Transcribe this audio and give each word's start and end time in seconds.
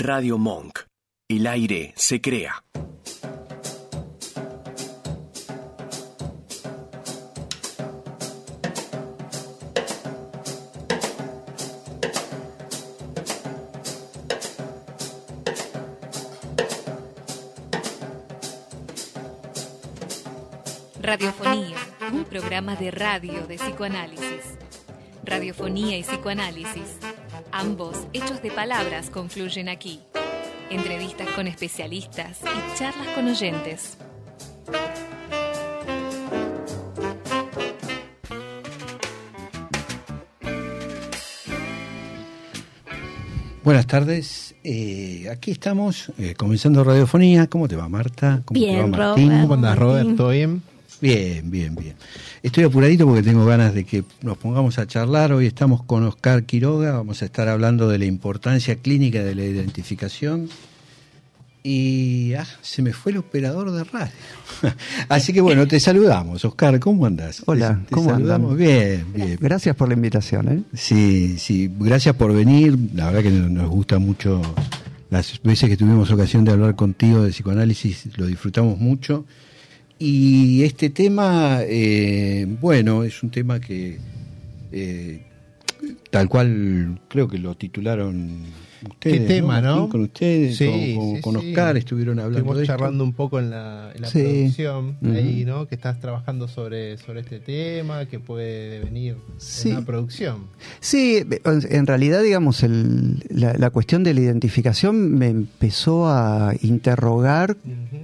Radio 0.00 0.38
Monk. 0.38 0.78
El 1.28 1.48
aire 1.48 1.92
se 1.96 2.20
crea. 2.20 2.62
Radiofonía, 21.02 21.76
un 22.12 22.24
programa 22.24 22.76
de 22.76 22.92
radio 22.92 23.48
de 23.48 23.56
psicoanálisis. 23.56 24.58
Radiofonía 25.24 25.98
y 25.98 26.04
psicoanálisis, 26.04 26.98
ambos 27.52 28.06
hechos 28.12 28.42
de 28.42 28.50
palabras 28.50 29.10
confluyen 29.10 29.68
aquí. 29.68 30.00
Entrevistas 30.70 31.28
con 31.30 31.46
especialistas 31.46 32.40
y 32.42 32.78
charlas 32.78 33.08
con 33.14 33.26
oyentes. 33.28 33.98
Buenas 43.64 43.86
tardes, 43.86 44.54
eh, 44.64 45.28
aquí 45.30 45.50
estamos 45.50 46.10
eh, 46.18 46.34
comenzando 46.34 46.82
Radiofonía. 46.84 47.48
¿Cómo 47.48 47.68
te 47.68 47.76
va 47.76 47.86
Marta? 47.86 48.40
¿Cómo 48.46 48.58
Bien, 48.58 48.76
te 48.76 48.82
va 48.82 48.88
Martín? 49.08 49.26
Robert. 49.28 49.42
¿Cómo 49.42 49.54
andás, 49.54 49.78
Robert? 49.78 50.16
¿Todo 50.16 50.30
bien? 50.30 50.62
Bien, 51.00 51.48
bien, 51.50 51.74
bien. 51.76 51.94
Estoy 52.42 52.64
apuradito 52.64 53.06
porque 53.06 53.22
tengo 53.22 53.44
ganas 53.46 53.72
de 53.72 53.84
que 53.84 54.02
nos 54.22 54.36
pongamos 54.36 54.78
a 54.78 54.86
charlar. 54.86 55.32
Hoy 55.32 55.46
estamos 55.46 55.84
con 55.84 56.02
Oscar 56.04 56.42
Quiroga, 56.44 56.92
vamos 56.92 57.22
a 57.22 57.26
estar 57.26 57.48
hablando 57.48 57.88
de 57.88 57.98
la 57.98 58.04
importancia 58.04 58.74
clínica 58.76 59.22
de 59.22 59.34
la 59.36 59.44
identificación. 59.44 60.48
Y 61.62 62.32
ah, 62.34 62.46
se 62.62 62.82
me 62.82 62.92
fue 62.92 63.12
el 63.12 63.18
operador 63.18 63.70
de 63.72 63.84
radio. 63.84 64.12
Así 65.08 65.32
que 65.32 65.40
bueno, 65.40 65.68
te 65.68 65.78
saludamos. 65.78 66.44
Oscar, 66.44 66.80
¿cómo 66.80 67.06
andás? 67.06 67.42
Hola, 67.46 67.78
Te- 67.80 67.86
te 67.88 67.94
¿cómo 67.94 68.10
saludamos. 68.10 68.52
andan? 68.52 68.66
Bien, 68.66 69.06
bien. 69.14 69.38
Gracias 69.40 69.76
por 69.76 69.88
la 69.88 69.94
invitación. 69.94 70.48
¿eh? 70.48 70.62
Sí, 70.74 71.36
sí, 71.38 71.70
gracias 71.78 72.16
por 72.16 72.32
venir. 72.32 72.76
La 72.94 73.06
verdad 73.06 73.22
que 73.22 73.30
nos 73.30 73.50
nos 73.50 73.68
gusta 73.70 73.98
mucho. 73.98 74.40
Las 75.10 75.40
veces 75.42 75.68
que 75.68 75.76
tuvimos 75.76 76.10
ocasión 76.10 76.44
de 76.44 76.52
hablar 76.52 76.74
contigo 76.74 77.22
de 77.22 77.30
psicoanálisis, 77.30 78.08
lo 78.16 78.26
disfrutamos 78.26 78.78
mucho. 78.78 79.24
Y 79.98 80.62
este 80.62 80.90
tema, 80.90 81.60
eh, 81.62 82.46
bueno, 82.60 83.02
es 83.02 83.22
un 83.22 83.30
tema 83.30 83.58
que 83.58 83.98
eh, 84.70 85.22
tal 86.10 86.28
cual 86.28 87.00
creo 87.08 87.26
que 87.26 87.38
lo 87.38 87.56
titularon 87.56 88.42
ustedes. 88.88 89.20
¿Qué 89.20 89.26
tema, 89.26 89.60
no? 89.60 89.72
Martín, 89.74 89.90
Con 89.90 90.00
ustedes, 90.02 90.56
Sí, 90.56 90.66
con, 90.66 90.74
con- 90.74 91.16
sí, 91.16 91.20
con 91.22 91.40
sí. 91.40 91.48
Oscar, 91.48 91.76
estuvieron 91.76 92.18
hablando 92.18 92.38
Estuvimos 92.38 92.56
de 92.58 92.62
esto. 92.64 92.72
charlando 92.74 93.04
un 93.04 93.12
poco 93.12 93.38
en 93.38 93.50
la, 93.50 93.92
en 93.94 94.02
la 94.02 94.08
Sí. 94.08 94.22
producción, 94.22 94.96
ahí, 95.04 95.44
¿no? 95.46 95.66
Que 95.66 95.74
estás 95.74 95.98
trabajando 96.00 96.48
sobre, 96.48 96.96
sobre 96.98 97.20
este 97.20 97.40
tema, 97.40 98.06
que 98.06 98.18
puede 98.20 98.80
venir 98.80 99.16
Sí. 99.38 99.70
en 99.70 99.74
la 99.76 99.82
producción. 99.84 100.44
Sí, 100.80 101.24
en 101.44 101.86
realidad, 101.86 102.22
digamos, 102.22 102.62
el- 102.62 103.24
la, 103.30 103.54
la 103.54 103.70
cuestión 103.70 104.04
de 104.04 104.14
la 104.14 104.20
identificación 104.20 105.14
me 105.16 105.28
empezó 105.28 106.08
a 106.08 106.52
interrogar 106.62 107.56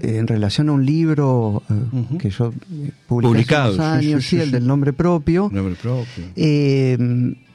eh, 0.02 0.17
en 0.19 0.27
relación 0.27 0.69
a 0.69 0.72
un 0.72 0.84
libro 0.84 1.62
eh, 1.70 2.19
que 2.19 2.30
yo 2.30 2.48
eh, 2.48 2.91
publiqué 3.06 3.28
Publicado, 3.28 3.70
hace 3.70 3.78
unos 3.80 4.00
sí, 4.00 4.06
años, 4.08 4.22
sí, 4.25 4.28
sí, 4.30 4.36
sí, 4.36 4.42
el 4.42 4.47
sí. 4.48 4.52
del 4.52 4.67
nombre 4.67 4.92
propio. 4.92 5.48
Nombre 5.52 5.75
propio. 5.75 6.25
Eh, 6.36 6.97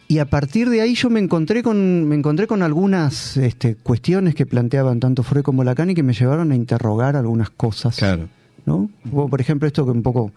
y 0.10 0.18
a 0.18 0.26
partir 0.26 0.70
de 0.70 0.82
ahí 0.82 0.96
yo 0.96 1.10
me 1.10 1.20
encontré 1.22 1.64
con, 1.64 2.06
me 2.06 2.16
encontré 2.16 2.48
con 2.48 2.64
algunas 2.64 3.38
este, 3.38 3.76
cuestiones 3.76 4.36
que 4.36 4.46
planteaban 4.46 5.00
tanto 5.00 5.24
Freud 5.24 5.44
como 5.44 5.64
Lacan 5.64 5.92
y 5.92 5.96
que 5.96 6.04
me 6.04 6.14
llevaron 6.14 6.52
a 6.52 6.56
interrogar 6.56 7.16
algunas 7.16 7.50
cosas. 7.52 7.96
Claro. 7.96 8.28
¿no? 8.66 8.90
Como, 9.10 9.30
por 9.30 9.40
ejemplo, 9.40 9.68
esto 9.68 9.86
que 9.86 9.92
un 9.92 10.02
poco 10.04 10.32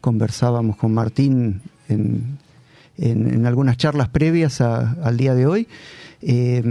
conversábamos 0.00 0.76
con 0.76 0.94
Martín 0.94 1.60
en, 1.88 2.38
en- 2.98 3.34
en 3.34 3.46
algunas 3.46 3.76
charlas 3.76 4.08
previas 4.08 4.60
a- 4.60 4.92
al 5.02 5.16
día 5.16 5.34
de 5.34 5.46
hoy, 5.46 5.68
eh, 6.22 6.62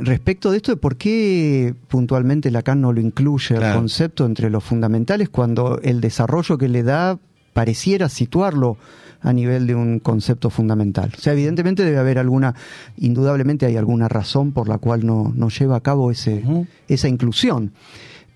respecto 0.00 0.50
de 0.50 0.58
esto 0.58 0.72
de 0.72 0.76
por 0.76 0.96
qué 0.96 1.74
puntualmente 1.88 2.50
Lacan 2.50 2.80
no 2.80 2.92
lo 2.92 3.00
incluye 3.00 3.56
Claro. 3.56 3.66
el 3.68 3.74
concepto 3.80 4.26
entre 4.26 4.48
los 4.50 4.62
fundamentales 4.62 5.28
cuando 5.28 5.80
el 5.82 6.00
desarrollo 6.00 6.56
que 6.58 6.68
le 6.68 6.82
da 6.82 7.18
pareciera 7.52 8.08
situarlo 8.08 8.76
a 9.22 9.32
nivel 9.32 9.66
de 9.66 9.74
un 9.74 9.98
concepto 10.00 10.50
fundamental. 10.50 11.12
O 11.16 11.20
sea, 11.20 11.32
evidentemente 11.32 11.84
debe 11.84 11.98
haber 11.98 12.18
alguna, 12.18 12.54
indudablemente 12.96 13.66
hay 13.66 13.76
alguna 13.76 14.08
razón 14.08 14.52
por 14.52 14.68
la 14.68 14.78
cual 14.78 15.06
no, 15.06 15.32
no 15.34 15.48
lleva 15.48 15.76
a 15.76 15.80
cabo 15.80 16.10
ese, 16.10 16.42
esa 16.88 17.08
inclusión. 17.08 17.72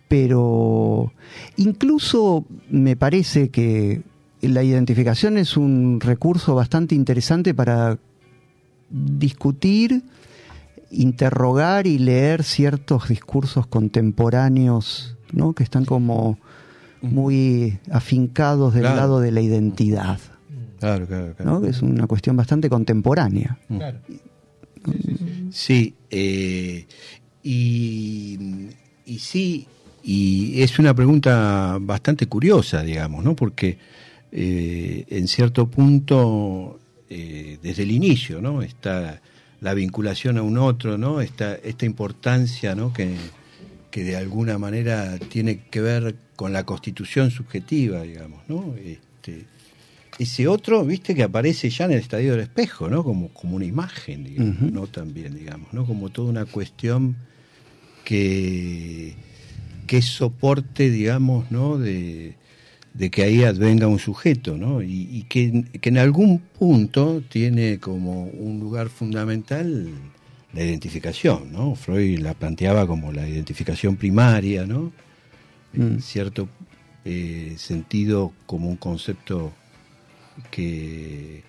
Pero 0.08 1.12
incluso 1.56 2.44
me 2.70 2.94
parece 2.96 3.48
que 3.50 4.02
la 4.40 4.62
identificación 4.62 5.36
es 5.38 5.56
un 5.56 5.98
recurso 6.00 6.54
bastante 6.54 6.94
interesante 6.94 7.52
para 7.54 7.98
discutir, 8.88 10.04
interrogar 10.92 11.88
y 11.88 11.98
leer 11.98 12.44
ciertos 12.44 13.08
discursos 13.08 13.66
contemporáneos, 13.66 15.16
¿no? 15.32 15.52
que 15.54 15.64
están 15.64 15.84
como 15.84 16.38
muy 17.02 17.78
afincados 17.90 18.74
del 18.74 18.82
Claro. 18.82 18.96
lado 18.96 19.20
de 19.20 19.32
la 19.32 19.40
identidad, 19.40 20.18
Claro, 20.78 21.06
claro, 21.06 21.34
claro. 21.34 21.50
¿no? 21.50 21.60
que 21.62 21.70
es 21.70 21.82
una 21.82 22.06
cuestión 22.06 22.36
bastante 22.36 22.68
contemporánea. 22.68 23.58
Claro. 23.68 23.98
Sí, 25.50 25.94
eh, 26.10 26.86
y, 27.42 28.38
y 29.06 29.18
sí, 29.18 29.66
y 30.02 30.62
es 30.62 30.78
una 30.78 30.94
pregunta 30.94 31.78
bastante 31.80 32.26
curiosa, 32.26 32.82
digamos, 32.82 33.24
¿no? 33.24 33.34
Porque 33.34 33.78
eh, 34.30 35.04
en 35.08 35.26
cierto 35.28 35.66
punto, 35.68 36.78
eh, 37.08 37.58
desde 37.62 37.82
el 37.82 37.90
inicio, 37.90 38.40
¿no? 38.40 38.62
Está 38.62 39.20
la 39.60 39.74
vinculación 39.74 40.38
a 40.38 40.42
un 40.42 40.58
otro, 40.58 40.98
¿no? 40.98 41.20
Esta, 41.20 41.54
esta 41.56 41.86
importancia, 41.86 42.74
¿no? 42.74 42.92
Que, 42.92 43.16
que 43.90 44.04
de 44.04 44.16
alguna 44.16 44.58
manera 44.58 45.18
tiene 45.18 45.60
que 45.70 45.80
ver 45.80 46.16
con 46.36 46.52
la 46.52 46.64
constitución 46.64 47.30
subjetiva, 47.30 48.02
digamos, 48.02 48.42
¿no? 48.46 48.74
Este, 48.76 49.46
ese 50.18 50.48
otro, 50.48 50.84
viste, 50.84 51.14
que 51.14 51.22
aparece 51.22 51.68
ya 51.68 51.84
en 51.84 51.92
el 51.92 51.98
estadio 51.98 52.32
del 52.32 52.40
espejo, 52.40 52.88
¿no? 52.88 53.04
Como, 53.04 53.28
como 53.28 53.56
una 53.56 53.64
imagen, 53.66 54.24
digamos. 54.24 54.72
¿no? 54.72 54.86
También, 54.86 55.34
digamos, 55.34 55.72
¿no? 55.72 55.84
Como 55.84 56.08
toda 56.10 56.30
una 56.30 56.46
cuestión 56.46 57.16
que, 58.04 59.14
que 59.86 59.98
es 59.98 60.06
soporte, 60.06 60.90
digamos, 60.90 61.50
¿no? 61.50 61.76
De, 61.78 62.34
de 62.94 63.10
que 63.10 63.22
ahí 63.24 63.44
advenga 63.44 63.86
un 63.88 63.98
sujeto, 63.98 64.56
¿no? 64.56 64.82
Y, 64.82 65.08
y 65.12 65.22
que, 65.24 65.64
que 65.80 65.88
en 65.90 65.98
algún 65.98 66.38
punto 66.38 67.22
tiene 67.28 67.78
como 67.78 68.24
un 68.24 68.60
lugar 68.60 68.88
fundamental 68.88 69.88
la 70.54 70.64
identificación, 70.64 71.52
¿no? 71.52 71.74
Freud 71.74 72.20
la 72.20 72.32
planteaba 72.32 72.86
como 72.86 73.12
la 73.12 73.28
identificación 73.28 73.96
primaria, 73.96 74.66
¿no? 74.66 74.92
En 75.74 75.96
Mm. 75.96 76.00
cierto 76.00 76.48
eh, 77.04 77.54
sentido 77.58 78.32
como 78.46 78.68
un 78.70 78.76
concepto 78.76 79.52
que, 80.50 81.42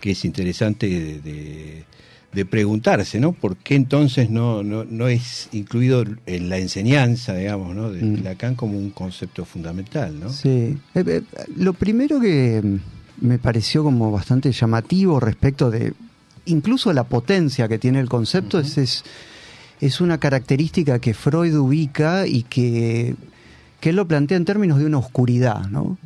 que 0.00 0.10
es 0.12 0.24
interesante 0.24 0.88
de, 0.88 1.20
de- 1.20 1.84
de 2.32 2.46
preguntarse, 2.46 3.20
¿no? 3.20 3.32
¿Por 3.32 3.58
qué 3.58 3.74
entonces 3.74 4.30
no, 4.30 4.62
no, 4.62 4.84
no 4.84 5.06
es 5.08 5.50
incluido 5.52 6.02
en 6.24 6.48
la 6.48 6.56
enseñanza, 6.56 7.34
digamos, 7.34 7.76
¿no? 7.76 7.92
de 7.92 8.02
Mm. 8.02 8.24
Lacan 8.24 8.54
como 8.54 8.78
un 8.78 8.88
concepto 8.88 9.44
fundamental, 9.44 10.18
¿no? 10.18 10.30
Sí. 10.30 10.48
Eh, 10.94 11.04
eh, 11.06 11.22
lo 11.56 11.74
primero 11.74 12.18
que 12.20 12.62
me 13.20 13.38
pareció 13.38 13.84
como 13.84 14.10
bastante 14.10 14.50
llamativo 14.50 15.20
respecto 15.20 15.70
de 15.70 15.92
incluso 16.46 16.90
la 16.94 17.04
potencia 17.04 17.68
que 17.68 17.78
tiene 17.78 18.00
el 18.00 18.08
concepto 18.08 18.58
es, 18.58 18.78
es, 18.78 19.04
es 19.82 20.00
una 20.00 20.16
característica 20.16 20.98
que 21.00 21.12
Freud 21.12 21.54
ubica 21.58 22.26
y 22.26 22.44
que, 22.44 23.14
que 23.78 23.90
él 23.90 23.96
lo 23.96 24.08
plantea 24.08 24.38
en 24.38 24.46
términos 24.46 24.78
de 24.78 24.86
una 24.86 24.96
oscuridad, 24.98 25.66
¿no? 25.68 25.98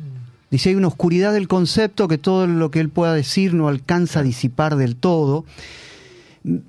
Dice, 0.49 0.69
hay 0.69 0.75
una 0.75 0.87
oscuridad 0.87 1.33
del 1.33 1.47
concepto 1.47 2.07
que 2.07 2.17
todo 2.17 2.47
lo 2.47 2.71
que 2.71 2.79
él 2.79 2.89
pueda 2.89 3.13
decir 3.13 3.53
no 3.53 3.67
alcanza 3.67 4.21
a 4.21 4.23
disipar 4.23 4.75
del 4.77 4.95
todo. 4.95 5.43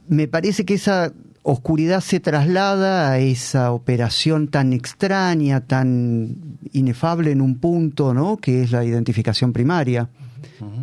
Me 0.08 0.26
parece 0.26 0.64
que 0.64 0.74
esa 0.74 1.12
oscuridad 1.44 2.00
se 2.00 2.18
traslada 2.20 3.10
a 3.12 3.18
esa 3.20 3.70
operación 3.72 4.48
tan 4.48 4.72
extraña, 4.72 5.60
tan 5.60 6.36
inefable 6.72 7.30
en 7.30 7.40
un 7.40 7.54
punto, 7.58 8.12
¿no? 8.12 8.36
Que 8.36 8.62
es 8.64 8.72
la 8.72 8.84
identificación 8.84 9.52
primaria. 9.52 10.08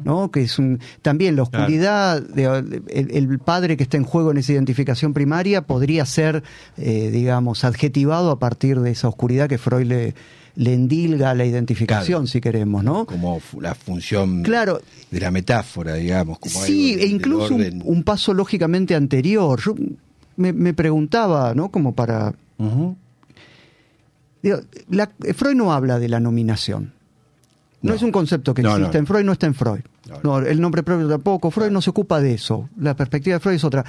¿no? 0.05 0.31
Que 0.31 0.41
es 0.43 0.57
un, 0.59 0.79
también 1.01 1.35
la 1.35 1.45
Claro. 1.45 1.63
oscuridad, 1.65 2.21
de- 2.21 2.81
el, 2.89 3.11
el 3.11 3.39
padre 3.39 3.75
que 3.77 3.83
está 3.83 3.97
en 3.97 4.03
juego 4.03 4.31
en 4.31 4.37
esa 4.37 4.53
identificación 4.53 5.13
primaria 5.13 5.61
podría 5.63 6.05
ser, 6.05 6.43
eh, 6.77 7.09
digamos, 7.11 7.63
adjetivado 7.65 8.31
a 8.31 8.39
partir 8.39 8.79
de 8.79 8.91
esa 8.91 9.07
oscuridad 9.09 9.49
que 9.49 9.57
Freud 9.57 9.85
le, 9.87 10.15
le 10.55 10.73
endilga 10.73 11.33
la 11.33 11.45
identificación, 11.45 12.23
Claro. 12.23 12.27
si 12.27 12.41
queremos, 12.41 12.83
¿no? 12.83 13.05
Como 13.05 13.41
la 13.59 13.75
función 13.75 14.41
Claro. 14.43 14.81
de 15.11 15.19
la 15.19 15.31
metáfora, 15.31 15.95
digamos. 15.95 16.39
Como 16.39 16.61
Sí, 16.63 16.91
algo 16.93 17.01
e 17.01 17.05
del 17.05 17.11
incluso 17.15 17.55
un, 17.85 18.03
paso 18.03 18.33
lógicamente 18.33 18.95
anterior. 18.95 19.59
Yo 19.61 19.75
me, 20.37 20.53
me 20.53 20.73
preguntaba, 20.73 21.53
¿no? 21.53 21.69
Como 21.69 21.93
para... 21.93 22.33
Ujú. 22.57 22.95
digo, 24.41 24.59
la- 24.89 25.11
Freud 25.35 25.55
no 25.55 25.73
habla 25.73 25.99
de 25.99 26.07
la 26.09 26.19
nominación. 26.19 26.93
No, 27.81 27.89
No. 27.91 27.95
es 27.95 28.01
un 28.01 28.11
concepto 28.11 28.53
que 28.53 28.61
No, 28.63 28.75
existe 28.77 28.93
no. 28.93 28.99
en 28.99 29.07
Freud, 29.07 29.23
no 29.25 29.31
está 29.33 29.45
en 29.47 29.53
Freud. 29.55 29.81
No, 30.23 30.39
el 30.39 30.61
nombre 30.61 30.83
propio 30.83 31.07
tampoco. 31.07 31.51
Freud 31.51 31.71
no 31.71 31.81
se 31.81 31.89
ocupa 31.89 32.19
de 32.21 32.33
eso. 32.33 32.69
La 32.79 32.95
perspectiva 32.95 33.35
de 33.35 33.39
Freud 33.39 33.55
es 33.55 33.63
otra. 33.63 33.83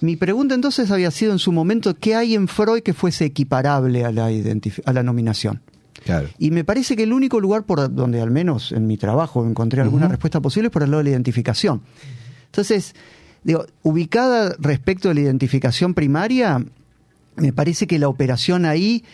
Mi 0.00 0.16
pregunta 0.16 0.54
entonces 0.54 0.90
había 0.90 1.10
sido 1.10 1.32
en 1.32 1.38
su 1.38 1.52
momento, 1.52 1.94
¿qué 1.96 2.14
hay 2.14 2.34
en 2.34 2.48
Freud 2.48 2.82
que 2.82 2.92
fuese 2.92 3.24
equiparable 3.24 4.04
a 4.04 4.12
la, 4.12 4.26
a 4.26 4.92
la 4.92 5.02
nominación? 5.02 5.60
Claro. 6.04 6.28
Y 6.38 6.50
me 6.50 6.62
parece 6.64 6.94
que 6.96 7.02
el 7.04 7.12
único 7.12 7.40
lugar 7.40 7.64
por 7.64 7.92
donde, 7.94 8.20
al 8.20 8.30
menos 8.30 8.72
en 8.72 8.86
mi 8.86 8.96
trabajo, 8.96 9.46
encontré 9.46 9.80
alguna 9.82 10.08
respuesta 10.08 10.40
posible 10.40 10.68
es 10.68 10.72
por 10.72 10.82
el 10.82 10.90
lado 10.90 10.98
de 10.98 11.04
la 11.04 11.10
identificación. 11.10 11.80
Entonces, 12.46 12.94
digo, 13.44 13.66
ubicada 13.82 14.54
respecto 14.58 15.08
de 15.08 15.14
la 15.14 15.20
identificación 15.22 15.94
primaria, 15.94 16.64
me 17.36 17.52
parece 17.52 17.86
que 17.86 17.98
la 17.98 18.08
operación 18.08 18.64
ahí 18.66 19.04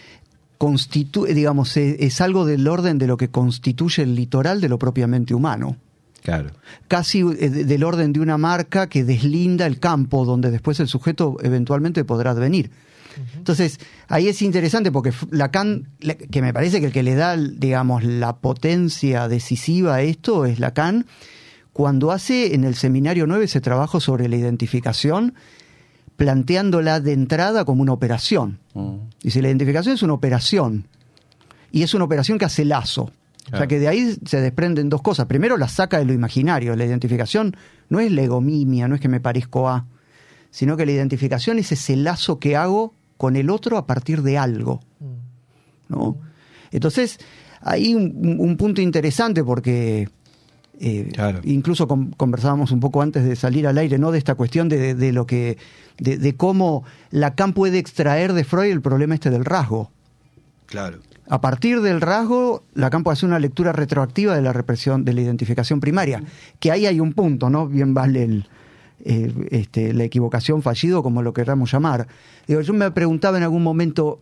constituye, 0.58 1.34
digamos, 1.34 1.76
es, 1.76 1.96
es 1.98 2.20
algo 2.20 2.44
del 2.46 2.66
orden 2.68 2.98
de 2.98 3.06
lo 3.06 3.16
que 3.16 3.28
constituye 3.28 4.02
el 4.02 4.14
litoral 4.14 4.60
de 4.60 4.68
lo 4.68 4.78
propiamente 4.78 5.34
humano. 5.34 5.76
Claro. 6.22 6.50
Casi 6.86 7.20
eh, 7.20 7.50
de- 7.50 7.64
del 7.64 7.82
orden 7.82 8.12
de 8.12 8.20
una 8.20 8.38
marca 8.38 8.88
que 8.88 9.02
deslinda 9.02 9.66
el 9.66 9.80
campo 9.80 10.24
donde 10.24 10.50
después 10.52 10.78
el 10.78 10.86
sujeto 10.86 11.36
eventualmente 11.42 12.04
podrá 12.04 12.30
advenir. 12.30 12.70
Entonces, 13.36 13.78
ahí 14.08 14.28
es 14.28 14.42
interesante 14.42 14.90
porque 14.92 15.12
Lacan, 15.30 15.88
que 16.30 16.42
me 16.42 16.52
parece 16.52 16.80
que 16.80 16.86
el 16.86 16.92
que 16.92 17.02
le 17.02 17.14
da, 17.14 17.36
digamos, 17.36 18.04
la 18.04 18.36
potencia 18.36 19.28
decisiva 19.28 19.96
a 19.96 20.02
esto 20.02 20.44
es 20.46 20.58
Lacan, 20.58 21.06
cuando 21.72 22.12
hace 22.12 22.54
en 22.54 22.64
el 22.64 22.74
seminario 22.74 23.26
9 23.26 23.44
ese 23.44 23.60
trabajo 23.60 24.00
sobre 24.00 24.28
la 24.28 24.36
identificación, 24.36 25.34
planteándola 26.16 27.00
de 27.00 27.12
entrada 27.12 27.64
como 27.64 27.82
una 27.82 27.92
operación. 27.92 28.58
Mm. 28.74 28.96
Dice, 29.22 29.42
la 29.42 29.48
identificación 29.48 29.94
es 29.94 30.02
una 30.02 30.12
operación. 30.12 30.86
Y 31.70 31.82
es 31.82 31.94
una 31.94 32.04
operación 32.04 32.38
que 32.38 32.44
hace 32.44 32.64
lazo. 32.64 33.04
O 33.04 33.10
sea 33.44 33.50
Claro. 33.50 33.68
que 33.68 33.78
de 33.80 33.88
ahí 33.88 34.16
se 34.24 34.40
desprenden 34.40 34.88
dos 34.88 35.02
cosas. 35.02 35.26
Primero 35.26 35.56
la 35.56 35.68
saca 35.68 35.98
de 35.98 36.04
lo 36.04 36.12
imaginario. 36.12 36.76
La 36.76 36.84
identificación 36.84 37.56
no 37.88 37.98
es 37.98 38.12
la 38.12 38.22
egomimia, 38.22 38.86
no 38.86 38.94
es 38.94 39.00
que 39.00 39.08
me 39.08 39.20
parezco 39.20 39.68
a, 39.68 39.86
sino 40.50 40.76
que 40.76 40.86
la 40.86 40.92
identificación 40.92 41.58
es 41.58 41.72
ese 41.72 41.96
lazo 41.96 42.38
que 42.38 42.56
hago 42.56 42.94
con 43.22 43.36
el 43.36 43.50
otro 43.50 43.76
a 43.78 43.86
partir 43.86 44.22
de 44.22 44.36
algo. 44.36 44.80
¿no? 45.88 46.16
Entonces, 46.72 47.20
hay 47.60 47.94
un, 47.94 48.02
un- 48.16 48.40
un 48.40 48.56
punto 48.56 48.80
interesante 48.80 49.44
porque 49.44 50.08
eh, 50.80 51.08
Claro. 51.12 51.38
incluso 51.44 51.86
con- 51.86 52.10
conversábamos 52.16 52.72
un 52.72 52.80
poco 52.80 53.00
antes 53.00 53.22
de 53.24 53.36
salir 53.36 53.68
al 53.68 53.78
aire, 53.78 53.96
¿no? 53.98 54.10
De 54.10 54.18
esta 54.18 54.34
cuestión 54.34 54.68
de, 54.68 54.78
de- 54.78 54.94
de 54.96 55.12
lo 55.12 55.24
que, 55.24 55.56
de, 55.98 56.16
de 56.18 56.34
cómo 56.34 56.82
Lacan 57.12 57.52
puede 57.52 57.78
extraer 57.78 58.32
de 58.32 58.42
Freud 58.42 58.72
el 58.72 58.80
problema 58.82 59.14
este 59.14 59.30
del 59.30 59.44
rasgo. 59.44 59.92
Claro. 60.66 60.98
A 61.28 61.40
partir 61.40 61.80
del 61.80 62.00
rasgo, 62.00 62.64
Lacan 62.74 63.04
puede 63.04 63.12
hacer 63.12 63.28
una 63.28 63.38
lectura 63.38 63.70
retroactiva 63.72 64.34
de 64.34 64.42
la 64.42 64.52
represión, 64.52 65.04
de 65.04 65.12
la 65.12 65.20
identificación 65.20 65.78
primaria. 65.78 66.24
Que 66.58 66.72
ahí 66.72 66.86
hay 66.86 66.98
un 66.98 67.12
punto, 67.12 67.48
¿no? 67.50 67.68
Bien 67.68 67.94
vale 67.94 68.24
el, 68.24 68.46
eh, 69.04 69.32
este, 69.50 69.92
la 69.92 70.04
equivocación 70.04 70.62
fallido, 70.62 71.02
como 71.02 71.22
lo 71.22 71.32
queramos 71.32 71.72
llamar. 71.72 72.06
Digo, 72.46 72.60
yo 72.60 72.72
me 72.72 72.90
preguntaba 72.90 73.36
en 73.38 73.42
algún 73.44 73.62
momento 73.62 74.20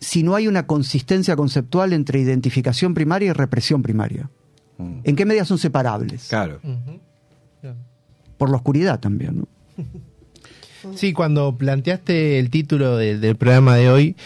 si 0.00 0.22
no 0.22 0.34
hay 0.34 0.48
una 0.48 0.66
consistencia 0.66 1.36
conceptual 1.36 1.92
entre 1.92 2.20
identificación 2.20 2.94
primaria 2.94 3.28
y 3.30 3.32
represión 3.32 3.82
primaria. 3.82 4.28
Mm. 4.78 4.98
¿En 5.04 5.16
qué 5.16 5.24
medida 5.26 5.44
son 5.44 5.58
separables? 5.58 6.26
Claro. 6.28 6.60
Por 8.38 8.50
la 8.50 8.56
oscuridad 8.56 8.98
también, 8.98 9.38
¿no? 9.38 9.48
Sí, 10.96 11.12
cuando 11.12 11.56
planteaste 11.56 12.40
el 12.40 12.50
título 12.50 12.96
de- 12.96 13.18
del 13.18 13.36
programa 13.36 13.76
de 13.76 13.88
hoy, 13.90 14.16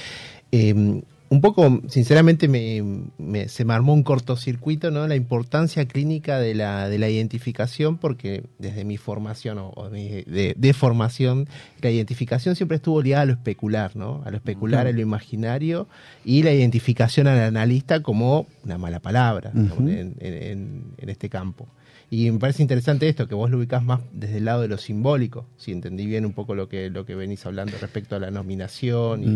eh, 0.53 1.03
un 1.29 1.41
poco, 1.41 1.81
sinceramente, 1.89 2.47
me, 2.49 2.83
me- 3.19 3.49
se 3.49 3.65
me 3.65 3.75
armó 3.75 3.93
un 3.95 4.03
cortocircuito, 4.03 4.91
¿no? 4.91 5.07
La 5.09 5.17
importancia 5.17 5.85
clínica 5.87 6.39
de 6.39 6.55
la, 6.55 6.89
de 6.89 6.99
la 6.99 7.09
identificación, 7.09 7.99
porque 7.99 8.45
desde 8.59 8.85
mi 8.85 8.97
formación 8.97 9.59
o, 9.59 9.91
de, 9.91 10.55
de 10.57 10.73
formación, 10.73 11.49
la 11.83 11.91
identificación 11.91 12.55
siempre 12.57 12.77
estuvo 12.77 13.03
ligada 13.03 13.23
a 13.23 13.27
lo 13.27 13.33
especular, 13.33 13.97
¿no? 13.97 14.23
A 14.25 14.31
lo 14.31 14.37
especular, 14.37 14.87
a 14.87 14.93
lo 14.93 15.01
imaginario, 15.01 15.89
y 16.25 16.43
la 16.43 16.53
identificación 16.53 17.27
al 17.27 17.41
analista 17.41 18.03
como 18.03 18.47
una 18.65 18.79
mala 18.79 19.01
palabra 19.01 19.51
¿no? 19.55 19.75
En, 19.89 20.15
en- 20.21 20.83
en 20.99 21.09
este 21.09 21.29
campo. 21.29 21.67
Y 22.09 22.31
me 22.31 22.39
parece 22.39 22.63
interesante 22.63 23.09
esto, 23.09 23.27
que 23.27 23.35
vos 23.35 23.51
lo 23.51 23.59
ubicás 23.59 23.83
más 23.83 24.01
desde 24.13 24.37
el 24.39 24.45
lado 24.45 24.63
de 24.63 24.69
lo 24.69 24.79
simbólico, 24.79 25.45
si 25.57 25.73
entendí 25.73 26.07
bien 26.07 26.25
un 26.25 26.33
poco 26.35 26.55
lo 26.55 26.69
que, 26.69 26.89
lo 26.89 27.05
que 27.05 27.17
venís 27.17 27.45
hablando 27.47 27.77
respecto 27.81 28.15
a 28.15 28.21
la 28.21 28.31
nominación 28.31 29.25
y. 29.25 29.27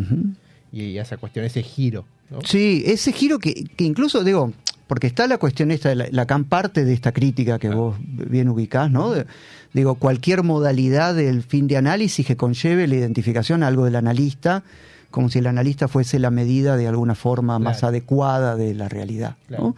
y 0.72 0.98
a 0.98 1.02
esa 1.02 1.16
cuestión, 1.16 1.44
ese 1.44 1.62
giro. 1.62 2.04
¿no? 2.30 2.38
Sí, 2.44 2.82
ese 2.86 3.12
giro 3.12 3.38
que, 3.38 3.64
que 3.76 3.84
incluso, 3.84 4.22
digo, 4.24 4.52
porque 4.86 5.06
está 5.06 5.26
la 5.26 5.38
cuestión 5.38 5.70
esta, 5.70 5.94
la- 5.94 6.08
Lacan 6.10 6.44
parte 6.44 6.84
de 6.84 6.92
esta 6.92 7.12
crítica 7.12 7.58
que 7.58 7.68
vos 7.70 7.96
bien 8.00 8.48
ubicás, 8.48 8.90
¿no? 8.90 9.10
De- 9.12 9.26
digo, 9.72 9.94
cualquier 9.96 10.42
modalidad 10.42 11.14
del 11.14 11.42
fin 11.42 11.66
de 11.68 11.76
análisis 11.76 12.26
que 12.26 12.36
conlleve 12.36 12.86
la 12.88 12.96
identificación 12.96 13.62
a 13.62 13.68
algo 13.68 13.84
del 13.84 13.96
analista, 13.96 14.62
como 15.10 15.28
si 15.28 15.40
el 15.40 15.46
analista 15.48 15.88
fuese 15.88 16.18
la 16.20 16.30
medida 16.30 16.76
de 16.76 16.86
alguna 16.88 17.14
forma 17.16 17.58
más 17.58 17.82
adecuada 17.84 18.54
de 18.56 18.74
la 18.74 18.88
realidad. 18.88 19.36
¿no? 19.48 19.56
Claro. 19.56 19.74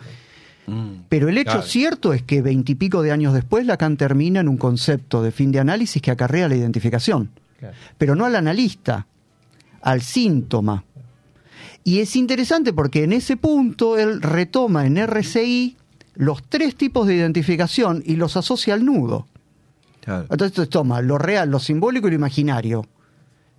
Mm. 0.67 1.03
Pero 1.09 1.29
el 1.29 1.39
hecho 1.39 1.53
Claro. 1.53 1.67
cierto 1.67 2.13
es 2.13 2.23
que 2.23 2.41
veintipico 2.41 3.03
de 3.03 3.11
años 3.13 3.35
después 3.35 3.67
Lacan 3.67 3.97
termina 3.97 4.41
en 4.41 4.49
un 4.49 4.59
concepto 4.59 5.23
de 5.23 5.33
fin 5.33 5.51
de 5.53 5.59
análisis 5.59 6.01
que 6.01 6.11
acarrea 6.11 6.49
la 6.49 6.55
identificación 6.57 7.31
Claro. 7.59 7.75
pero 7.99 8.15
no 8.15 8.27
al 8.27 8.37
analista, 8.37 9.07
al 9.83 10.03
síntoma. 10.03 10.85
Y 11.85 11.99
es 11.99 12.17
interesante 12.17 12.73
porque 12.73 13.05
en 13.05 13.13
ese 13.13 13.37
punto 13.37 13.99
él 13.99 14.23
retoma 14.23 14.87
en 14.87 14.97
RCI 14.97 15.77
los 16.15 16.43
tres 16.45 16.77
tipos 16.77 17.07
de 17.07 17.17
identificación 17.17 18.03
y 18.07 18.17
los 18.17 18.37
asocia 18.37 18.75
al 18.75 18.85
nudo. 18.85 19.27
Claro. 20.01 20.27
Entonces 20.31 20.69
toma 20.69 21.01
lo 21.01 21.19
real, 21.19 21.51
lo 21.51 21.59
simbólico 21.59 22.09
y 22.09 22.11
lo 22.11 22.17
imaginario 22.17 22.87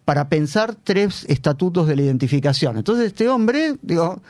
para 0.05 0.27
pensar 0.27 0.75
tres 0.75 1.25
estatutos 1.29 1.87
de 1.87 1.95
la 1.95 2.01
identificación. 2.01 2.77
Entonces 2.77 3.07
este 3.07 3.29
hombre, 3.29 3.75
digo, 3.81 4.21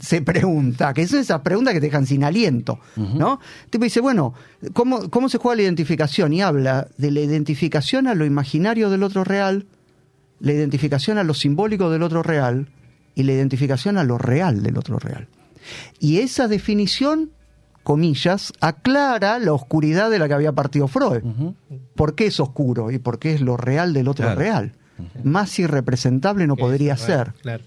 se 0.00 0.22
pregunta, 0.22 0.94
que 0.94 1.06
son 1.06 1.20
esas 1.20 1.40
preguntas 1.40 1.74
que 1.74 1.80
te 1.80 1.86
dejan 1.86 2.06
sin 2.06 2.24
aliento, 2.24 2.78
¿no? 2.96 3.40
Tipo 3.70 3.84
dice, 3.84 4.00
bueno, 4.00 4.34
¿cómo, 4.72 5.10
¿cómo 5.10 5.28
se 5.28 5.38
juega 5.38 5.56
la 5.56 5.62
identificación? 5.62 6.32
Y 6.32 6.42
habla 6.42 6.88
de 6.96 7.10
la 7.10 7.20
identificación 7.20 8.06
a 8.06 8.14
lo 8.14 8.24
imaginario 8.24 8.88
del 8.88 9.02
otro 9.02 9.24
real, 9.24 9.66
la 10.40 10.52
identificación 10.52 11.18
a 11.18 11.24
lo 11.24 11.34
simbólico 11.34 11.90
del 11.90 12.02
otro 12.02 12.22
real 12.22 12.68
y 13.14 13.22
la 13.22 13.32
identificación 13.32 13.96
a 13.98 14.04
lo 14.04 14.18
real 14.18 14.62
del 14.62 14.76
otro 14.78 14.98
real. 14.98 15.28
Y 15.98 16.18
esa 16.18 16.48
definición, 16.48 17.30
comillas, 17.82 18.52
aclara 18.60 19.38
la 19.38 19.52
oscuridad 19.52 20.10
de 20.10 20.18
la 20.18 20.28
que 20.28 20.34
había 20.34 20.52
partido 20.52 20.88
Freud. 20.88 21.24
Ujú. 21.24 21.54
¿Por 21.94 22.14
qué 22.14 22.26
es 22.26 22.38
oscuro 22.40 22.90
y 22.90 22.98
por 22.98 23.18
qué 23.18 23.32
es 23.34 23.40
lo 23.40 23.56
real 23.56 23.92
del 23.92 24.08
otro 24.08 24.26
Claro. 24.26 24.40
real? 24.40 24.72
Más 25.24 25.58
irrepresentable 25.58 26.46
no 26.46 26.56
podría 26.56 26.94
es, 26.94 27.00
ser. 27.00 27.32
Claro. 27.42 27.64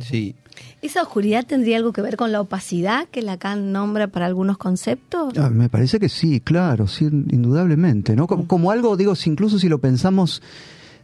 Sí. 0.00 0.34
¿Esa 0.82 1.02
oscuridad 1.02 1.46
tendría 1.46 1.76
algo 1.76 1.92
que 1.92 2.00
ver 2.02 2.16
con 2.16 2.32
la 2.32 2.40
opacidad 2.40 3.06
que 3.08 3.22
Lacan 3.22 3.70
nombra 3.72 4.08
para 4.08 4.26
algunos 4.26 4.56
conceptos? 4.58 5.34
Ah, 5.38 5.50
me 5.50 5.68
parece 5.68 6.00
que 6.00 6.08
sí, 6.08 6.40
claro, 6.40 6.86
sí, 6.88 7.04
indudablemente, 7.04 8.16
¿no? 8.16 8.26
Como, 8.26 8.46
como 8.48 8.70
algo, 8.70 8.96
digo, 8.96 9.14
si 9.14 9.30
incluso 9.30 9.58
si 9.58 9.68
lo 9.68 9.78
pensamos 9.78 10.42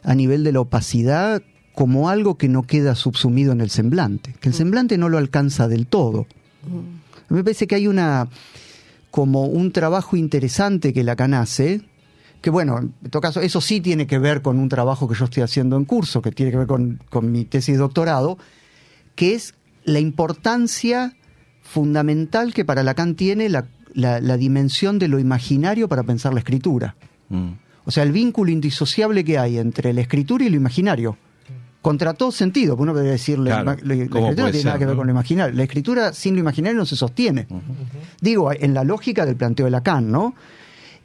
a 0.02 0.14
nivel 0.14 0.45
de 0.45 0.52
la 0.52 0.61
opacidad, 0.61 1.42
como 1.75 2.09
algo 2.09 2.37
que 2.37 2.49
no 2.49 2.62
queda 2.62 2.95
subsumido 2.95 3.52
en 3.52 3.61
el 3.61 3.71
semblante, 3.71 4.35
que 4.40 4.49
el 4.49 4.54
semblante 4.54 4.99
no 4.99 5.09
lo 5.09 5.19
alcanza 5.19 5.69
del 5.69 5.87
todo. 5.87 6.26
Me 7.28 7.42
parece 7.45 7.66
que 7.66 7.75
hay 7.76 7.87
una 7.87 8.28
como 9.11 9.45
un 9.47 9.73
trabajo 9.73 10.16
interesante 10.16 10.92
que 10.92 11.02
Lacan 11.04 11.35
hace, 11.35 11.80
que 12.42 12.50
bueno, 12.50 12.78
en 12.78 13.11
todo 13.11 13.21
caso, 13.23 13.40
eso 13.40 13.61
sí 13.61 13.80
tiene 13.80 14.07
que 14.07 14.19
ver 14.19 14.40
con 14.42 14.59
un 14.59 14.69
trabajo 14.69 15.09
que 15.09 15.14
yo 15.14 15.25
estoy 15.26 15.42
haciendo 15.42 15.76
en 15.76 15.85
curso, 15.85 16.23
que 16.23 16.33
tiene 16.33 16.50
que 16.52 16.59
ver 16.59 16.66
con, 16.66 17.00
con 17.11 17.30
mi 17.33 17.45
tesis 17.45 17.75
de 17.75 17.78
doctorado, 17.78 18.38
que 19.14 19.35
es 19.35 19.54
la 19.85 20.00
importancia 20.00 21.14
fundamental 21.62 22.52
que 22.54 22.64
para 22.64 22.83
Lacan 22.83 23.14
tiene 23.14 23.49
la, 23.49 23.66
la- 23.95 24.21
la 24.21 24.37
dimensión 24.37 24.99
de 24.99 25.09
lo 25.09 25.19
imaginario 25.19 25.88
para 25.88 26.02
pensar 26.02 26.33
la 26.35 26.40
escritura. 26.40 26.97
Mm. 27.28 27.50
O 27.90 27.92
sea, 27.92 28.04
el 28.04 28.12
vínculo 28.12 28.52
indisociable 28.52 29.25
que 29.25 29.37
hay 29.37 29.59
entre 29.59 29.92
la 29.92 30.00
escritura 30.02 30.44
y 30.44 30.49
lo 30.49 30.54
imaginario. 30.54 31.16
Contra 31.82 32.14
todo 32.14 32.30
sentido, 32.30 32.76
porque 32.76 32.82
uno 32.85 32.92
podría 32.92 33.11
decir, 33.11 33.37
la, 33.40 33.62
Claro, 33.62 33.64
la- 33.64 33.73
la 33.73 33.80
¿cómo 33.80 33.90
escritura 34.04 34.20
no 34.30 34.37
puede 34.37 34.52
tiene 34.52 34.64
nada 34.66 34.78
que 34.78 34.85
ver 34.87 34.94
no? 34.94 34.99
con 35.00 35.06
lo 35.09 35.12
imaginario. 35.12 35.56
La 35.56 35.62
escritura 35.64 36.12
sin 36.12 36.35
lo 36.35 36.40
imaginario 36.40 36.78
no 36.78 36.87
se 36.87 36.94
sostiene. 36.94 37.49
Digo, 38.20 38.52
en 38.52 38.75
la 38.75 38.85
lógica 38.85 39.26
del 39.26 39.35
planteo 39.35 39.64
de 39.66 39.70
Lacan, 39.73 40.09
¿no? 40.09 40.37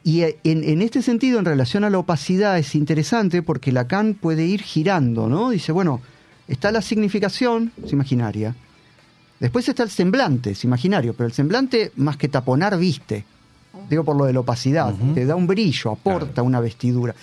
Y 0.04 0.20
eh, 0.22 0.38
en, 0.44 0.62
en 0.62 0.80
este 0.80 1.02
sentido, 1.02 1.40
en 1.40 1.44
relación 1.44 1.82
a 1.82 1.90
la 1.90 1.98
opacidad, 1.98 2.56
es 2.56 2.76
interesante 2.76 3.42
porque 3.42 3.72
Lacan 3.72 4.14
puede 4.14 4.46
ir 4.46 4.62
girando, 4.62 5.28
¿no? 5.28 5.50
Dice, 5.50 5.72
bueno, 5.72 6.00
está 6.46 6.70
la 6.70 6.82
significación, 6.82 7.72
es 7.84 7.92
imaginaria. 7.92 8.54
Después 9.40 9.68
está 9.68 9.82
el 9.82 9.90
semblante, 9.90 10.52
es 10.52 10.62
imaginario, 10.62 11.14
pero 11.14 11.26
el 11.26 11.32
semblante, 11.32 11.90
más 11.96 12.16
que 12.16 12.28
taponar, 12.28 12.78
viste. 12.78 13.24
Digo 13.88 14.04
por 14.04 14.16
lo 14.16 14.24
de 14.24 14.32
la 14.32 14.40
opacidad, 14.40 14.94
te 15.14 15.24
da 15.26 15.36
un 15.36 15.46
brillo, 15.46 15.92
aporta 15.92 16.42
una 16.42 16.60
vestidura. 16.60 17.14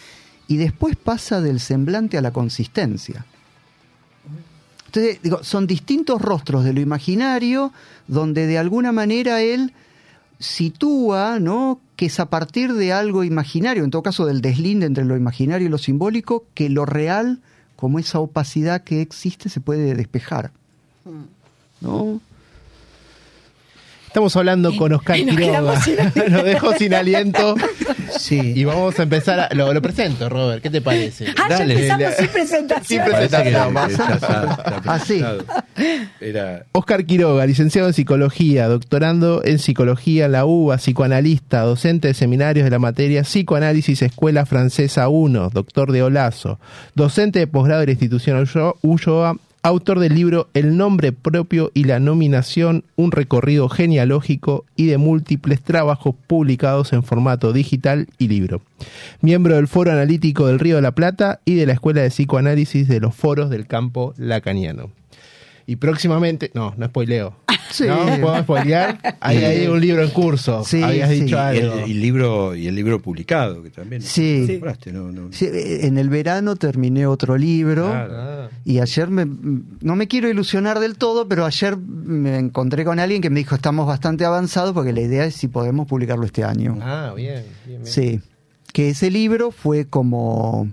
y 0.48 0.58
después 0.58 0.96
pasa 0.98 1.40
del 1.42 1.60
semblante 1.60 2.18
a 2.18 2.22
la 2.22 2.32
consistencia. 2.32 3.26
Entonces, 4.88 5.20
digo, 5.24 5.44
son 5.44 5.66
distintos 5.66 6.22
rostros 6.22 6.64
de 6.64 6.74
lo 6.74 6.82
imaginario 6.82 7.72
donde 8.08 8.46
de 8.46 8.60
alguna 8.60 8.92
manera 8.92 9.42
él 9.42 9.74
sitúa, 10.38 11.40
¿no? 11.40 11.80
Que 11.96 12.08
es 12.08 12.20
a 12.20 12.26
partir 12.30 12.74
de 12.74 12.94
algo 12.94 13.24
imaginario, 13.24 13.84
en 13.84 13.90
todo 13.90 14.04
caso 14.04 14.26
del 14.26 14.42
deslinde 14.42 14.86
entre 14.86 15.06
lo 15.06 15.16
imaginario 15.16 15.68
y 15.68 15.70
lo 15.72 15.78
simbólico, 15.78 16.46
que 16.54 16.70
lo 16.70 16.86
real, 16.86 17.40
como 17.76 17.98
esa 17.98 18.20
opacidad 18.20 18.84
que 18.84 19.02
existe, 19.02 19.50
se 19.50 19.62
puede 19.62 19.96
despejar. 19.96 20.52
¿No? 21.82 22.22
Estamos 24.14 24.36
hablando 24.36 24.76
con 24.76 24.94
Oscar 24.94 25.18
Nos 25.26 25.36
Quiroga. 25.36 25.60
Nos 26.30 26.44
dejó 26.44 26.74
sin 26.74 26.94
aliento. 26.94 27.56
Sí. 28.20 28.54
Y 28.56 28.64
vamos 28.64 29.00
a 29.00 29.04
empezar. 29.04 29.40
A, 29.40 29.50
lo, 29.56 29.74
lo 29.74 29.82
presento, 29.82 30.30
Robert. 30.30 30.62
¿Qué 30.62 30.70
te 30.70 30.82
parece? 30.82 31.26
Ah, 31.36 31.48
ya 31.50 31.58
Dale. 31.58 31.74
empezamos 31.74 32.14
sin 32.20 32.28
presentación. 32.28 33.04
Sin 33.06 33.12
presentación. 33.12 33.78
Así. 34.86 35.24
Era 36.22 36.66
Oscar 36.74 37.06
Quiroga, 37.08 37.44
licenciado 37.48 37.88
en 37.88 37.96
psicología, 37.96 38.68
doctorando 38.68 39.42
en 39.44 39.58
psicología 39.58 40.26
en 40.26 40.34
la 40.34 40.46
UBA, 40.46 40.78
psicoanalista, 40.78 41.62
docente 41.62 42.10
de 42.10 42.14
seminarios 42.14 42.66
de 42.66 42.70
la 42.70 42.78
materia 42.78 43.24
Psicoanálisis 43.24 44.04
Escuela 44.04 44.46
Francesa 44.46 45.08
1, 45.10 45.50
doctor 45.52 45.92
de 45.92 46.04
Olazo, 46.04 46.60
docente 46.94 47.40
de 47.40 47.48
posgrado 47.48 47.80
de 47.80 47.88
la 47.88 47.92
institución 47.94 48.38
Ullo- 48.46 48.76
Ulloa, 48.84 49.38
autor 49.64 50.00
del 50.00 50.14
libro 50.14 50.50
El 50.54 50.76
nombre 50.78 51.14
propio 51.14 51.72
y 51.74 51.86
la 51.86 52.00
nominación, 52.00 52.84
un 52.98 53.12
recorrido 53.12 53.70
genealógico 53.70 54.66
y 54.76 54.88
de 54.88 54.98
múltiples 54.98 55.62
trabajos 55.62 56.16
publicados 56.28 56.92
en 56.92 57.02
formato 57.02 57.54
digital 57.54 58.08
y 58.18 58.28
libro. 58.28 58.62
Miembro 59.22 59.56
del 59.56 59.70
Foro 59.70 59.92
Analítico 59.92 60.48
del 60.48 60.60
Río 60.60 60.76
de 60.76 60.82
la 60.82 60.92
Plata 60.92 61.40
y 61.46 61.56
de 61.56 61.66
la 61.66 61.74
Escuela 61.74 62.02
de 62.02 62.10
Psicoanálisis 62.10 62.88
de 62.90 63.00
los 63.00 63.16
Foros 63.16 63.50
del 63.50 63.66
Campo 63.66 64.14
Lacaniano. 64.18 64.92
Y 65.66 65.78
próximamente, 65.78 66.52
no, 66.54 66.74
no 66.78 66.86
spoileo. 66.88 67.36
Sí. 67.72 67.86
No, 67.88 68.06
puedo 68.22 68.38
spoilear. 68.44 69.00
Hay 69.20 69.38
ahí 69.44 69.66
un 69.66 69.82
libro 69.82 70.04
en 70.04 70.12
curso. 70.12 70.64
Sí, 70.64 70.84
Habías 70.84 71.10
sí. 71.10 71.22
dicho 71.22 71.38
y 71.38 71.40
algo. 71.40 71.74
el, 71.80 71.88
y 71.90 71.92
el 71.94 72.02
libro 72.02 72.56
y 72.56 72.68
el 72.68 72.76
libro 72.76 73.02
publicado 73.02 73.64
que 73.64 73.72
también 73.72 74.04
Sí. 74.04 74.46
nombraste, 74.48 74.94
no, 74.94 75.12
no. 75.12 75.30
Sí, 75.34 75.46
eh, 75.46 75.88
en 75.88 75.98
el 75.98 76.08
verano 76.10 76.56
terminé 76.56 77.08
otro 77.08 77.36
libro. 77.36 77.90
Claro. 77.90 78.14
Ah. 78.16 78.50
Y 78.64 78.78
ayer 78.80 79.08
me, 79.10 79.26
no 79.26 79.96
me 79.96 80.08
quiero 80.08 80.30
ilusionar 80.30 80.80
del 80.80 80.98
todo, 80.98 81.28
pero 81.28 81.46
ayer 81.46 81.76
me 81.78 82.38
encontré 82.38 82.86
con 82.86 83.00
alguien 83.00 83.24
que 83.24 83.32
me 83.32 83.40
dijo 83.40 83.56
estamos 83.56 83.88
bastante 83.88 84.24
avanzados 84.24 84.74
porque 84.74 84.94
la 84.94 85.02
idea 85.02 85.26
es 85.26 85.34
si 85.34 85.48
podemos 85.48 85.88
publicarlo 85.88 86.26
este 86.28 86.44
año. 86.44 86.78
Ah, 86.80 87.12
bien, 87.16 87.44
bien, 87.66 87.82
bien. 87.82 87.86
Sí, 87.88 88.20
que 88.72 88.90
ese 88.90 89.10
libro 89.10 89.50
fue 89.50 89.86
como 89.86 90.68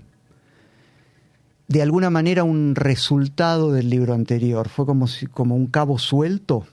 de 1.71 1.81
alguna 1.81 2.09
manera 2.09 2.43
un 2.43 2.75
resultado 2.75 3.71
del 3.71 3.89
libro 3.89 4.13
anterior, 4.13 4.67
fue 4.69 4.85
como 4.85 5.07
si, 5.07 5.25
como 5.27 5.55
un 5.55 5.67
cabo 5.67 5.97
suelto, 5.99 6.65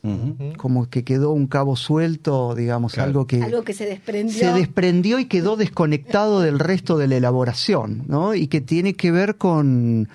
como 0.56 0.88
que 0.90 1.04
quedó 1.04 1.30
un 1.30 1.46
cabo 1.46 1.76
suelto, 1.76 2.54
digamos, 2.54 2.94
Claro. 2.94 3.08
algo 3.08 3.26
que 3.26 3.42
Algo 3.42 3.62
que 3.62 3.74
se 3.74 3.86
desprendió. 3.86 4.38
se 4.38 4.52
desprendió 4.52 5.18
y 5.18 5.26
quedó 5.26 5.56
desconectado 5.56 6.40
del 6.40 6.58
resto 6.58 6.98
de 6.98 7.08
la 7.08 7.16
elaboración, 7.16 8.04
¿no? 8.08 8.34
Y 8.34 8.48
que 8.48 8.60
tiene 8.60 8.94
que 8.94 9.10
ver 9.12 9.36
con 9.36 10.08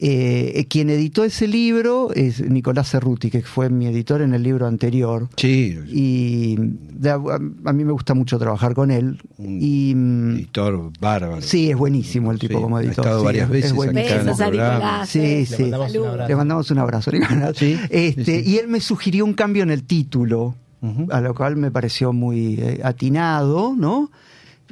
eh, 0.00 0.66
quien 0.68 0.90
editó 0.90 1.24
ese 1.24 1.46
libro 1.48 2.12
es 2.14 2.40
Nicolás 2.48 2.90
Cerruti, 2.90 3.30
que 3.30 3.42
fue 3.42 3.70
mi 3.70 3.86
editor 3.86 4.22
en 4.22 4.34
el 4.34 4.42
libro 4.42 4.66
anterior. 4.66 5.28
Sí, 5.36 5.78
Y 5.88 6.56
de- 6.58 7.10
a, 7.10 7.14
a 7.16 7.72
mí 7.72 7.84
me 7.84 7.92
gusta 7.92 8.14
mucho 8.14 8.38
trabajar 8.38 8.74
con 8.74 8.90
él. 8.90 9.20
Un 9.38 9.58
Y 9.62 9.94
mm, 9.94 10.30
editor 10.36 10.90
bárbaro. 11.00 11.42
sí, 11.42 11.70
es 11.70 11.76
buenísimo 11.76 12.32
el 12.32 12.38
tipo 12.38 12.56
Sí, 12.58 12.62
como 12.62 12.76
ha 12.76 12.82
editor. 12.82 13.04
estado 13.04 13.20
sí, 13.20 13.24
varias 13.26 13.44
es- 13.46 13.50
veces 13.52 13.70
es 13.72 13.76
Besos 14.24 14.40
a. 14.40 14.50
Nicolás. 14.50 15.08
Sí, 15.08 15.18
eh. 15.20 15.46
sí. 15.46 15.62
mandamos 15.62 15.94
un 15.96 16.06
abrazo. 16.06 16.28
Le 16.28 16.36
mandamos 16.36 16.70
un 16.70 16.78
abrazo, 16.78 17.10
Nicolás. 17.12 17.56
Sí, 17.56 17.78
Este, 17.90 18.24
sí, 18.24 18.42
sí. 18.44 18.50
Y 18.50 18.58
él 18.58 18.68
me 18.68 18.80
sugirió 18.80 19.24
un 19.24 19.34
cambio 19.34 19.62
en 19.62 19.70
el 19.70 19.84
título, 19.84 20.54
a 21.10 21.20
lo 21.22 21.34
cual 21.34 21.56
me 21.56 21.70
pareció 21.70 22.12
muy 22.12 22.56
eh, 22.60 22.80
atinado, 22.84 23.74
¿no? 23.74 24.10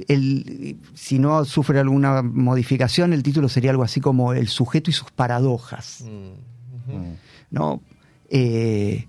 El, 0.09 0.77
si 0.95 1.19
no 1.19 1.45
sufre 1.45 1.79
alguna 1.79 2.23
modificación, 2.23 3.13
el 3.13 3.23
título 3.23 3.49
sería 3.49 3.71
algo 3.71 3.83
así 3.83 4.01
como 4.01 4.33
El 4.33 4.49
sujeto 4.49 4.91
y 4.91 4.93
sus 4.93 5.11
paradojas, 5.11 6.03
Mm. 6.07 6.93
Mm. 6.97 7.15
¿no? 7.51 7.83
Eh, 8.31 9.07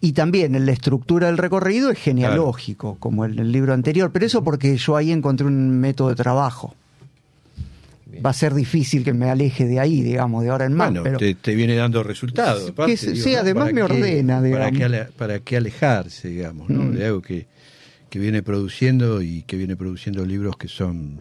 y 0.00 0.12
también 0.12 0.54
en 0.54 0.66
la 0.66 0.72
estructura 0.72 1.28
del 1.28 1.38
recorrido 1.38 1.90
es 1.90 1.98
genealógico, 1.98 2.96
como 2.98 3.24
en 3.24 3.38
el 3.38 3.50
libro 3.52 3.72
anterior, 3.72 4.10
pero 4.12 4.26
eso 4.26 4.44
porque 4.44 4.76
yo 4.76 4.96
ahí 4.96 5.12
encontré 5.12 5.46
un 5.46 5.70
método 5.80 6.10
de 6.10 6.14
trabajo. 6.16 6.74
Bien. 8.06 8.22
Va 8.24 8.30
a 8.30 8.34
ser 8.34 8.52
difícil 8.54 9.02
que 9.02 9.12
me 9.14 9.30
aleje 9.30 9.64
de 9.66 9.80
ahí, 9.80 10.02
digamos, 10.02 10.42
de 10.44 10.50
ahora 10.50 10.66
en 10.66 10.74
más. 10.74 10.88
Bueno, 10.90 11.02
pero... 11.04 11.18
te, 11.18 11.34
te 11.34 11.54
viene 11.54 11.74
dando 11.74 12.02
resultados. 12.02 12.66
Digo, 12.66 12.86
sí, 12.96 13.34
además 13.34 13.70
¿Para 13.70 13.74
me 13.74 13.80
qué- 13.80 13.82
ordena, 13.94 14.42
Para 14.52 14.70
qué, 14.70 15.06
para 15.16 15.38
qué 15.40 15.56
alejarse, 15.56 16.28
digamos, 16.28 16.68
¿no? 16.68 16.82
Mm. 16.82 16.92
De 16.92 17.06
algo 17.06 17.22
que, 17.22 17.46
que 18.14 18.20
viene 18.20 18.44
produciendo 18.44 19.20
y 19.22 19.42
que 19.42 19.56
viene 19.56 19.74
produciendo 19.74 20.24
libros 20.24 20.56
que 20.56 20.68
son 20.68 21.20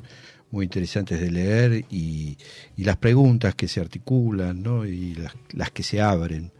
muy 0.51 0.65
interesantes 0.65 1.19
de 1.19 1.31
leer 1.31 1.85
y, 1.89 2.37
y 2.77 2.83
las 2.83 2.97
preguntas 2.97 3.55
que 3.55 3.67
se 3.67 3.81
articulan, 3.81 4.61
¿no? 4.61 4.85
Y 4.85 5.15
las, 5.15 5.33
las 5.53 5.71
que 5.71 5.81
se 5.81 5.99
abren. 6.01 6.51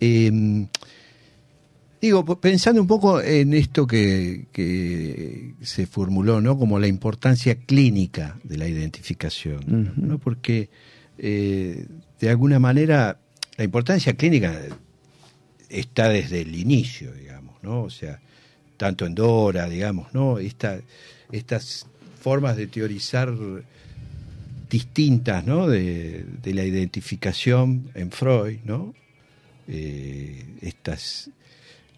Eh, 0.00 0.66
Digo, 2.00 2.24
pensando 2.40 2.80
un 2.80 2.86
poco 2.86 3.20
en 3.20 3.52
esto 3.52 3.86
que, 3.86 4.46
que 4.52 5.52
se 5.60 5.86
formuló, 5.86 6.40
¿no? 6.40 6.56
Como 6.56 6.78
la 6.78 6.86
importancia 6.86 7.56
clínica 7.56 8.38
de 8.44 8.56
la 8.56 8.68
identificación. 8.68 9.92
¿no? 9.96 10.18
Porque 10.18 10.70
eh, 11.18 11.84
de 12.18 12.30
alguna 12.30 12.58
manera 12.58 13.20
la 13.58 13.64
importancia 13.64 14.14
clínica 14.14 14.58
está 15.68 16.08
desde 16.08 16.40
el 16.40 16.54
inicio, 16.54 17.12
digamos, 17.12 17.62
¿no? 17.62 17.82
O 17.82 17.90
sea, 17.90 18.22
tanto 18.78 19.04
en 19.04 19.14
Dora, 19.14 19.68
digamos, 19.68 20.14
¿no? 20.14 20.38
Esta, 20.38 20.80
estas 21.30 21.86
formas 22.22 22.56
de 22.56 22.66
teorizar 22.68 23.34
distintas, 24.70 25.44
¿no? 25.44 25.66
De, 25.68 26.24
la 26.44 26.64
identificación 26.64 27.90
en 27.94 28.10
Freud, 28.10 28.60
¿no? 28.64 28.94
Eh, 29.66 30.46
estas 30.62 31.30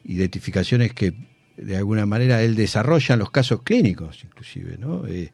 identificaciones 0.04 0.92
que 0.92 1.14
de 1.56 1.76
alguna 1.76 2.06
manera 2.06 2.42
él 2.42 2.56
desarrolla 2.56 3.12
en 3.12 3.18
los 3.20 3.30
casos 3.30 3.62
clínicos, 3.62 4.24
inclusive, 4.24 4.76
¿no? 4.78 5.06
Eh, 5.06 5.30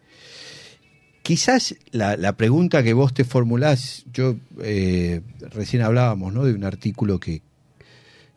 quizás 1.22 1.76
la, 1.92 2.16
la 2.16 2.36
pregunta 2.36 2.82
que 2.82 2.92
vos 2.92 3.14
te 3.14 3.24
formulás, 3.24 4.04
yo 4.12 4.36
eh, 4.62 5.22
recién 5.40 5.82
hablábamos, 5.82 6.34
¿no? 6.34 6.44
De 6.44 6.52
un 6.52 6.64
artículo 6.64 7.20
que, 7.20 7.42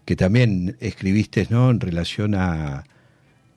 que 0.05 0.15
también 0.15 0.77
escribiste, 0.79 1.47
¿no? 1.49 1.71
En 1.71 1.79
relación 1.79 2.35
a, 2.35 2.83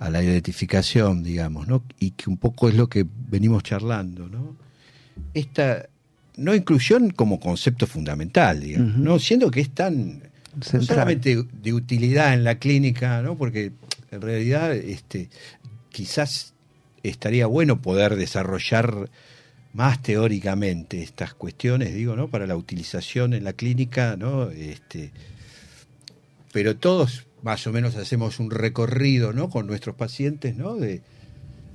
a 0.02 0.11
la 0.11 0.21
identificación, 0.21 1.23
digamos, 1.23 1.68
¿no? 1.68 1.85
Y 2.00 2.11
que 2.11 2.28
un 2.28 2.37
poco 2.37 2.68
es 2.68 2.75
lo 2.75 2.88
que 2.88 3.06
venimos 3.06 3.62
charlando, 3.62 4.26
¿no? 4.26 4.56
Esta 5.32 5.88
no 6.37 6.54
inclusión 6.56 7.11
como 7.11 7.38
concepto 7.38 7.87
fundamental, 7.87 8.61
digamos. 8.61 8.97
¿no? 8.97 9.18
Siendo 9.21 9.49
que 9.50 9.61
es 9.61 9.71
tan 9.71 10.23
no 10.73 10.82
solamente 10.82 11.44
de 11.52 11.73
utilidad 11.73 12.35
en 12.35 12.42
la 12.42 12.59
clínica, 12.59 13.23
¿no? 13.23 13.37
Porque 13.38 13.71
en 14.11 14.21
realidad 14.21 14.75
este 14.75 15.30
quizás 15.90 16.54
estaría 17.04 17.47
bueno 17.47 17.80
poder 17.80 18.16
desarrollar 18.16 19.09
más 19.73 20.02
teóricamente 20.02 21.00
estas 21.00 21.32
cuestiones, 21.32 21.94
digo, 21.94 22.16
¿no? 22.16 22.26
Para 22.28 22.49
la 22.49 22.56
utilización 22.56 23.35
en 23.35 23.44
la 23.44 23.52
clínica, 23.52 24.16
¿no? 24.16 24.50
Este, 24.50 25.12
pero 26.52 26.76
todos 26.76 27.25
más 27.42 27.66
o 27.66 27.72
menos 27.72 27.96
hacemos 27.96 28.38
un 28.38 28.50
recorrido, 28.50 29.32
¿no? 29.32 29.50
Con 29.50 29.66
nuestros 29.66 29.96
pacientes, 29.96 30.56
¿no? 30.56 30.76
De, 30.76 31.02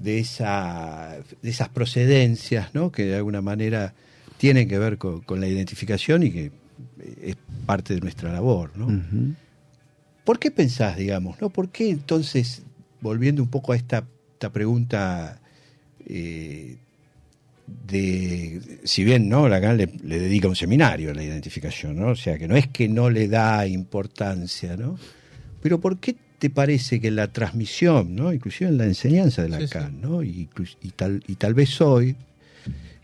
de, 0.02 0.20
esa, 0.20 1.18
de 1.42 1.50
esas 1.50 1.70
procedencias, 1.70 2.74
¿no? 2.74 2.92
Que 2.92 3.06
de 3.06 3.16
alguna 3.16 3.42
manera 3.42 3.94
tienen 4.38 4.68
que 4.68 4.80
ver 4.80 4.98
con, 4.98 5.22
con 5.22 5.42
la 5.42 5.48
identificación 5.48 6.24
y 6.24 6.32
que 6.32 6.52
es 7.22 7.36
parte 7.66 7.94
de 7.94 8.02
nuestra 8.02 8.32
labor, 8.32 8.72
¿no? 8.76 8.88
¿Por 10.24 10.40
qué 10.40 10.52
pensás, 10.52 10.98
digamos, 10.98 11.40
no? 11.42 11.50
¿Por 11.50 11.70
qué 11.70 11.90
entonces, 11.90 12.64
volviendo 13.02 13.42
un 13.42 13.50
poco 13.50 13.74
a 13.74 13.76
esta, 13.76 14.06
esta 14.34 14.52
pregunta 14.52 15.42
eh, 16.06 16.78
de, 17.88 18.80
si 18.84 19.04
bien, 19.04 19.28
¿no? 19.28 19.50
Lacan 19.50 19.78
le, 19.78 19.90
le 20.04 20.20
dedica 20.20 20.48
un 20.48 20.56
seminario 20.56 21.12
a 21.12 21.14
la 21.14 21.24
identificación, 21.24 21.98
¿no? 21.98 22.10
O 22.10 22.16
sea, 22.16 22.38
que 22.38 22.48
no 22.48 22.56
es 22.56 22.68
que 22.68 22.88
no 22.88 23.10
le 23.10 23.28
da 23.28 23.68
importancia, 23.68 24.78
¿no? 24.78 24.98
Pero 25.62 25.80
¿por 25.80 25.98
qué 26.00 26.16
te 26.40 26.50
parece 26.50 27.00
que 27.02 27.10
la 27.12 27.32
transmisión, 27.32 28.16
¿no? 28.16 28.32
Inclusive 28.32 28.70
en 28.70 28.78
la 28.78 28.86
enseñanza 28.86 29.42
de 29.44 29.48
Sí, 29.50 29.54
Lacan, 29.64 30.02
¿no? 30.02 30.24
Y 30.24 30.48
tal, 30.96 31.24
y 31.28 31.36
tal 31.36 31.54
vez 31.54 31.82
hoy 31.82 32.16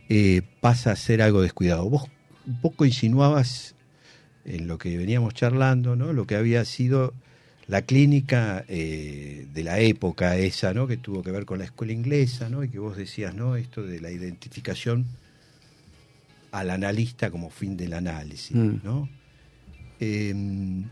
eh, 0.10 0.42
pasa 0.62 0.92
a 0.92 0.96
ser 0.96 1.22
algo 1.22 1.42
descuidado. 1.42 1.90
Vos 1.90 2.04
un 2.46 2.60
poco 2.62 2.86
insinuabas 2.86 3.74
en 4.46 4.68
lo 4.68 4.78
que 4.78 4.98
veníamos 4.98 5.34
charlando, 5.34 5.96
¿no? 5.96 6.14
Lo 6.14 6.28
que 6.28 6.36
había 6.36 6.64
sido 6.66 7.14
la 7.68 7.82
clínica 7.82 8.66
eh, 8.68 9.48
de 9.54 9.64
la 9.64 9.80
época 9.80 10.36
esa, 10.38 10.74
¿no? 10.74 10.86
Que 10.86 10.98
tuvo 10.98 11.24
que 11.24 11.32
ver 11.32 11.46
con 11.46 11.60
la 11.60 11.66
escuela 11.66 11.94
inglesa, 11.94 12.50
¿no? 12.50 12.64
Y 12.64 12.70
que 12.70 12.78
vos 12.80 12.98
decías, 12.98 13.34
¿no? 13.34 13.56
Esto 13.56 13.82
de 13.84 14.02
la 14.02 14.12
identificación 14.12 15.06
al 16.52 16.70
analista 16.70 17.32
como 17.32 17.50
fin 17.50 17.76
del 17.78 17.94
análisis, 17.94 18.56
Mm. 18.56 18.82
¿no? 18.84 19.10
Em, 20.00 20.84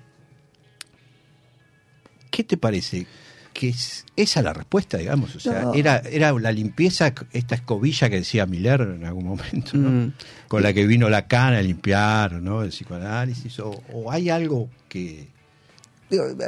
¿Qué 2.31 2.43
te 2.43 2.57
parece? 2.57 3.05
Que 3.53 3.69
es 3.69 4.05
esa 4.15 4.41
la 4.41 4.53
respuesta, 4.53 4.97
digamos. 4.97 5.35
O 5.35 5.39
sea, 5.39 5.63
No. 5.63 5.73
era, 5.73 5.97
era 5.97 6.31
la 6.31 6.51
limpieza, 6.53 7.13
esta 7.33 7.53
escobilla 7.55 8.09
que 8.09 8.15
decía 8.15 8.45
Miller 8.45 8.81
en 8.81 9.05
algún 9.05 9.25
momento, 9.25 9.71
¿no? 9.77 9.89
Mm. 10.07 10.13
Con 10.47 10.63
la 10.63 10.71
que 10.73 10.87
vino 10.87 11.09
Lacan 11.09 11.53
a 11.53 11.61
limpiar, 11.61 12.33
¿no? 12.41 12.63
El 12.63 12.69
psicoanálisis. 12.69 13.59
O, 13.59 13.83
o 13.93 14.09
hay 14.11 14.29
algo 14.29 14.69
que. 14.87 15.27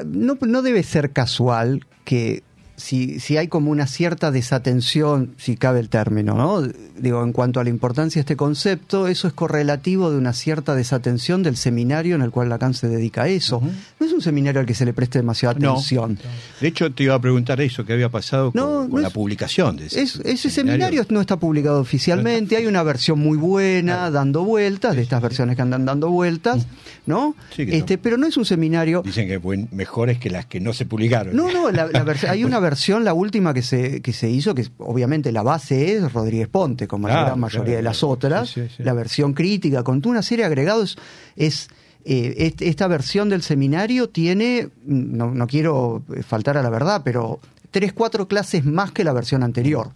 No, 0.05 0.37
no 0.41 0.61
debe 0.61 0.81
ser 0.83 1.11
casual 1.11 1.85
que 2.05 2.43
si, 2.75 3.19
si 3.19 3.37
hay 3.37 3.47
como 3.47 3.69
una 3.71 3.85
cierta 3.87 4.31
desatención, 4.31 5.35
si 5.37 5.55
cabe 5.57 5.79
el 5.79 5.89
término, 5.89 6.33
¿no? 6.35 6.61
Digo, 6.97 7.23
en 7.23 7.31
cuanto 7.33 7.59
a 7.59 7.63
la 7.63 7.69
importancia 7.69 8.19
de 8.19 8.21
este 8.21 8.35
concepto, 8.35 9.07
eso 9.07 9.27
es 9.27 9.33
correlativo 9.33 10.09
de 10.11 10.17
una 10.17 10.33
cierta 10.33 10.73
desatención 10.75 11.43
del 11.43 11.55
seminario 11.57 12.15
en 12.15 12.21
el 12.21 12.31
cual 12.31 12.49
Lacan 12.49 12.73
se 12.73 12.87
dedica 12.87 13.23
a 13.23 13.27
eso. 13.27 13.61
No 13.99 14.05
es 14.05 14.13
un 14.13 14.21
seminario 14.21 14.61
al 14.61 14.65
que 14.67 14.73
se 14.73 14.85
le 14.85 14.93
preste 14.93 15.19
demasiada 15.19 15.55
No. 15.59 15.71
atención. 15.73 16.17
De 16.61 16.67
hecho, 16.67 16.91
te 16.91 17.03
iba 17.03 17.15
a 17.15 17.21
preguntar 17.21 17.61
eso, 17.61 17.85
qué 17.85 17.93
había 17.93 18.09
pasado 18.09 18.51
con, 18.51 18.59
No, 18.61 18.67
con 18.81 18.91
no 18.91 18.99
la 18.99 19.07
es- 19.09 19.13
publicación 19.13 19.77
de 19.77 19.87
ese, 19.87 20.01
Es- 20.01 20.15
ese 20.23 20.49
seminario 20.49 21.05
no 21.09 21.21
está 21.21 21.37
publicado 21.37 21.79
oficialmente, 21.79 22.55
hay 22.57 22.65
una 22.65 22.83
versión 22.83 23.19
muy 23.19 23.37
buena 23.37 24.09
dando 24.09 24.43
vueltas, 24.43 24.95
de 24.95 25.01
estas 25.03 25.21
versiones 25.21 25.55
que 25.55 25.61
andan 25.61 25.85
dando 25.85 26.09
vueltas, 26.09 26.65
¿no? 27.05 27.36
Sí, 27.55 27.65
que 27.65 27.77
este, 27.77 27.98
pero 27.98 28.17
no 28.17 28.27
es 28.27 28.38
un 28.38 28.45
seminario. 28.45 29.01
Dicen 29.03 29.27
que 29.27 29.38
buen- 29.38 29.67
mejores 29.72 30.17
que 30.19 30.29
las 30.29 30.45
que 30.45 30.60
no 30.60 30.74
se 30.74 30.86
publicaron. 30.86 31.36
No, 31.36 31.51
no, 31.51 31.69
la, 31.72 31.89
hay 32.29 32.43
una 32.43 32.60
versión, 32.60 33.03
la 33.03 33.13
última 33.13 33.53
que 33.53 33.62
se, 33.62 34.01
que 34.01 34.13
se 34.13 34.29
hizo, 34.29 34.55
que 34.55 34.67
obviamente 34.77 35.31
la 35.31 35.43
base 35.43 35.93
es 35.95 36.13
Rodríguez 36.13 36.48
Ponte, 36.48 36.88
como 36.88 37.07
la 37.07 37.24
gran 37.25 37.39
mayoría 37.39 37.63
claro, 37.65 37.77
de 37.77 37.83
las 37.83 38.03
otras. 38.03 38.50
Sí, 38.50 38.62
sí, 38.67 38.75
sí. 38.77 38.83
La 38.83 38.93
versión 38.93 39.33
crítica, 39.33 39.83
con 39.83 40.01
una 40.05 40.22
serie 40.22 40.43
de 40.43 40.48
agregados, 40.48 40.98
es. 41.36 41.67
eh, 42.05 42.33
est- 42.38 42.62
esta 42.62 42.88
versión 42.88 43.29
del 43.29 43.41
seminario 43.41 44.10
tiene, 44.10 44.69
mm, 44.86 45.17
no, 45.17 45.31
no 45.31 45.48
quiero 45.48 46.03
eh, 46.15 46.22
faltar 46.24 46.57
a 46.57 46.62
la 46.63 46.69
verdad, 46.69 47.01
pero 47.03 47.39
tres, 47.72 47.93
cuatro 47.93 48.27
clases 48.27 48.65
más 48.65 48.91
que 48.91 49.03
la 49.03 49.13
versión 49.13 49.41
anterior. 49.43 49.91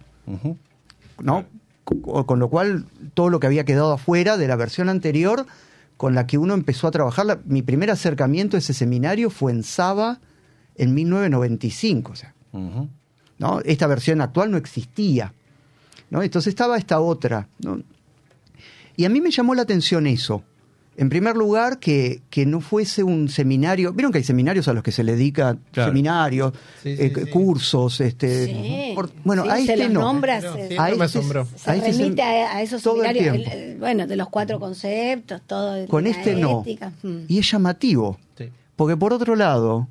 ¿no? 1.22 1.44
Con, 1.84 2.24
con 2.24 2.38
lo 2.38 2.48
cual, 2.48 2.84
todo 3.14 3.30
lo 3.30 3.40
que 3.40 3.46
había 3.46 3.64
quedado 3.64 3.92
afuera 3.92 4.36
de 4.36 4.46
la 4.48 4.56
versión 4.56 4.88
anterior 4.88 5.46
con 5.98 6.14
la 6.14 6.26
que 6.26 6.38
uno 6.38 6.54
empezó 6.54 6.86
a 6.86 6.92
trabajar, 6.92 7.42
mi 7.44 7.60
primer 7.60 7.90
acercamiento 7.90 8.56
a 8.56 8.60
ese 8.60 8.72
seminario 8.72 9.30
fue 9.30 9.50
en 9.50 9.64
Saba 9.64 10.20
en 10.76 10.94
1995, 10.94 12.12
o 12.12 12.16
sea. 12.16 12.34
¿no? 13.38 13.60
Esta 13.64 13.86
versión 13.88 14.20
actual 14.20 14.50
no 14.50 14.56
existía, 14.56 15.34
¿no? 16.08 16.22
Entonces 16.22 16.52
estaba 16.52 16.78
esta 16.78 17.00
otra, 17.00 17.48
¿no? 17.58 17.82
Y 18.96 19.04
a 19.04 19.08
mí 19.08 19.20
me 19.20 19.32
llamó 19.32 19.54
la 19.56 19.62
atención 19.62 20.06
eso. 20.06 20.44
En 21.00 21.08
primer 21.10 21.36
lugar, 21.36 21.78
que, 21.78 22.22
que 22.28 22.44
no 22.44 22.60
fuese 22.60 23.04
un 23.04 23.28
seminario. 23.28 23.92
Vieron 23.92 24.10
que 24.10 24.18
hay 24.18 24.24
seminarios 24.24 24.66
a 24.66 24.72
los 24.72 24.82
que 24.82 24.90
se 24.90 25.04
le 25.04 25.12
dedica 25.12 25.56
Claro. 25.70 25.90
seminarios, 25.90 26.52
Sí, 26.82 26.96
sí, 26.96 27.02
eh, 27.04 27.12
sí. 27.24 27.30
cursos, 27.30 28.00
este. 28.00 28.46
Sí. 28.46 28.92
por- 28.96 29.10
bueno, 29.22 29.44
Sí, 29.44 29.48
a 29.48 29.54
se 29.54 29.60
este 29.60 29.76
los 29.84 29.90
no. 29.92 30.00
nombra, 30.00 30.40
No, 30.40 30.54
se- 30.54 30.68
sí, 30.68 30.74
A 30.76 30.88
no 30.90 30.96
me 30.96 31.04
este- 31.06 31.18
asombró. 31.18 31.46
se 31.54 31.70
a 31.70 31.76
este 31.76 31.92
remite 31.92 32.22
a, 32.22 32.56
a 32.56 32.62
esos 32.62 32.82
todo 32.82 32.96
el 33.04 33.12
seminarios, 33.14 33.32
tiempo. 33.46 33.50
el- 33.64 33.70
el- 33.74 33.78
bueno, 33.78 34.06
de 34.08 34.16
los 34.16 34.28
cuatro 34.28 34.58
conceptos, 34.58 35.40
todo. 35.46 35.86
Con 35.86 36.08
este 36.08 36.34
no. 36.34 36.62
ética. 36.62 36.92
Mm. 37.04 37.18
Y 37.28 37.38
es 37.38 37.48
llamativo. 37.50 38.18
Sí. 38.36 38.48
Porque 38.74 38.96
por 38.96 39.12
otro 39.12 39.36
lado, 39.36 39.86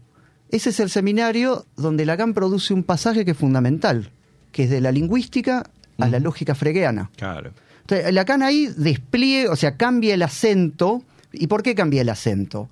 ese 0.51 0.71
es 0.71 0.79
el 0.81 0.89
seminario 0.89 1.65
donde 1.77 2.05
Lacan 2.05 2.33
produce 2.33 2.73
un 2.73 2.83
pasaje 2.83 3.23
que 3.23 3.31
es 3.31 3.37
fundamental, 3.37 4.11
que 4.51 4.65
es 4.65 4.69
de 4.69 4.81
la 4.81 4.91
lingüística 4.91 5.63
a 5.99 6.07
la 6.09 6.19
lógica 6.19 6.53
fregueana. 6.53 7.09
Claro. 7.15 7.51
Entonces, 7.89 8.13
Lacan 8.13 8.43
ahí 8.43 8.67
despliegue, 8.75 9.47
o 9.47 9.55
sea, 9.55 9.77
cambia 9.77 10.13
el 10.13 10.21
acento. 10.21 11.03
¿Y 11.31 11.47
por 11.47 11.63
qué 11.63 11.73
cambia 11.73 12.01
el 12.01 12.09
acento? 12.09 12.67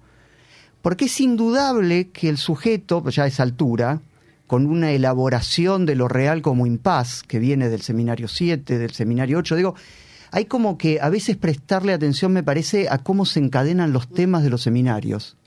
Porque 0.82 1.06
es 1.06 1.22
indudable 1.22 2.10
que 2.10 2.28
el 2.28 2.38
sujeto, 2.38 3.02
pues 3.02 3.16
ya 3.16 3.24
a 3.24 3.28
esa 3.28 3.44
altura, 3.44 4.02
con 4.46 4.66
una 4.66 4.92
elaboración 4.92 5.86
de 5.86 5.96
lo 5.96 6.10
real 6.10 6.42
como 6.42 6.66
impas, 6.66 7.24
que 7.24 7.40
viene 7.40 7.70
del 7.70 7.82
seminario 7.82 8.28
7, 8.28 8.78
del 8.78 8.92
seminario 8.92 9.38
8, 9.38 9.56
digo, 9.56 9.76
hay 10.32 10.46
como 10.46 10.78
que 10.78 11.00
a 11.00 11.08
veces 11.08 11.38
prestarle 11.38 11.94
atención, 11.94 12.34
me 12.34 12.44
parece, 12.44 12.90
a 12.90 12.98
cómo 12.98 13.26
se 13.26 13.40
encadenan 13.40 13.94
los 13.94 14.10
temas 14.10 14.44
de 14.44 14.50
los 14.50 14.64
seminarios. 14.64 15.38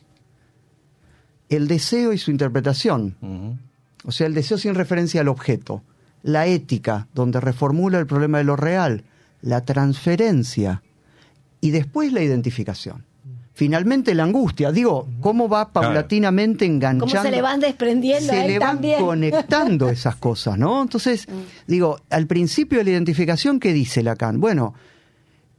El 1.50 1.68
deseo 1.68 2.14
y 2.14 2.18
su 2.18 2.30
interpretación, 2.30 3.58
o 4.02 4.12
sea, 4.12 4.26
el 4.26 4.32
deseo 4.32 4.56
sin 4.56 4.74
referencia 4.74 5.20
al 5.20 5.28
objeto. 5.28 5.82
La 6.22 6.46
ética, 6.46 7.06
donde 7.14 7.38
reformula 7.38 7.98
el 7.98 8.06
problema 8.06 8.38
de 8.38 8.44
lo 8.44 8.56
real. 8.56 9.04
La 9.42 9.64
transferencia. 9.64 10.82
Y 11.60 11.70
después 11.70 12.12
la 12.12 12.22
identificación. 12.22 13.04
Finalmente 13.52 14.14
la 14.14 14.22
angustia. 14.22 14.70
Digo, 14.70 15.08
cómo 15.20 15.48
va 15.48 15.72
paulatinamente 15.72 16.64
enganchando. 16.64 17.06
¿Cómo 17.06 17.22
se 17.22 17.30
le 17.32 17.42
van 17.42 17.58
desprendiendo 17.58 18.32
a 18.32 18.34
Se 18.36 18.40
él 18.44 18.52
le 18.52 18.58
van 18.60 18.74
también? 18.76 19.00
conectando 19.04 19.88
esas 19.90 20.14
cosas, 20.16 20.56
¿no? 20.56 20.80
Entonces, 20.80 21.26
digo, 21.66 21.98
al 22.10 22.28
principio 22.28 22.78
de 22.78 22.84
la 22.84 22.90
identificación, 22.90 23.58
¿qué 23.58 23.72
dice 23.72 24.04
Lacan? 24.04 24.38
Bueno, 24.40 24.74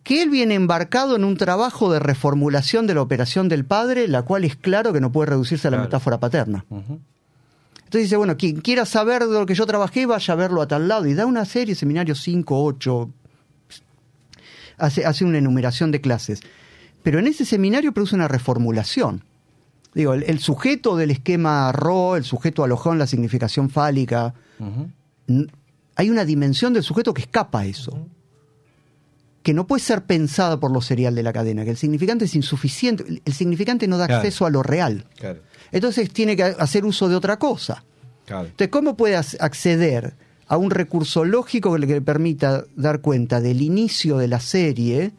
que 0.04 0.22
él 0.22 0.30
viene 0.30 0.56
embarcado 0.56 1.18
en 1.18 1.26
un 1.26 1.36
trabajo 1.36 1.92
de 1.92 2.00
reformulación 2.00 2.88
de 2.88 2.94
la 2.96 3.02
operación 3.02 3.50
del 3.50 3.66
padre, 3.66 4.08
la 4.08 4.22
cual 4.22 4.46
es 4.46 4.56
claro 4.56 4.94
que 4.94 5.02
no 5.02 5.12
puede 5.12 5.32
reducirse 5.32 5.68
a 5.68 5.72
la 5.72 5.78
Claro. 5.78 5.88
metáfora 5.90 6.20
paterna. 6.22 6.66
Entonces 6.70 8.04
dice, 8.04 8.16
bueno, 8.16 8.38
quien 8.38 8.62
quiera 8.62 8.86
saber 8.86 9.26
de 9.26 9.34
lo 9.40 9.46
que 9.46 9.56
yo 9.56 9.66
trabajé, 9.66 10.06
vaya 10.06 10.34
a 10.34 10.38
verlo 10.38 10.62
a 10.62 10.68
tal 10.70 10.88
lado. 10.88 11.06
Y 11.06 11.16
da 11.16 11.26
una 11.26 11.44
serie, 11.44 11.76
seminario 11.76 12.16
5, 12.16 12.64
8, 12.64 13.10
hace, 14.80 15.06
hace 15.06 15.26
una 15.26 15.38
enumeración 15.38 15.92
de 15.92 16.02
clases. 16.02 16.42
Pero 17.04 17.20
en 17.20 17.28
ese 17.28 17.46
seminario 17.46 17.94
produce 17.94 18.16
una 18.16 18.28
reformulación. 18.28 19.24
Digo, 19.94 20.14
el, 20.14 20.24
el 20.24 20.40
sujeto 20.40 20.96
del 20.98 21.12
esquema 21.12 21.72
RO, 21.72 22.16
el 22.16 22.24
sujeto 22.24 22.64
alojado 22.64 22.94
en 22.94 23.00
la 23.00 23.08
significación 23.08 23.70
fálica, 23.70 24.34
hay 25.96 26.10
una 26.10 26.26
dimensión 26.26 26.74
del 26.74 26.84
sujeto 26.84 27.14
que 27.14 27.22
escapa 27.22 27.62
a 27.62 27.66
eso. 27.66 28.08
Que 29.44 29.54
no 29.54 29.66
puede 29.68 29.82
ser 29.82 30.04
pensada 30.04 30.60
por 30.60 30.72
lo 30.72 30.82
serial 30.82 31.16
de 31.16 31.24
la 31.24 31.32
cadena, 31.34 31.64
que 31.64 31.72
el 31.72 31.78
significante 31.78 32.26
es 32.26 32.36
insuficiente. 32.36 33.22
El- 33.26 33.34
significante 33.34 33.88
no 33.88 33.98
da 33.98 34.06
Claro. 34.08 34.22
acceso 34.22 34.46
a 34.46 34.50
lo 34.50 34.62
real. 34.64 35.06
Claro. 35.18 35.40
Entonces 35.72 36.12
tiene 36.12 36.36
que 36.36 36.44
hacer 36.44 36.86
uso 36.86 37.08
de 37.08 37.16
otra 37.16 37.40
cosa. 37.40 37.84
Claro. 38.26 38.46
Entonces, 38.46 38.68
¿cómo 38.70 38.96
puede 38.98 39.18
ac- 39.18 39.38
acceder 39.40 40.14
a 40.50 40.58
un 40.58 40.72
recurso 40.72 41.24
lógico 41.24 41.74
que 41.74 41.80
le, 41.80 42.02
permita 42.02 42.66
dar 42.76 43.02
cuenta 43.02 43.40
del 43.40 43.62
inicio 43.62 44.18
de 44.18 44.28
la 44.28 44.40
serie 44.40 45.14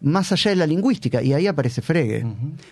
más 0.00 0.32
allá 0.32 0.50
de 0.52 0.56
la 0.56 0.66
lingüística? 0.66 1.20
Y 1.20 1.32
ahí 1.32 1.48
aparece 1.48 1.82
Frege. 1.82 2.24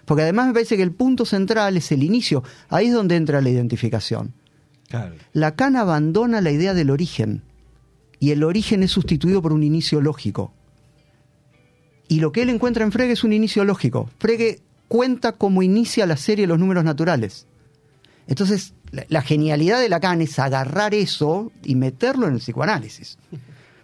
Porque 0.05 0.23
además 0.23 0.47
me 0.47 0.53
parece 0.55 0.77
que 0.77 0.85
el 0.85 0.93
punto 0.93 1.27
central 1.27 1.77
es 1.77 1.91
el 1.93 2.05
inicio. 2.05 2.45
Ahí 2.69 2.87
es 2.87 2.95
donde 2.95 3.17
entra 3.17 3.41
la 3.43 3.51
identificación. 3.51 4.33
Claro. 4.89 5.17
Lacan 5.33 5.77
abandona 5.77 6.41
la 6.41 6.53
idea 6.53 6.75
del 6.75 6.91
origen. 6.91 7.43
Y 8.21 8.31
el 8.31 8.45
origen 8.45 8.85
es 8.85 8.93
sustituido 8.93 9.43
por 9.43 9.53
un 9.53 9.65
inicio 9.65 10.01
lógico. 10.01 10.53
Y 12.07 12.21
lo 12.21 12.31
que 12.31 12.43
él 12.43 12.51
encuentra 12.51 12.85
en 12.85 12.93
Frege 12.93 13.13
es 13.13 13.25
un 13.25 13.33
inicio 13.33 13.65
lógico. 13.65 14.11
Frege 14.19 14.61
cuenta 14.87 15.33
cómo 15.33 15.63
inicia 15.63 16.07
la 16.07 16.17
serie 16.17 16.45
de 16.45 16.49
los 16.49 16.59
números 16.59 16.85
naturales. 16.85 17.47
Entonces, 18.27 18.75
la, 18.93 19.05
la 19.09 19.23
genialidad 19.23 19.81
de 19.81 19.89
Lacan 19.89 20.21
es 20.21 20.39
agarrar 20.39 20.95
eso 20.95 21.53
y 21.65 21.75
meterlo 21.75 22.27
en 22.29 22.35
el 22.35 22.41
psicoanálisis. 22.41 23.19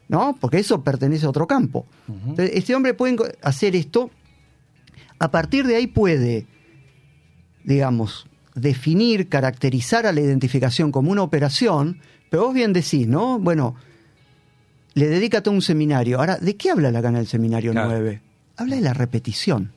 ¿No? 0.08 0.36
Porque 0.40 0.58
eso 0.58 0.82
pertenece 0.84 1.26
a 1.26 1.30
otro 1.30 1.48
campo. 1.48 1.84
Entonces, 2.08 2.50
este 2.54 2.74
hombre 2.76 2.94
puede 2.94 3.16
hacer 3.42 3.74
esto. 3.74 4.10
A 5.18 5.30
partir 5.32 5.66
de 5.66 5.74
ahí 5.76 5.88
puede, 5.88 6.46
digamos, 7.64 8.26
definir, 8.54 9.28
caracterizar 9.28 10.06
a 10.06 10.12
la 10.12 10.20
identificación 10.20 10.92
como 10.92 11.10
una 11.10 11.22
operación, 11.22 11.98
pero 12.30 12.44
vos 12.46 12.54
bien 12.54 12.72
decís, 12.72 13.08
¿no? 13.08 13.38
Bueno, 13.40 13.74
le 14.94 15.08
dedica 15.08 15.42
todo 15.42 15.54
un 15.54 15.62
seminario. 15.62 16.18
Ahora, 16.20 16.36
¿de 16.38 16.56
qué 16.56 16.70
habla 16.70 16.90
Lacan 16.92 17.14
en 17.16 17.20
el 17.22 17.26
seminario 17.26 17.72
Claro. 17.72 17.88
9? 17.90 18.20
Habla 18.58 18.76
de 18.76 18.82
la 18.82 18.94
repetición. 18.94 19.72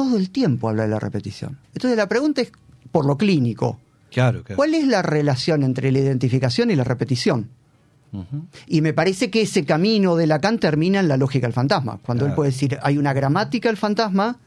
Todo 0.00 0.16
el 0.16 0.30
tiempo 0.30 0.70
habla 0.70 0.84
de 0.84 0.88
la 0.88 0.98
repetición. 0.98 1.58
Entonces 1.74 1.96
la 1.96 2.08
pregunta 2.08 2.40
es, 2.40 2.52
por 2.90 3.04
lo 3.04 3.18
clínico, 3.18 3.78
Claro, 4.10 4.42
claro. 4.42 4.56
¿cuál 4.56 4.74
es 4.74 4.86
la 4.86 5.02
relación 5.02 5.62
entre 5.62 5.92
la 5.92 5.98
identificación 5.98 6.70
y 6.70 6.76
la 6.76 6.84
repetición? 6.84 7.50
Y 8.66 8.80
me 8.80 8.94
parece 8.94 9.30
que 9.30 9.42
ese 9.42 9.64
camino 9.64 10.16
de 10.16 10.26
Lacan 10.26 10.58
termina 10.58 11.00
en 11.00 11.06
la 11.06 11.18
lógica 11.18 11.46
del 11.46 11.52
fantasma. 11.52 12.00
Cuando 12.04 12.26
él 12.26 12.32
puede 12.32 12.50
decir, 12.50 12.78
hay 12.82 12.96
una 12.96 13.12
gramática 13.12 13.68
del 13.68 13.76
fantasma, 13.76 14.38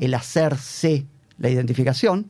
el 0.00 0.12
hacerse 0.12 1.06
la 1.38 1.48
identificación, 1.48 2.26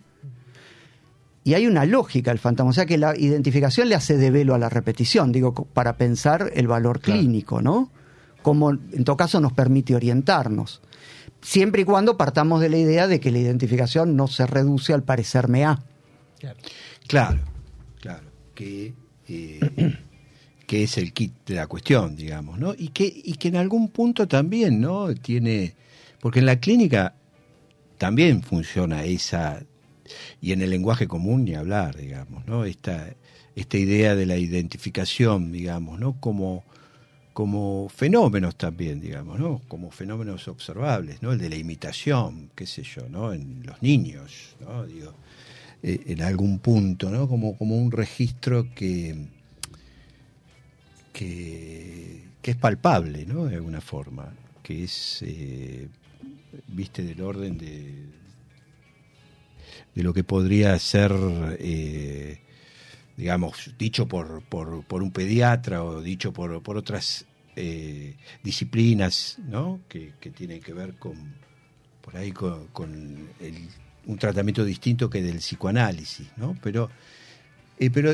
y 1.45 1.55
hay 1.55 1.67
una 1.67 1.85
lógica 1.85 2.31
del 2.31 2.39
fantasma. 2.39 2.71
O 2.71 2.73
sea 2.73 2.87
que 2.87 2.97
la 2.97 3.19
identificación 3.19 3.89
le 3.89 3.97
hace 3.97 4.17
de 4.17 4.31
velo 4.31 4.55
a 4.55 4.59
la 4.59 4.69
repetición, 4.69 5.33
digo, 5.33 5.53
para 5.53 5.97
pensar 5.97 6.53
el 6.55 6.69
valor 6.69 7.01
clínico, 7.01 7.61
¿no? 7.61 7.91
Como 8.43 8.71
en 8.71 9.05
todo 9.05 9.17
caso 9.17 9.41
nos 9.41 9.53
permite 9.53 9.95
orientarnos. 9.97 10.81
Siempre 11.41 11.83
y 11.83 11.85
cuando 11.85 12.17
partamos 12.17 12.61
de 12.61 12.69
la 12.69 12.79
idea 12.79 13.07
de 13.07 13.21
que 13.21 13.31
la 13.31 13.39
identificación 13.39 14.17
no 14.17 14.29
se 14.29 14.47
reduce 14.47 14.93
al 14.93 15.03
parecerme 15.03 15.65
a. 15.65 15.83
Claro, 17.07 17.41
claro, 18.01 18.27
que, 18.55 18.95
eh, 19.29 19.61
que 20.67 20.83
es 20.83 20.99
el 20.99 21.13
kit 21.13 21.33
de 21.47 21.55
la 21.55 21.67
cuestión, 21.67 22.17
digamos, 22.17 22.59
¿no? 22.59 22.75
Y 22.77 22.89
que, 22.89 23.05
y 23.07 23.35
que 23.35 23.49
en 23.49 23.57
algún 23.57 23.89
punto 23.89 24.29
también, 24.29 24.81
¿no? 24.81 25.15
Tiene, 25.15 25.75
porque 26.21 26.41
en 26.41 26.47
la 26.47 26.61
clínica 26.61 27.15
también 27.97 28.43
funciona 28.43 29.05
esa, 29.05 29.63
y 30.41 30.53
en 30.53 30.63
el 30.63 30.71
lenguaje 30.71 31.09
común 31.09 31.45
ni 31.45 31.55
hablar, 31.55 31.97
digamos, 31.97 32.47
¿no? 32.47 32.65
Esta, 32.65 33.15
esta 33.57 33.77
idea 33.77 34.15
de 34.15 34.27
la 34.27 34.37
identificación, 34.37 35.51
digamos, 35.51 35.99
¿no? 35.99 36.21
Como, 36.21 36.65
como 37.39 37.89
fenómenos 37.89 38.57
también, 38.57 39.01
digamos, 39.01 39.39
¿no? 39.39 39.63
Como 39.69 39.93
fenómenos 39.93 40.49
observables, 40.49 41.23
¿no? 41.23 41.31
El 41.31 41.39
de 41.39 41.49
la 41.49 41.55
imitación, 41.55 42.51
qué 42.57 42.67
sé 42.67 42.83
yo, 42.83 43.09
¿no? 43.09 43.33
En 43.33 43.63
los 43.65 43.81
niños, 43.81 44.57
¿no? 44.59 44.85
Digo, 44.85 45.15
eh, 45.81 46.01
en 46.07 46.23
algún 46.23 46.59
punto, 46.59 47.11
¿no? 47.11 47.29
Como, 47.29 47.57
como 47.57 47.77
un 47.77 47.93
registro 47.93 48.67
que, 48.75 49.29
que, 51.13 52.25
es 52.43 52.57
palpable, 52.57 53.25
¿no? 53.25 53.45
De 53.45 53.55
alguna 53.55 53.81
forma, 53.81 54.35
que 54.65 54.83
es, 54.83 55.23
eh, 55.23 55.87
viste, 56.67 57.05
del 57.05 57.21
orden 57.21 57.57
de, 57.57 58.05
de 59.95 60.03
lo 60.03 60.13
que 60.13 60.25
podría 60.25 60.77
ser, 60.81 61.13
eh, 61.61 62.41
digamos, 63.17 63.75
dicho 63.79 64.09
por, 64.09 64.43
por, 64.43 64.83
por, 64.83 65.05
un 65.05 65.13
pediatra 65.13 65.85
o 65.85 66.03
dicho 66.03 66.33
por, 66.33 66.61
por 66.65 66.77
otras 66.77 67.28
eh, 67.61 68.15
disciplinas, 68.43 69.37
¿no? 69.49 69.81
Que, 69.89 70.13
tienen 70.37 70.61
que 70.61 70.73
ver 70.73 70.95
con, 70.95 71.35
por 72.01 72.17
ahí, 72.17 72.31
con, 72.31 72.69
con 72.69 73.29
el, 73.41 73.69
un 74.07 74.17
tratamiento 74.17 74.65
distinto 74.65 75.11
que 75.11 75.23
del 75.23 75.39
psicoanálisis, 75.39 76.29
¿no? 76.37 76.57
Pero 76.63 76.89
eh, 77.79 77.91
pero 77.93 78.13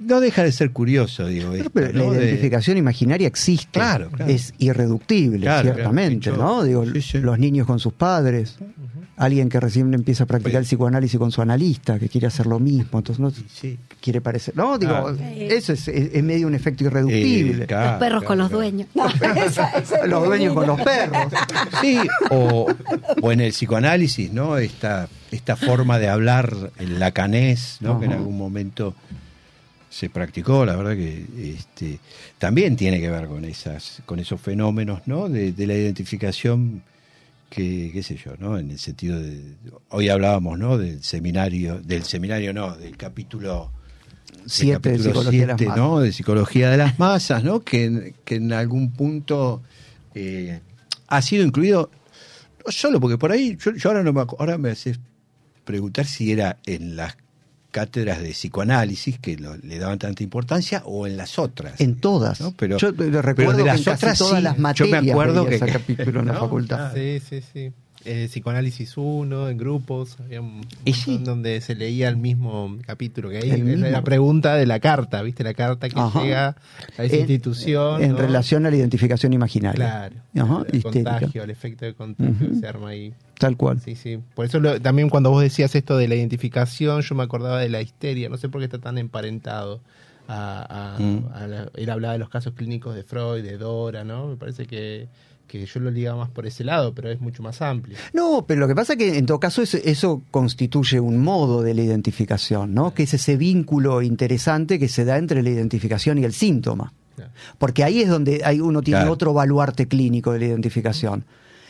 no 0.00 0.20
deja 0.20 0.42
de 0.42 0.52
ser 0.52 0.70
curioso, 0.70 1.26
digo. 1.26 1.52
Pero, 1.52 1.70
pero 1.70 1.92
¿no? 2.06 2.14
la 2.14 2.22
identificación 2.24 2.74
de... 2.74 2.78
imaginaria 2.80 3.26
existe. 3.28 3.68
Claro, 3.78 4.08
claro. 4.10 4.30
Es 4.32 4.54
irreductible, 4.58 5.40
Claro, 5.40 5.74
ciertamente, 5.74 6.30
claro. 6.30 6.42
¿no? 6.42 6.62
Digo, 6.64 6.84
Sí, 6.94 7.02
sí. 7.02 7.18
los 7.18 7.38
niños 7.38 7.66
con 7.66 7.78
sus 7.78 7.92
padres, 7.92 8.56
alguien 9.16 9.48
que 9.48 9.60
recién 9.60 9.92
empieza 9.94 10.24
a 10.24 10.26
practicar 10.26 10.60
el 10.60 10.66
psicoanálisis 10.66 11.18
con 11.18 11.30
su 11.30 11.42
analista, 11.42 11.98
que 11.98 12.08
quiere 12.08 12.26
hacer 12.26 12.46
lo 12.46 12.58
mismo, 12.58 12.98
entonces 12.98 13.20
no 13.20 13.30
Sí. 13.30 13.78
quiere 14.00 14.20
parecer. 14.22 14.56
No, 14.56 14.78
digo, 14.78 15.10
eso 15.38 15.72
es, 15.74 15.86
es- 15.88 16.14
es 16.14 16.24
medio 16.24 16.46
un 16.46 16.54
efecto 16.54 16.84
irreductible. 16.84 17.64
Eh, 17.64 17.66
claro, 17.66 17.90
los 17.92 17.98
perros 18.00 18.24
con 18.24 18.38
los 18.38 18.48
claro. 18.48 18.58
dueños. 18.62 18.88
No, 18.94 19.06
esa- 19.44 19.70
esa 19.78 19.96
es 19.98 20.08
los 20.08 20.24
dueños 20.24 20.54
con 20.54 20.66
los 20.66 20.80
perros. 20.80 21.18
Sí, 21.82 21.98
o, 22.30 22.66
o 23.20 23.32
en 23.32 23.40
el 23.42 23.50
psicoanálisis, 23.52 24.32
¿no? 24.32 24.56
Esta, 24.56 25.08
esta 25.34 25.56
forma 25.56 25.98
de 25.98 26.08
hablar, 26.08 26.70
el 26.78 26.98
lacanés, 26.98 27.78
¿no? 27.80 27.98
Que 27.98 28.06
en 28.06 28.12
algún 28.12 28.36
momento 28.38 28.94
se 29.90 30.10
practicó, 30.10 30.64
la 30.64 30.74
verdad 30.76 30.94
que 30.96 31.24
este, 31.56 31.98
también 32.38 32.76
tiene 32.76 33.00
que 33.00 33.08
ver 33.10 33.26
con 33.28 33.44
esas, 33.44 34.02
con 34.06 34.18
esos 34.18 34.40
fenómenos, 34.40 35.02
¿no? 35.06 35.28
De, 35.28 35.52
de 35.52 35.66
la 35.66 35.74
identificación 35.74 36.82
que, 37.50 37.90
qué 37.92 38.02
sé 38.02 38.16
yo, 38.16 38.32
¿no? 38.38 38.58
En 38.58 38.70
el 38.72 38.78
sentido 38.78 39.20
de, 39.20 39.40
hoy 39.90 40.08
hablábamos, 40.08 40.58
¿no? 40.58 40.78
Del 40.78 41.02
seminario, 41.04 41.80
del 41.80 42.02
seminario 42.04 42.52
no, 42.52 42.74
del 42.76 42.96
capítulo 42.96 43.70
Siete 44.46 44.90
de 44.90 44.96
capítulo 44.98 45.14
psicología 45.14 45.40
de 45.40 45.46
las 45.46 45.56
siete, 45.58 45.66
masas. 45.68 45.76
¿no? 45.84 46.00
De 46.00 46.12
psicología 46.12 46.70
de 46.70 46.76
las 46.76 46.98
masas, 46.98 47.44
¿no? 47.44 47.60
Que, 47.60 47.84
en- 47.84 48.14
que 48.24 48.34
en 48.34 48.52
algún 48.52 48.90
punto 48.90 49.62
eh, 50.14 50.60
ha 51.06 51.22
sido 51.22 51.44
incluido, 51.44 51.90
no 52.66 52.72
solo 52.72 52.98
porque 53.00 53.16
por 53.16 53.30
ahí, 53.30 53.56
yo, 53.62 53.72
yo 53.76 53.88
ahora 53.90 54.02
no 54.02 54.12
me 54.12 54.20
ahora 54.20 54.58
me 54.58 54.70
haces 54.70 54.98
preguntar 55.64 56.06
si 56.06 56.32
era 56.32 56.58
en 56.66 56.96
las 56.96 57.16
cátedras 57.70 58.20
de 58.22 58.30
psicoanálisis 58.30 59.18
que 59.18 59.36
lo- 59.36 59.56
le 59.56 59.78
daban 59.80 59.98
tanta 59.98 60.22
importancia 60.22 60.82
o 60.84 61.06
en 61.08 61.16
las 61.16 61.38
otras. 61.40 61.80
En 61.80 61.96
todas. 61.96 62.40
¿no? 62.40 62.52
Pero, 62.56 62.78
Yo 62.78 62.94
pero 62.94 63.20
recuerdo 63.20 63.52
de 63.56 63.64
que 63.64 63.64
las 63.70 63.78
en 63.78 63.84
casi 63.84 63.96
otras 64.04 64.18
todas 64.18 64.38
sí. 64.38 64.42
las 64.44 64.54
Yo 64.56 64.62
materias 64.62 65.02
me 65.04 65.10
acuerdo 65.10 65.46
que 65.46 65.54
ese 65.56 65.66
capítulo 65.66 66.20
en 66.20 66.26
la 66.26 66.32
¿no? 66.34 66.40
facultad. 66.40 66.94
Sí, 66.94 67.20
sí, 67.28 67.40
sí. 67.52 67.72
Eh, 68.06 68.26
psicoanálisis 68.28 68.96
1, 68.96 69.48
en 69.48 69.56
grupos, 69.56 70.18
había 70.20 70.42
un 70.42 70.60
sí. 70.92 71.18
donde 71.18 71.60
se 71.62 71.74
leía 71.74 72.08
el 72.10 72.18
mismo 72.18 72.76
capítulo 72.86 73.30
que 73.30 73.38
ahí. 73.38 73.62
Mismo. 73.62 73.86
La 73.86 74.02
pregunta 74.02 74.56
de 74.56 74.66
la 74.66 74.78
carta, 74.78 75.22
¿viste? 75.22 75.42
La 75.42 75.54
carta 75.54 75.88
que 75.88 75.98
Ajá. 75.98 76.22
llega 76.22 76.56
a 76.98 77.04
esa 77.04 77.14
En- 77.14 77.20
institución. 77.20 78.02
En 78.02 78.12
¿no? 78.12 78.18
relación 78.18 78.66
a 78.66 78.70
la 78.70 78.76
identificación 78.76 79.32
imaginaria. 79.32 80.10
Claro. 80.34 80.66
El 80.70 80.82
contagio, 80.82 81.42
el 81.44 81.50
efecto 81.50 81.84
de 81.86 81.94
contagio 81.94 82.50
que 82.50 82.56
se 82.56 82.66
arma 82.66 82.90
ahí. 82.90 83.14
Tal 83.38 83.56
cual. 83.56 83.80
Sí, 83.80 83.94
sí. 83.96 84.18
Por 84.34 84.44
eso 84.44 84.60
lo- 84.60 84.80
también 84.80 85.08
cuando 85.08 85.30
vos 85.30 85.42
decías 85.42 85.74
esto 85.74 85.96
de 85.96 86.06
la 86.06 86.14
identificación, 86.14 87.00
yo 87.00 87.14
me 87.14 87.22
acordaba 87.22 87.58
de 87.60 87.68
la 87.70 87.80
histeria. 87.80 88.28
No 88.28 88.36
sé 88.36 88.48
por 88.50 88.60
qué 88.60 88.66
está 88.66 88.78
tan 88.78 88.98
emparentado. 88.98 89.80
A, 90.26 90.94
a- 90.96 90.98
Mm. 90.98 91.24
a 91.34 91.46
la- 91.46 91.70
él 91.74 91.90
hablaba 91.90 92.12
de 92.14 92.18
los 92.18 92.30
casos 92.30 92.54
clínicos 92.54 92.94
de 92.94 93.02
Freud, 93.02 93.42
de 93.42 93.58
Dora, 93.58 94.04
¿no? 94.04 94.26
Me 94.28 94.36
parece 94.36 94.66
que, 94.66 95.06
que 95.60 95.66
yo 95.66 95.80
lo 95.80 95.90
ligaba 95.90 96.18
más 96.18 96.30
por 96.30 96.46
ese 96.46 96.64
lado, 96.64 96.94
pero 96.94 97.10
es 97.10 97.20
mucho 97.20 97.42
más 97.42 97.60
amplio. 97.62 97.96
No, 98.12 98.44
pero 98.46 98.60
lo 98.60 98.68
que 98.68 98.74
pasa 98.74 98.94
es 98.94 98.98
que 98.98 99.18
en 99.18 99.26
todo 99.26 99.40
caso 99.40 99.62
eso, 99.62 99.78
eso 99.84 100.22
constituye 100.30 101.00
un 101.00 101.18
modo 101.18 101.62
de 101.62 101.74
la 101.74 101.82
identificación, 101.82 102.74
¿no? 102.74 102.94
Que 102.94 103.04
es 103.04 103.14
ese 103.14 103.36
vínculo 103.36 104.02
interesante 104.02 104.78
que 104.78 104.88
se 104.88 105.04
da 105.04 105.18
entre 105.18 105.42
la 105.42 105.50
identificación 105.50 106.18
y 106.18 106.24
el 106.24 106.32
síntoma. 106.32 106.92
Porque 107.58 107.84
ahí 107.84 108.00
es 108.02 108.08
donde 108.08 108.42
hay, 108.44 108.60
uno 108.60 108.82
tiene 108.82 109.00
Claro. 109.00 109.12
otro 109.12 109.32
baluarte 109.32 109.86
clínico 109.86 110.32
de 110.32 110.40
la 110.40 110.46
identificación. 110.46 111.24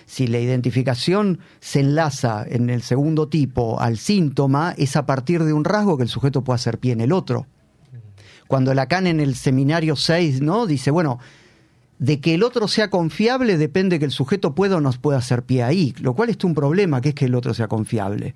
Si 0.06 0.26
la 0.26 0.38
identificación 0.38 1.38
se 1.60 1.80
enlaza 1.80 2.44
en 2.48 2.68
el 2.70 2.82
segundo 2.82 3.28
tipo 3.28 3.80
al 3.80 3.96
síntoma, 3.98 4.74
es 4.76 4.96
a 4.96 5.06
partir 5.06 5.44
de 5.44 5.52
un 5.52 5.64
rasgo 5.64 5.96
que 5.96 6.02
el 6.02 6.08
sujeto 6.08 6.42
puede 6.44 6.56
hacer 6.56 6.78
pie 6.78 6.92
en 6.92 7.00
el 7.00 7.12
otro. 7.12 7.46
Cuando 8.48 8.74
Lacan 8.74 9.06
en 9.06 9.20
el 9.20 9.34
seminario 9.34 9.96
6 9.96 10.40
¿no? 10.42 10.66
dice, 10.66 10.90
bueno, 10.90 11.18
de 11.98 12.20
que 12.20 12.34
el 12.34 12.42
otro 12.42 12.66
sea 12.68 12.90
confiable 12.90 13.56
depende 13.56 13.98
que 13.98 14.04
el 14.04 14.10
sujeto 14.10 14.54
pueda 14.54 14.76
o 14.76 14.80
no 14.80 14.90
pueda 14.92 15.18
hacer 15.18 15.42
pie 15.44 15.62
ahí, 15.62 15.94
lo 16.00 16.14
cual 16.14 16.28
es 16.30 16.42
un 16.44 16.54
problema, 16.54 17.00
que 17.00 17.10
es 17.10 17.14
que 17.14 17.26
el 17.26 17.34
otro 17.34 17.54
sea 17.54 17.68
confiable. 17.68 18.34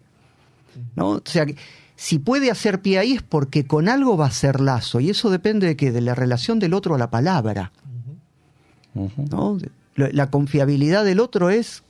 ¿no? 0.97 1.09
O 1.11 1.23
sea, 1.25 1.45
que 1.47 1.57
si 1.97 2.19
puede 2.21 2.51
hacer 2.53 2.81
pie 2.81 2.99
ahí 2.99 3.13
es 3.15 3.23
porque 3.23 3.67
con 3.67 3.89
algo 3.89 4.17
va 4.17 4.27
a 4.27 4.31
ser 4.31 4.61
lazo, 4.61 5.01
y 5.01 5.11
eso 5.11 5.29
depende 5.31 5.67
de 5.67 5.77
que 5.77 5.91
de 5.91 6.01
la 6.01 6.15
relación 6.15 6.59
del 6.61 6.73
otro 6.75 6.95
a 6.95 6.99
la 6.99 7.11
palabra. 7.11 7.73
¿no? 9.31 9.59
La, 9.97 10.09
la 10.13 10.31
confiabilidad 10.31 11.05
del 11.05 11.21
otro 11.21 11.51
es 11.51 11.83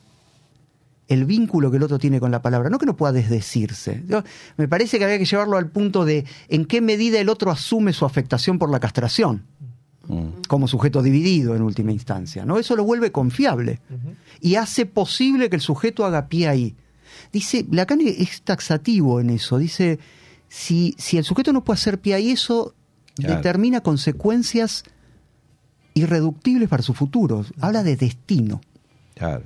el 1.09 1.25
vínculo 1.25 1.71
que 1.71 1.79
el 1.79 1.83
otro 1.83 1.99
tiene 1.99 2.21
con 2.21 2.31
la 2.31 2.43
palabra, 2.43 2.69
no 2.71 2.79
que 2.79 2.85
no 2.87 2.97
pueda 2.97 3.13
desdecirse. 3.13 4.03
Yo- 4.09 4.23
me 4.57 4.69
parece 4.69 4.99
que 4.99 5.05
había 5.05 5.19
que 5.19 5.25
llevarlo 5.25 5.57
al 5.57 5.69
punto 5.71 6.05
de 6.05 6.25
en 6.49 6.65
qué 6.67 6.81
medida 6.81 7.19
el 7.21 7.29
otro 7.29 7.51
asume 7.51 7.93
su 7.93 8.05
afectación 8.05 8.59
por 8.59 8.71
la 8.71 8.81
castración 8.81 9.45
Mm. 10.09 10.43
como 10.49 10.67
sujeto 10.69 11.03
dividido 11.03 11.55
en 11.55 11.63
última 11.63 11.93
instancia, 11.93 12.45
¿no? 12.45 12.59
Eso 12.59 12.75
lo 12.77 12.85
vuelve 12.85 13.13
confiable 13.13 13.81
y 14.41 14.55
hace 14.57 14.87
posible 14.87 15.51
que 15.51 15.57
el 15.57 15.63
sujeto 15.63 16.05
haga 16.07 16.29
pie 16.29 16.49
ahí. 16.49 16.75
Dice, 17.33 17.67
Lacan 17.71 18.01
es 18.01 18.41
taxativo 18.43 19.21
en 19.21 19.29
eso, 19.31 19.59
dice, 19.59 19.99
si, 20.49 20.95
si 20.99 21.19
el 21.19 21.25
sujeto 21.25 21.53
no 21.53 21.63
puede 21.63 21.75
hacer 21.77 22.01
pie 22.01 22.15
ahí, 22.15 22.31
eso 22.31 22.75
Claro. 23.17 23.37
determina 23.37 23.81
consecuencias 23.83 24.85
irreductibles 25.95 26.69
para 26.69 26.83
su 26.83 26.95
futuro. 26.95 27.45
Habla 27.61 27.83
de 27.83 27.97
destino. 27.97 28.61
Claro. 29.15 29.43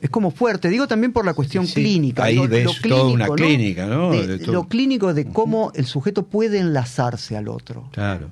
Es 0.00 0.10
como 0.10 0.30
fuerte, 0.30 0.68
digo 0.68 0.86
también 0.86 1.12
por 1.12 1.24
la 1.24 1.34
cuestión 1.34 1.66
Sí, 1.66 1.72
sí. 1.74 1.80
clínica. 1.82 2.24
Ahí 2.24 2.38
ves 2.46 2.68
toda 2.82 3.08
una 3.12 3.26
clínica, 3.28 3.86
¿no? 3.86 4.10
De- 4.12 4.26
De 4.26 4.38
todo. 4.38 4.52
Lo 4.52 4.68
clínico 4.68 5.12
de 5.14 5.24
cómo 5.26 5.72
el 5.74 5.86
sujeto 5.86 6.26
puede 6.26 6.58
enlazarse 6.60 7.36
al 7.36 7.48
otro. 7.48 7.88
Claro. 7.92 8.30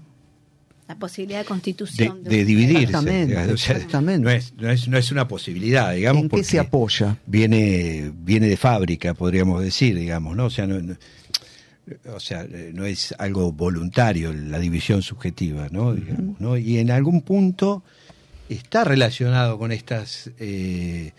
La 0.88 0.94
posibilidad 0.96 1.38
de 1.40 1.44
De, 1.44 1.48
constitución. 1.48 2.22
de 2.22 2.44
dividirse. 2.44 2.84
Exactamente, 2.84 3.26
digamos. 3.26 3.52
O 3.54 3.56
sea, 3.56 3.76
exactamente. 3.76 4.24
No 4.24 4.30
es, 4.30 4.54
no, 4.56 4.70
es, 4.70 4.88
no 4.88 4.96
es 4.98 5.10
una 5.12 5.26
posibilidad, 5.26 5.92
digamos. 5.94 6.22
¿En 6.24 6.28
qué 6.28 6.44
se 6.44 6.58
apoya? 6.60 7.18
Viene, 7.26 8.12
viene 8.22 8.46
de 8.48 8.56
fábrica, 8.56 9.12
podríamos 9.14 9.62
decir, 9.62 9.98
digamos, 9.98 10.36
¿no? 10.36 10.44
O 10.46 10.50
sea, 10.50 10.66
no, 10.66 10.80
no- 10.80 10.96
o 12.14 12.18
sea, 12.20 12.46
no 12.72 12.84
es 12.84 13.14
algo 13.18 13.52
voluntario 13.52 14.32
la 14.32 14.58
división 14.58 15.02
subjetiva, 15.02 15.68
¿no? 15.70 15.94
Digamos, 15.94 16.40
¿no? 16.40 16.56
Y 16.56 16.78
en 16.78 16.90
algún 16.90 17.22
punto 17.22 17.84
está 18.48 18.82
relacionado 18.84 19.56
con 19.58 19.70
estas 19.72 20.30
eh, 20.38 21.12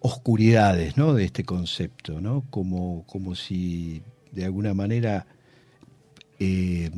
oscuridades, 0.00 0.96
¿no? 0.96 1.14
De 1.14 1.24
este 1.24 1.44
concepto, 1.44 2.20
¿no? 2.20 2.44
Como, 2.50 3.04
como 3.06 3.34
si 3.34 4.02
de 4.32 4.44
alguna 4.44 4.74
manera 4.74 5.26
eh, 6.38 6.90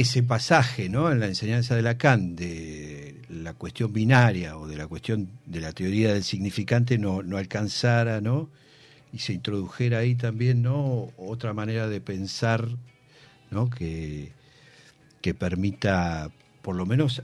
ese 0.00 0.22
pasaje, 0.22 0.90
¿no? 0.90 1.10
En 1.10 1.20
la 1.20 1.26
enseñanza 1.26 1.74
de 1.74 1.80
Lacan 1.80 2.36
de 2.36 3.22
la 3.30 3.54
cuestión 3.54 3.94
binaria 3.94 4.58
o 4.58 4.66
de 4.66 4.76
la 4.76 4.86
cuestión 4.86 5.30
de 5.46 5.60
la 5.60 5.72
teoría 5.72 6.12
del 6.12 6.22
significante 6.22 6.98
no, 6.98 7.22
alcanzara, 7.36 8.20
¿no? 8.20 8.50
Y 9.12 9.20
se 9.20 9.32
introdujera 9.32 9.98
ahí 9.98 10.14
también, 10.14 10.62
¿no? 10.62 11.08
Otra 11.16 11.54
manera 11.54 11.88
de 11.88 12.02
pensar, 12.02 12.68
¿no? 13.50 13.70
Que, 13.70 14.32
que 15.22 15.32
permita, 15.32 16.30
por 16.60 16.76
lo 16.76 16.84
menos, 16.84 17.22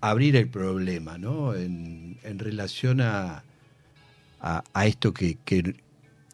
abrir 0.00 0.34
el 0.34 0.48
problema, 0.48 1.18
¿no? 1.18 1.54
En, 1.54 2.18
en 2.24 2.38
relación 2.40 3.00
a, 3.00 3.44
a, 4.40 4.64
a 4.72 4.86
esto 4.86 5.14
que, 5.14 5.38
que, 5.44 5.76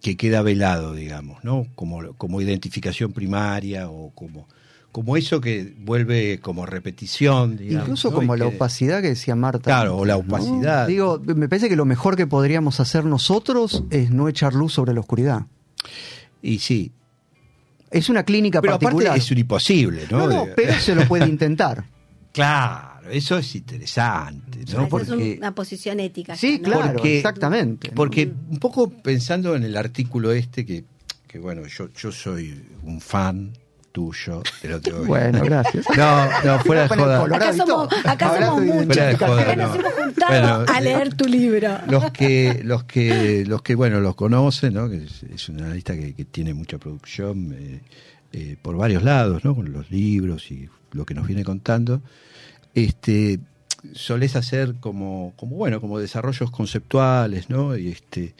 que 0.01 0.17
queda 0.17 0.41
velado, 0.41 0.95
digamos, 0.95 1.45
¿no? 1.45 1.67
Como, 1.75 2.15
como 2.15 2.41
identificación 2.41 3.13
primaria 3.13 3.91
o 3.91 4.11
como, 4.15 4.49
como 4.95 5.17
eso 5.17 5.41
que 5.41 5.75
vuelve 5.81 6.39
como 6.39 6.67
repetición, 6.67 7.57
digamos. 7.57 7.83
Incluso 7.89 8.11
¿no? 8.11 8.15
como 8.15 8.37
Y 8.37 8.39
la 8.39 8.49
que- 8.49 8.55
opacidad 8.55 9.03
que 9.03 9.09
decía 9.09 9.35
Marta. 9.35 9.65
Claro, 9.65 9.97
o 9.97 10.05
la 10.05 10.15
¿no? 10.15 10.21
opacidad. 10.21 10.87
Digo, 10.87 11.21
me 11.27 11.49
parece 11.49 11.69
que 11.69 11.75
lo 11.75 11.85
mejor 11.85 12.15
que 12.17 12.29
podríamos 12.29 12.79
hacer 12.79 13.05
nosotros 13.05 13.83
es 13.91 14.13
no 14.13 14.29
echar 14.29 14.55
luz 14.55 14.73
sobre 14.75 14.95
la 14.95 15.01
oscuridad. 15.01 15.47
Y 16.41 16.61
sí. 16.61 16.93
Es 17.91 18.09
una 18.09 18.23
clínica 18.23 18.61
Pero 18.61 18.75
particular. 18.79 19.09
aparte 19.09 19.25
es 19.25 19.31
un 19.33 19.39
imposible, 19.39 20.03
¿no? 20.13 20.29
no, 20.29 20.47
pero 20.55 20.75
se 20.75 20.95
lo 20.95 21.09
puede 21.09 21.27
intentar. 21.27 21.85
Claro, 22.35 23.11
eso 23.11 23.39
es 23.39 23.55
interesante, 23.55 24.63
es 24.67 24.75
una 24.75 25.55
posición 25.55 26.01
ética. 26.01 26.37
Sí, 26.37 26.59
claro, 26.61 26.95
Porque- 26.95 27.19
exactamente. 27.19 27.93
porque 27.95 28.33
un 28.51 28.59
poco 28.59 28.91
pensando 28.91 29.55
en 29.55 29.63
el 29.63 29.77
artículo 29.77 30.33
este, 30.33 30.65
que, 30.67 30.85
que 31.29 31.39
bueno, 31.39 31.65
yo, 31.69 31.89
yo 31.97 32.11
soy 32.11 32.61
un 32.83 33.01
fan 33.01 33.53
tuyo, 33.99 34.43
te 34.61 34.67
lo 34.69 34.81
tengo 34.81 35.03
que- 35.03 35.07
Bueno, 35.07 35.41
gracias. 35.45 35.87
No, 35.97 36.27
no, 36.45 36.59
fuera 36.65 36.83
de 36.83 36.89
joda. 36.89 37.23
Acá 37.25 37.53
somos, 37.55 37.89
acá 38.05 38.41
somos 38.41 38.63
muchos. 38.63 38.87
Fuera 38.87 39.07
de 39.07 39.17
joda, 39.17 39.43
Acá 39.43 39.55
no. 39.57 39.67
nos 39.69 39.77
hemos 39.79 39.93
juntado 39.95 40.33
Bueno, 40.33 40.65
a 40.75 40.81
leer 40.81 41.15
tu 41.15 41.25
libro. 41.27 41.79
los 41.89 42.11
que 42.11 42.61
los 42.65 42.83
que 42.85 43.45
los 43.47 43.63
que 43.63 43.77
bueno 43.77 44.01
los 44.01 44.17
conocen 44.17 44.75
no 44.75 44.91
que 44.91 45.05
es, 45.05 45.23
es 45.23 45.49
un 45.49 45.61
analista 45.63 45.95
que, 45.95 46.13
que 46.13 46.25
tiene 46.25 46.55
mucha 46.55 46.79
producción 46.79 47.55
eh, 47.57 47.81
eh, 48.33 48.57
por 48.61 48.77
varios 48.77 49.05
lados 49.05 49.45
no 49.45 49.55
con 49.55 49.73
los 49.73 49.89
libros 49.93 50.51
y 50.51 50.69
lo 50.91 51.07
que 51.07 51.15
nos 51.15 51.29
viene 51.29 51.45
contando 51.45 52.03
este 52.75 53.39
solés 53.93 54.35
hacer 54.35 54.75
como 54.81 55.35
como 55.37 55.55
bueno 55.55 55.81
como 55.81 56.01
desarrollos 56.01 56.51
conceptuales 56.51 57.49
no 57.49 57.77
y 57.77 57.89
este 57.91 58.35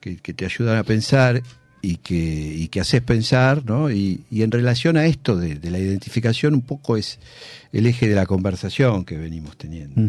que, 0.00 0.16
que 0.16 0.32
te 0.32 0.46
ayudan 0.46 0.78
a 0.78 0.84
pensar 0.84 1.42
y 1.86 1.98
que 1.98 2.14
y 2.14 2.66
que 2.66 2.80
haces 2.80 3.00
pensar 3.00 3.64
no 3.64 3.92
y, 3.92 4.24
y 4.28 4.42
en 4.42 4.50
relación 4.50 4.96
a 4.96 5.06
esto 5.06 5.36
de, 5.36 5.54
de 5.54 5.70
la 5.70 5.78
identificación 5.78 6.54
un 6.54 6.62
poco 6.62 6.96
es 6.96 7.20
el 7.72 7.86
eje 7.86 8.08
de 8.08 8.16
la 8.16 8.26
conversación 8.26 9.04
que 9.04 9.16
venimos 9.16 9.56
teniendo. 9.56 10.02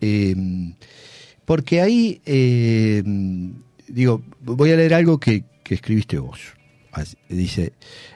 Eh, 0.00 0.34
porque 1.44 1.80
ahí, 1.80 2.20
eh, 2.26 3.02
digo, 3.86 4.22
voy 4.42 4.72
a 4.72 4.76
leer 4.76 4.94
algo 4.94 5.20
que, 5.20 5.44
que 5.62 5.74
escribiste 5.74 6.18
vos. 6.18 6.40
Dice, 7.28 7.72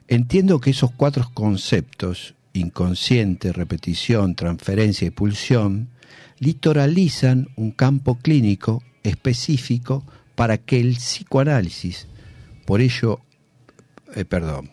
entiendo 0.07 0.61
que 0.61 0.71
esos 0.71 0.91
cuatro 0.93 1.31
conceptos, 1.35 2.35
inconsciente, 2.53 3.53
repetición, 3.53 4.35
transferencia 4.35 5.07
y 5.07 5.11
pulsión, 5.11 5.89
litoralizan 6.39 7.49
un 7.57 7.71
campo 7.73 8.17
clínico 8.17 8.83
específico 9.03 10.05
para 10.35 10.59
que 10.59 10.81
el 10.81 10.97
psicoanálisis, 10.97 12.07
por 12.69 12.83
ello, 12.83 13.21
eh, 14.15 14.27
perdón, 14.27 14.69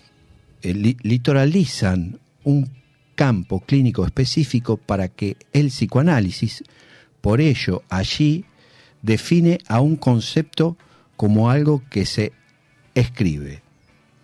eh, 0.61 0.73
li- 0.73 0.97
litoralizan 1.01 2.19
un 2.43 2.69
campo 3.15 3.61
clínico 3.61 4.05
específico 4.05 4.75
para 4.75 5.07
que 5.07 5.37
el 5.53 5.67
psicoanálisis, 5.67 6.61
por 7.21 7.39
ello, 7.39 7.83
allí 7.87 8.43
define 9.01 9.59
a 9.69 9.79
un 9.79 9.95
concepto 9.95 10.75
como 11.15 11.49
algo 11.49 11.83
que 11.89 12.05
se 12.05 12.33
escribe. 12.95 13.61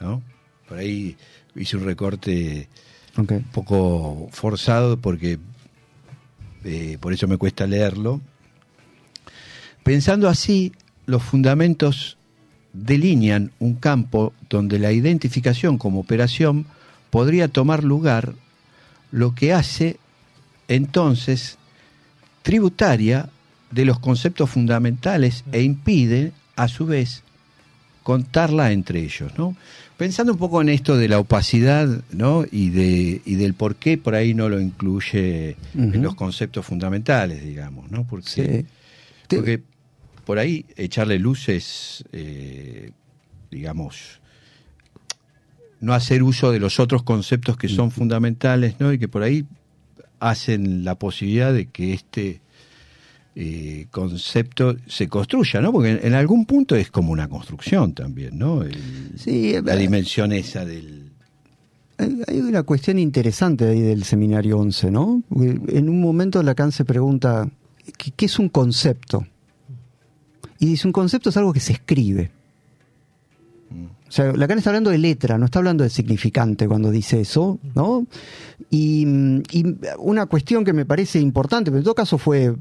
¿no? 0.01 0.21
Por 0.67 0.79
ahí 0.79 1.15
hice 1.55 1.77
un 1.77 1.85
recorte 1.85 2.67
un 3.15 3.25
poco 3.53 4.27
forzado 4.33 4.97
porque 4.97 5.39
eh, 6.65 6.97
por 6.99 7.13
eso 7.13 7.25
me 7.25 7.37
cuesta 7.37 7.65
leerlo. 7.67 8.19
Pensando 9.83 10.27
así, 10.27 10.73
los 11.05 11.23
fundamentos 11.23 12.17
delinean 12.73 13.51
un 13.59 13.75
campo 13.75 14.33
donde 14.49 14.79
la 14.79 14.91
identificación 14.91 15.77
como 15.77 15.99
operación 15.99 16.65
podría 17.09 17.47
tomar 17.47 17.83
lugar, 17.83 18.33
lo 19.11 19.35
que 19.35 19.53
hace 19.53 19.97
entonces 20.67 21.57
tributaria 22.43 23.29
de 23.71 23.85
los 23.85 23.99
conceptos 23.99 24.49
fundamentales 24.49 25.43
e 25.51 25.61
impide, 25.61 26.31
a 26.55 26.67
su 26.67 26.85
vez, 26.85 27.23
contarla 28.03 28.71
entre 28.71 29.01
ellos, 29.01 29.31
¿no? 29.37 29.55
Pensando 29.97 30.33
un 30.33 30.39
poco 30.39 30.61
en 30.61 30.69
esto 30.69 30.97
de 30.97 31.07
la 31.07 31.19
opacidad, 31.19 32.01
¿no? 32.11 32.45
Y 32.51 32.69
de 32.69 33.21
y 33.23 33.35
del 33.35 33.53
por 33.53 33.75
qué 33.75 33.97
por 33.97 34.15
ahí 34.15 34.33
no 34.33 34.49
lo 34.49 34.59
incluye 34.59 35.55
en 35.75 36.01
los 36.01 36.15
conceptos 36.15 36.65
fundamentales, 36.65 37.43
digamos, 37.43 37.91
¿no? 37.91 38.05
Porque, 38.07 38.65
Sí. 39.29 39.35
Porque 39.35 39.61
por 40.25 40.39
ahí 40.39 40.65
echarle 40.75 41.19
luces, 41.19 42.03
eh, 42.11 42.91
digamos, 43.49 44.19
no 45.79 45.93
hacer 45.93 46.21
uso 46.23 46.51
de 46.51 46.59
los 46.59 46.79
otros 46.79 47.03
conceptos 47.03 47.57
que 47.57 47.67
son 47.67 47.91
fundamentales, 47.91 48.75
¿no? 48.79 48.93
Y 48.93 48.99
que 48.99 49.07
por 49.07 49.23
ahí 49.23 49.45
hacen 50.19 50.83
la 50.85 50.95
posibilidad 50.95 51.51
de 51.51 51.65
que 51.67 51.93
este 51.93 52.41
eh, 53.35 53.87
concepto 53.91 54.75
se 54.87 55.07
construya, 55.07 55.61
¿no? 55.61 55.71
Porque 55.71 55.91
en, 55.91 55.99
en 56.05 56.13
algún 56.13 56.45
punto 56.45 56.75
es 56.75 56.91
como 56.91 57.11
una 57.11 57.27
construcción 57.27 57.93
también, 57.93 58.37
¿no? 58.37 58.61
El- 58.61 58.77
Sí, 59.17 59.53
la 59.63 59.75
dimensión 59.75 60.31
esa 60.33 60.65
del... 60.65 61.09
Hay 61.97 62.39
una 62.41 62.63
cuestión 62.63 62.97
interesante 62.97 63.65
ahí 63.67 63.79
del 63.79 64.03
seminario 64.03 64.57
11, 64.57 64.89
¿no? 64.91 65.21
En 65.35 65.87
un 65.89 66.01
momento 66.01 66.41
Lacan 66.41 66.71
se 66.71 66.83
pregunta, 66.83 67.47
¿qué, 67.97 68.11
qué 68.11 68.25
es 68.25 68.39
un 68.39 68.49
concepto? 68.49 69.25
Y 70.61 70.67
dice, 70.67 70.87
un 70.87 70.93
concepto 70.93 71.31
es 71.31 71.37
algo 71.37 71.51
que 71.53 71.59
se 71.59 71.73
escribe. 71.73 72.29
O 74.07 74.11
sea, 74.11 74.31
Lacan 74.31 74.59
está 74.59 74.69
hablando 74.69 74.91
de 74.91 74.99
letra, 74.99 75.39
no 75.39 75.45
está 75.45 75.57
hablando 75.57 75.83
de 75.83 75.89
significante 75.89 76.67
cuando 76.67 76.91
dice 76.91 77.19
eso, 77.19 77.57
¿no? 77.73 78.05
Y, 78.69 79.05
mm, 79.07 79.41
y 79.51 79.75
una 79.97 80.27
cuestión 80.27 80.63
que 80.63 80.71
me 80.71 80.85
parece 80.85 81.19
importante, 81.19 81.71
pero 81.71 81.79
en 81.79 81.83
todo 81.83 81.95
caso 81.95 82.19
fue 82.19 82.55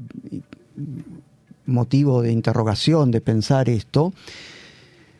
motivo 1.67 2.23
de 2.23 2.31
interrogación, 2.31 3.11
de 3.11 3.21
pensar 3.21 3.69
esto, 3.69 4.13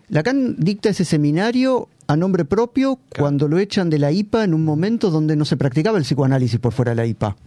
Lacan 0.09 0.55
dicta 0.57 0.89
ese 0.89 1.05
seminario 1.05 1.87
a 2.07 2.17
nombre 2.17 2.45
propio 2.45 2.99
cuando 3.17 3.47
lo 3.47 3.59
echan 3.59 3.89
de 3.91 3.99
la 3.99 4.11
IPA 4.11 4.43
en 4.45 4.53
un 4.53 4.65
momento 4.65 5.11
donde 5.11 5.37
no 5.37 5.45
se 5.45 5.55
practicaba 5.55 5.99
el 5.99 6.03
psicoanálisis 6.03 6.59
por 6.59 6.73
fuera 6.73 6.91
de 6.91 6.95
la 6.95 7.05
IPA. 7.05 7.37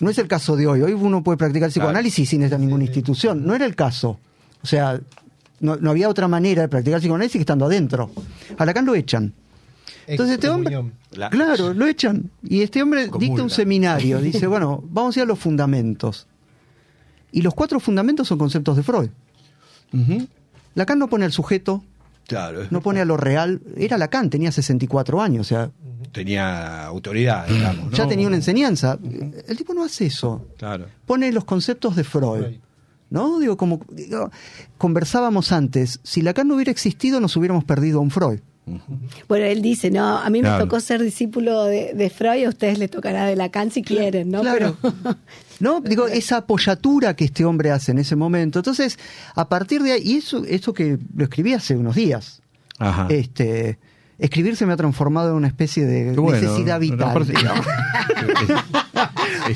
No 0.00 0.10
es 0.10 0.18
el 0.18 0.28
caso 0.28 0.56
de 0.56 0.66
hoy. 0.66 0.82
Hoy 0.82 0.92
uno 0.92 1.22
puede 1.22 1.38
practicar 1.38 1.70
psicoanálisis 1.70 2.28
sin 2.28 2.42
estar 2.42 2.58
en 2.58 2.66
ninguna 2.66 2.84
institución. 2.84 3.44
No 3.44 3.54
era 3.54 3.64
el 3.64 3.74
caso. 3.74 4.18
O 4.62 4.66
sea, 4.66 5.00
no, 5.60 5.76
no 5.76 5.90
había 5.90 6.08
otra 6.08 6.28
manera 6.28 6.62
de 6.62 6.68
practicar 6.68 7.00
psicoanálisis 7.00 7.34
que 7.34 7.42
estando 7.42 7.66
adentro. 7.66 8.10
A 8.56 8.64
Lacan 8.64 8.86
lo 8.86 8.94
echan. 8.94 9.34
Entonces 10.06 10.36
este 10.36 10.48
hombre, 10.48 10.90
claro, 11.30 11.74
lo 11.74 11.86
echan. 11.86 12.30
Y 12.42 12.62
este 12.62 12.82
hombre 12.82 13.08
Comulga. 13.08 13.26
dicta 13.26 13.42
un 13.42 13.50
seminario. 13.50 14.20
Dice, 14.22 14.46
bueno, 14.46 14.82
vamos 14.88 15.16
a 15.16 15.20
ir 15.20 15.24
a 15.24 15.26
los 15.26 15.38
fundamentos. 15.38 16.26
Y 17.30 17.42
los 17.42 17.54
cuatro 17.54 17.78
fundamentos 17.78 18.26
son 18.28 18.38
conceptos 18.38 18.76
de 18.76 18.82
Freud. 18.82 19.10
Lacan 20.74 20.98
no 20.98 21.08
pone 21.08 21.24
al 21.24 21.32
sujeto, 21.32 21.84
Claro, 22.28 22.60
no 22.70 22.80
pone 22.80 23.00
a 23.00 23.04
lo 23.04 23.16
real. 23.16 23.60
Era 23.76 23.98
Lacan, 23.98 24.30
tenía 24.30 24.52
64 24.52 25.20
años, 25.20 25.46
o 25.46 25.48
sea, 25.48 25.70
tenía 26.12 26.84
autoridad, 26.86 27.48
digamos, 27.48 27.90
¿no? 27.90 27.96
ya 27.96 28.06
tenía 28.06 28.26
una 28.28 28.36
enseñanza. 28.36 28.98
El 29.48 29.56
tipo 29.56 29.74
no 29.74 29.82
hace 29.82 30.06
eso. 30.06 30.46
Claro. 30.58 30.86
Pone 31.06 31.32
los 31.32 31.44
conceptos 31.44 31.96
de 31.96 32.04
Freud. 32.04 32.40
Freud. 32.42 32.56
¿No? 33.10 33.38
Digo, 33.40 33.56
como 33.56 33.80
digo, 33.90 34.30
conversábamos 34.76 35.50
antes, 35.52 35.98
si 36.02 36.20
Lacan 36.22 36.46
no 36.46 36.54
hubiera 36.56 36.70
existido, 36.70 37.18
nos 37.20 37.34
hubiéramos 37.36 37.64
perdido 37.64 37.98
a 37.98 38.02
un 38.02 38.10
Freud. 38.10 38.40
Bueno, 39.28 39.46
él 39.46 39.62
dice, 39.62 39.90
no, 39.90 40.18
a 40.18 40.28
mí 40.28 40.42
me 40.42 40.48
Claro. 40.48 40.64
tocó 40.64 40.78
ser 40.80 41.02
discípulo 41.02 41.64
de, 41.64 41.94
de 41.94 42.10
Freud, 42.10 42.44
a 42.44 42.50
ustedes 42.50 42.78
les 42.78 42.90
tocará 42.90 43.24
de 43.24 43.34
Lacan 43.34 43.70
si 43.70 43.82
quieren, 43.82 44.30
¿no? 44.30 44.42
Claro. 44.42 44.76
Pero- 44.82 45.16
¿No? 45.60 45.80
Digo, 45.80 46.06
esa 46.06 46.38
apoyatura 46.38 47.14
que 47.16 47.24
este 47.24 47.44
hombre 47.44 47.70
hace 47.70 47.92
en 47.92 47.98
ese 47.98 48.16
momento. 48.16 48.60
Entonces, 48.60 48.98
a 49.34 49.48
partir 49.48 49.82
de 49.82 49.92
ahí, 49.92 50.02
y 50.04 50.16
eso, 50.18 50.44
eso 50.44 50.72
que 50.72 50.98
lo 51.16 51.24
escribí 51.24 51.52
hace 51.54 51.76
unos 51.76 51.96
días, 51.96 52.42
Ajá. 52.78 53.08
este, 53.10 53.78
escribir 54.18 54.56
se 54.56 54.66
me 54.66 54.72
ha 54.72 54.76
transformado 54.76 55.30
en 55.30 55.36
una 55.36 55.46
especie 55.48 55.84
de 55.86 56.12
bueno, 56.12 56.40
necesidad 56.40 56.80
vital. 56.80 57.26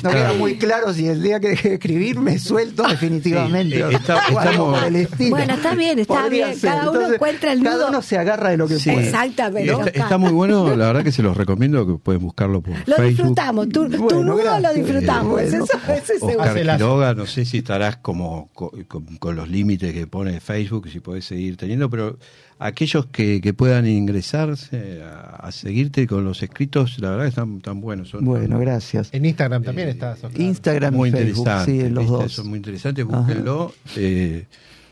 No 0.03 0.09
queda 0.11 0.33
muy 0.33 0.57
claro 0.57 0.93
si 0.93 1.07
el 1.07 1.21
día 1.21 1.39
que 1.39 1.49
deje 1.49 1.69
de 1.69 1.75
escribir 1.75 2.19
me 2.19 2.39
suelto 2.39 2.83
definitivamente. 2.87 3.75
Sí, 3.75 3.81
eh, 3.81 3.87
está- 3.91 4.19
estamos- 4.29 4.79
por 4.79 4.87
el 4.87 4.95
estilo. 4.95 5.29
Bueno, 5.31 5.53
está 5.53 5.75
bien, 5.75 5.99
está 5.99 6.13
Podría 6.21 6.47
bien. 6.47 6.59
ser. 6.59 6.69
Cada 6.71 6.91
uno 6.91 7.13
encuentra 7.13 7.51
el 7.53 7.63
Cada 7.63 7.75
nudo. 7.75 7.87
uno 7.89 8.01
se 8.01 8.17
agarra 8.17 8.49
de 8.49 8.57
lo 8.57 8.67
que 8.67 8.79
Sí. 8.79 8.91
puede. 8.91 9.05
Exactamente. 9.07 9.99
Está, 9.99 10.17
muy 10.17 10.31
bueno, 10.31 10.75
la 10.75 10.87
verdad 10.87 11.03
que 11.03 11.11
se 11.11 11.21
los 11.23 11.35
recomiendo 11.37 11.85
que 11.85 11.93
pueden 11.95 12.21
buscarlo 12.21 12.61
por 12.61 12.73
Lo 12.87 12.95
Facebook. 12.95 13.07
disfrutamos, 13.09 13.69
tu, 13.69 13.89
tu 13.89 13.97
Bueno, 14.03 14.23
nudo 14.23 14.37
gracias. 14.37 14.61
lo 14.63 14.73
disfrutamos, 14.73 15.31
Bueno. 15.31 15.63
eso, 15.65 15.79
eso. 16.13 16.25
Oscar 16.25 16.61
Quiroga, 16.77 17.13
no 17.13 17.25
sé 17.25 17.45
si 17.45 17.57
estarás 17.59 17.97
como 17.97 18.49
co- 18.53 18.71
con, 18.87 19.05
con 19.17 19.35
los 19.35 19.49
límites 19.49 19.93
que 19.93 20.07
pone 20.07 20.39
Facebook, 20.39 20.89
si 20.89 20.99
podés 20.99 21.25
seguir 21.25 21.57
teniendo, 21.57 21.89
pero 21.89 22.17
aquellos 22.59 23.05
que, 23.07 23.41
que 23.41 23.53
puedan 23.53 23.87
ingresarse 23.87 25.03
a, 25.03 25.35
a 25.35 25.51
seguirte 25.51 26.07
con 26.07 26.23
los 26.23 26.43
escritos, 26.43 26.99
la 26.99 27.11
verdad 27.11 27.23
que 27.23 27.29
están 27.29 27.61
tan 27.61 27.81
buenos. 27.81 28.09
Son, 28.09 28.23
Bueno, 28.23 28.59
gracias. 28.59 29.09
En 29.13 29.25
Instagram 29.25 29.63
también 29.63 29.89
está. 29.89 30.13
Oscar. 30.13 30.31
Instagram 30.39 30.93
muy 30.93 31.09
y 31.09 31.11
Facebook, 31.11 31.49
sí, 31.65 31.89
los 31.89 32.07
dos. 32.07 32.31
Son 32.31 32.47
muy 32.47 32.57
interesantes, 32.57 33.05
búsquenlo. 33.05 33.73
Eh, 33.95 34.45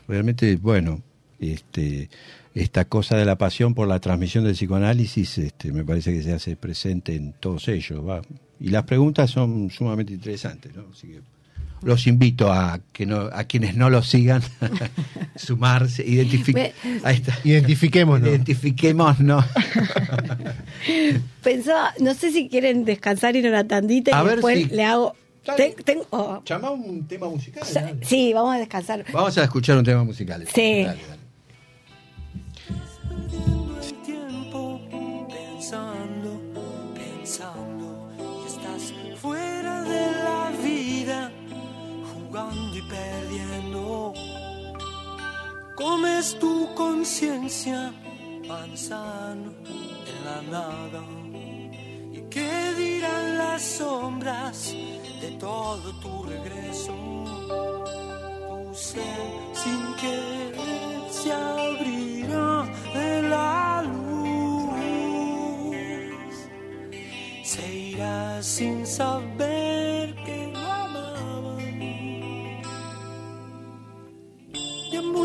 realmente, 0.08 0.56
bueno, 0.56 1.00
este, 1.40 2.08
esta 2.54 2.84
cosa 2.84 3.16
de 3.16 3.24
la 3.24 3.36
pasión 3.36 3.74
por 3.74 3.88
la 3.88 3.98
transmisión 3.98 4.44
del 4.44 4.54
psicoanálisis 4.54 5.38
este, 5.38 5.72
me 5.72 5.84
parece 5.84 6.12
que 6.12 6.22
se 6.22 6.32
hace 6.32 6.56
presente 6.56 7.14
en 7.14 7.32
todos 7.32 7.68
ellos. 7.68 8.06
¿va? 8.06 8.22
Y 8.60 8.68
las 8.68 8.84
preguntas 8.84 9.30
son 9.30 9.70
sumamente 9.70 10.12
interesantes. 10.12 10.74
¿no? 10.74 10.84
Así 10.92 11.08
que 11.08 11.20
los 11.82 12.06
invito 12.06 12.52
a 12.52 12.80
que 12.92 13.06
no, 13.06 13.28
a 13.32 13.44
quienes 13.44 13.76
no 13.76 13.90
lo 13.90 14.02
sigan, 14.02 14.42
sumarse, 15.36 16.04
identificar. 16.06 16.72
Me- 16.84 17.00
Ahí 17.04 17.16
está. 17.16 17.38
Identifiquémonos. 17.44 18.28
Identifiquémonos. 18.28 19.44
Pensaba, 21.42 21.92
no 22.00 22.14
sé 22.14 22.30
si 22.32 22.48
quieren 22.48 22.84
descansar 22.84 23.34
y 23.36 23.40
ir 23.40 23.46
a 23.46 23.50
una 23.50 23.66
tandita 23.66 24.18
A 24.18 24.22
y 24.22 24.26
ver 24.26 24.34
después 24.36 24.58
si- 24.58 24.74
le 24.74 24.84
hago. 24.84 25.14
Ten- 25.56 25.74
ten- 25.84 26.02
oh, 26.10 26.40
Llama 26.44 26.70
un 26.70 27.04
tema 27.08 27.28
musical. 27.28 27.64
sí, 28.02 28.32
vamos 28.32 28.54
a 28.54 28.58
descansar. 28.58 29.04
Vamos 29.12 29.36
a 29.38 29.42
escuchar 29.44 29.76
un 29.76 29.84
tema 29.84 30.04
musical. 30.04 30.46
Sí. 30.54 30.84
Dale, 30.84 31.00
dale. 31.08 31.21
Jugando 42.32 42.76
y 42.76 42.82
perdiendo. 42.82 44.14
Comes 45.76 46.38
tu 46.38 46.74
conciencia 46.74 47.92
manzano 48.48 49.52
en 49.66 50.24
la 50.24 50.42
nada. 50.50 51.02
Y 52.12 52.22
qué 52.30 52.72
dirán 52.76 53.38
las 53.38 53.62
sombras 53.62 54.74
de 55.20 55.30
todo 55.38 55.92
tu 56.00 56.22
regreso 56.24 56.94
tu 58.66 58.74
ser 58.74 59.28
sin 59.52 59.94
querer 60.00 60.54
se 61.10 61.32
abrirá 61.32 62.64
de 62.94 63.22
la 63.28 63.82
luz. 63.82 64.72
Se 67.44 67.74
irá 67.74 68.42
sin 68.42 68.86
saber 68.86 70.14
que 70.24 70.41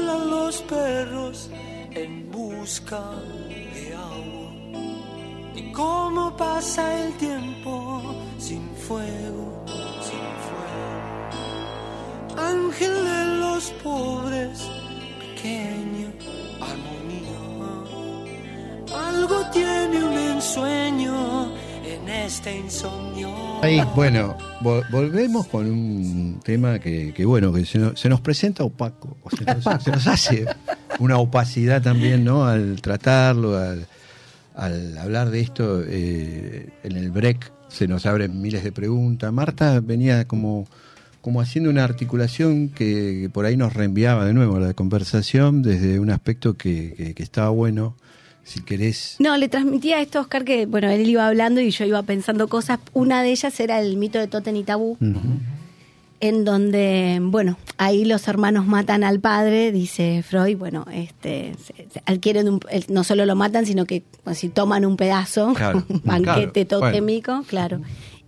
Los 0.07 0.61
perros 0.61 1.49
en 1.91 2.31
busca 2.31 3.01
de 3.49 3.93
agua. 3.93 4.51
Y 5.55 5.71
cómo 5.73 6.35
pasa 6.37 7.03
el 7.03 7.13
tiempo 7.17 8.01
sin 8.37 8.69
fuego, 8.75 9.65
sin 10.01 10.25
fuego 10.45 10.57
ángel 12.37 12.93
de 12.93 13.25
los 13.41 13.71
pobres, 13.83 14.69
pequeña 15.19 16.09
armonía. 16.61 17.39
Algo 19.07 19.45
tiene 19.51 20.03
un 20.03 20.17
ensueño 20.17 21.51
en 21.83 22.07
este 22.07 22.57
insomnio. 22.57 23.29
Ahí, 23.61 23.81
bueno, 23.95 24.37
volvemos 24.61 25.47
con 25.47 25.65
un 25.69 26.39
tema 26.43 26.79
que, 26.79 27.13
que, 27.13 27.25
bueno, 27.25 27.53
que 27.53 27.65
se 27.65 27.77
nos, 27.79 27.99
se 27.99 28.09
nos 28.09 28.21
presenta 28.21 28.63
opaco, 28.63 29.17
o 29.23 29.29
se 29.29 29.45
nos, 29.45 29.63
se 29.83 29.91
nos 29.91 30.07
hace 30.07 30.45
una 30.99 31.17
opacidad 31.17 31.81
también, 31.81 32.23
¿no? 32.23 32.45
Al 32.45 32.81
tratarlo, 32.81 33.57
al, 33.57 33.85
al 34.55 34.97
hablar 34.97 35.29
de 35.29 35.39
esto, 35.41 35.83
eh, 35.85 36.69
en 36.83 36.95
el 36.97 37.11
break 37.11 37.51
se 37.69 37.87
nos 37.87 38.05
abren 38.05 38.41
miles 38.41 38.63
de 38.63 38.71
preguntas. 38.71 39.31
Marta 39.31 39.79
venía 39.79 40.25
como, 40.27 40.67
como 41.21 41.41
haciendo 41.41 41.69
una 41.69 41.83
articulación 41.83 42.69
que, 42.69 43.19
que 43.21 43.29
por 43.31 43.45
ahí 43.45 43.57
nos 43.57 43.73
reenviaba 43.73 44.25
de 44.25 44.33
nuevo 44.33 44.59
la 44.59 44.73
conversación 44.73 45.61
desde 45.61 45.99
un 45.99 46.09
aspecto 46.09 46.55
que- 46.57 47.13
que 47.15 47.23
estaba 47.23 47.49
bueno. 47.49 47.95
Si 48.47 48.61
querés 48.61 49.17
No, 49.19 49.35
le 49.35 49.49
transmitía 49.49 49.99
esto 49.99 50.19
a 50.19 50.21
Oscar 50.21 50.45
que, 50.45 50.65
bueno, 50.65 50.89
él 50.89 51.05
iba 51.07 51.27
hablando 51.27 51.59
y 51.59 51.69
yo 51.69 51.83
iba 51.85 52.01
pensando 52.03 52.47
cosas. 52.47 52.79
Una 52.93 53.21
de 53.21 53.31
ellas 53.31 53.59
era 53.59 53.79
el 53.81 53.97
mito 53.97 54.19
de 54.19 54.27
Toten 54.27 54.55
y 54.55 54.63
Tabú, 54.63 54.97
en 56.19 56.45
donde, 56.45 57.19
bueno, 57.21 57.57
ahí 57.77 58.03
los 58.05 58.27
hermanos 58.27 58.65
matan 58.65 59.03
al 59.03 59.19
padre, 59.19 59.71
dice 59.71 60.23
Freud, 60.27 60.57
bueno, 60.57 60.85
este, 60.91 61.53
se- 61.63 61.87
se 61.93 62.01
adquieren 62.07 62.49
un- 62.49 62.59
no 62.87 63.03
solo 63.03 63.25
lo 63.27 63.35
matan, 63.35 63.65
sino 63.67 63.85
que 63.85 64.01
pues, 64.23 64.39
si 64.39 64.49
toman 64.49 64.83
un 64.85 64.97
pedazo, 64.97 65.53
Claro, 65.53 65.83
un 65.89 66.01
banquete 66.05 66.65
claro, 66.65 66.85
totémico, 66.87 67.43
claro. 67.47 67.81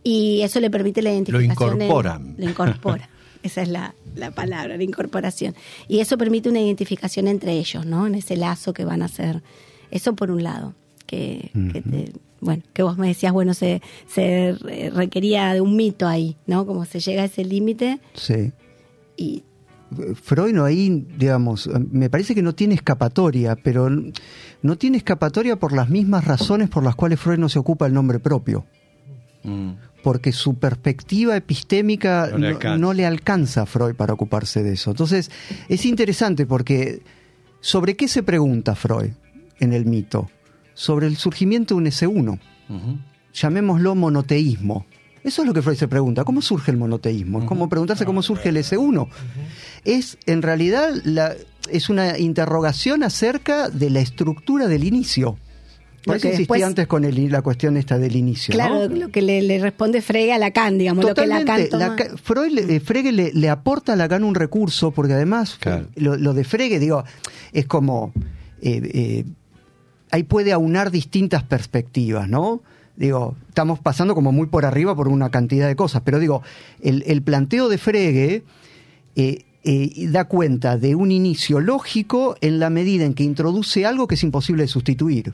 Y 0.03 0.41
eso 0.43 0.59
le 0.59 0.69
permite 0.69 1.01
la 1.01 1.11
identificación. 1.13 1.47
en- 1.49 1.81
incorporan. 1.81 2.35
lo 2.37 2.49
incorpora. 2.49 3.09
Esa 3.41 3.61
es 3.61 3.69
la, 3.69 3.95
la 4.15 4.31
palabra, 4.31 4.75
la 4.77 4.83
incorporación. 4.83 5.55
Y 5.87 5.99
eso 5.99 6.17
permite 6.17 6.49
una 6.49 6.59
identificación 6.59 7.27
entre 7.29 7.53
ellos, 7.53 7.85
¿no? 7.85 8.05
En 8.05 8.15
ese 8.15 8.35
lazo 8.35 8.73
que 8.73 8.83
van 8.85 9.01
a 9.01 9.05
hacer. 9.05 9.41
Eso 9.91 10.15
por 10.15 10.31
un 10.31 10.43
lado, 10.43 10.73
que, 11.05 11.51
que 11.73 11.81
te- 11.81 12.13
bueno, 12.41 12.63
que 12.73 12.83
vos 12.83 12.97
me 12.97 13.07
decías, 13.07 13.33
bueno, 13.33 13.53
se, 13.53 13.81
se 14.07 14.55
re- 14.61 14.89
requería 14.91 15.53
de 15.53 15.61
un 15.61 15.75
mito 15.75 16.07
ahí, 16.07 16.37
¿no? 16.47 16.65
Como 16.65 16.85
se 16.85 16.99
llega 16.99 17.23
a 17.23 17.25
ese 17.25 17.43
límite 17.43 17.99
Sí. 18.13 18.51
y 19.17 19.43
Freud 20.21 20.53
no 20.53 20.65
ahí, 20.65 21.05
digamos, 21.17 21.67
me 21.91 22.09
parece 22.11 22.35
que 22.35 22.43
no 22.43 22.53
tiene 22.53 22.75
escapatoria, 22.75 23.55
pero 23.55 23.89
no 24.61 24.77
tiene 24.77 24.97
escapatoria 24.97 25.55
por 25.57 25.73
las 25.73 25.89
mismas 25.89 26.25
razones 26.25 26.69
por 26.69 26.83
las 26.83 26.95
cuales 26.95 27.19
Freud 27.19 27.39
no 27.39 27.49
se 27.49 27.57
ocupa 27.57 27.87
el 27.87 27.93
nombre 27.93 28.19
propio. 28.19 28.65
Mm. 29.43 29.71
Porque 30.03 30.31
su 30.31 30.55
perspectiva 30.59 31.35
epistémica 31.35 32.29
No 32.31 32.37
no 32.37 32.37
le 32.37 32.47
le, 32.99 33.05
alcanza. 33.05 33.07
alcanza 33.07 33.61
a 33.63 33.65
Freud 33.65 33.95
para 33.95 34.13
ocuparse 34.13 34.61
de 34.63 34.73
eso. 34.73 34.91
Entonces, 34.91 35.29
es 35.67 35.85
interesante 35.85 36.45
porque 36.45 37.01
¿sobre 37.59 37.95
qué 37.97 38.07
se 38.07 38.21
pregunta 38.23 38.75
Freud 38.75 39.11
en 39.59 39.73
el 39.73 39.85
mito? 39.85 40.29
Sobre 40.73 41.07
el 41.07 41.17
surgimiento 41.17 41.75
de 41.75 41.77
un 41.79 41.87
S1 41.87 42.39
Ujú. 42.69 42.99
llamémoslo 43.33 43.95
monoteísmo. 43.95 44.85
Eso 45.23 45.41
es 45.41 45.47
lo 45.47 45.53
que 45.53 45.61
Freud 45.61 45.75
se 45.77 45.87
pregunta, 45.89 46.23
¿cómo 46.23 46.41
surge 46.41 46.71
el 46.71 46.77
monoteísmo? 46.77 47.39
Es 47.39 47.45
como 47.45 47.67
preguntarse 47.67 48.05
cómo 48.05 48.21
surge 48.21 48.49
el 48.49 48.57
S1. 48.57 49.07
Es, 49.83 50.17
en 50.25 50.41
realidad, 50.41 50.91
la, 51.03 51.35
es 51.69 51.89
una 51.89 52.17
interrogación 52.17 53.03
acerca 53.03 53.69
de 53.69 53.89
la 53.89 53.99
estructura 53.99 54.67
del 54.67 54.85
inicio. 54.85 55.37
Por 56.05 56.13
Lo 56.13 56.17
eso 56.17 56.21
que 56.21 56.27
insistí 56.29 56.41
después- 56.43 56.63
antes 56.63 56.87
con 56.87 57.03
el- 57.03 57.29
la 57.29 57.41
cuestión 57.41 57.75
esta 57.75 57.99
del 57.99 58.15
inicio. 58.15 58.53
claro, 58.53 58.87
¿no? 58.87 58.95
lo 58.95 59.09
que 59.09 59.21
le, 59.21 59.41
le 59.41 59.59
responde 59.59 60.01
Frege 60.01 60.31
a 60.31 60.37
Lacan, 60.37 60.77
digamos, 60.77 61.03
lo 61.03 61.13
que 61.13 61.27
Lacan 61.27 61.67
Totalmente. 61.67 62.05
toma. 62.05 62.17
Freud, 62.23 62.51
le- 62.53 62.75
eh, 62.75 62.79
Frege 62.79 63.11
le, 63.11 63.33
le 63.33 63.49
aporta 63.49 63.93
a 63.93 63.95
Lacan 63.97 64.23
un 64.23 64.33
recurso, 64.35 64.91
porque 64.91 65.13
además 65.13 65.57
Claro. 65.59 65.87
lo, 65.95 66.15
lo 66.15 66.33
de 66.33 66.45
Frege, 66.45 66.79
digo, 66.79 67.03
es 67.51 67.65
como. 67.65 68.13
eh, 68.61 68.81
eh, 68.93 69.25
ahí 70.11 70.23
puede 70.23 70.51
aunar 70.51 70.91
distintas 70.91 71.43
perspectivas, 71.43 72.27
¿no? 72.27 72.61
Digo, 72.95 73.35
estamos 73.47 73.79
pasando 73.79 74.13
como 74.13 74.31
muy 74.31 74.47
por 74.47 74.65
arriba 74.65 74.95
por 74.95 75.07
una 75.07 75.29
cantidad 75.29 75.67
de 75.67 75.75
cosas, 75.75 76.01
pero 76.03 76.19
digo, 76.19 76.43
el, 76.81 77.21
planteo 77.21 77.69
de 77.69 77.77
Frege 77.77 78.43
eh, 79.15 79.45
eh, 79.63 80.07
da 80.09 80.25
cuenta 80.25 80.77
de 80.77 80.95
un 80.95 81.11
inicio 81.11 81.61
lógico 81.61 82.35
en 82.41 82.59
la 82.59 82.69
medida 82.69 83.05
en 83.05 83.13
que 83.13 83.23
introduce 83.23 83.85
algo 83.85 84.05
que 84.07 84.15
es 84.15 84.23
imposible 84.23 84.63
de 84.63 84.67
sustituir. 84.67 85.33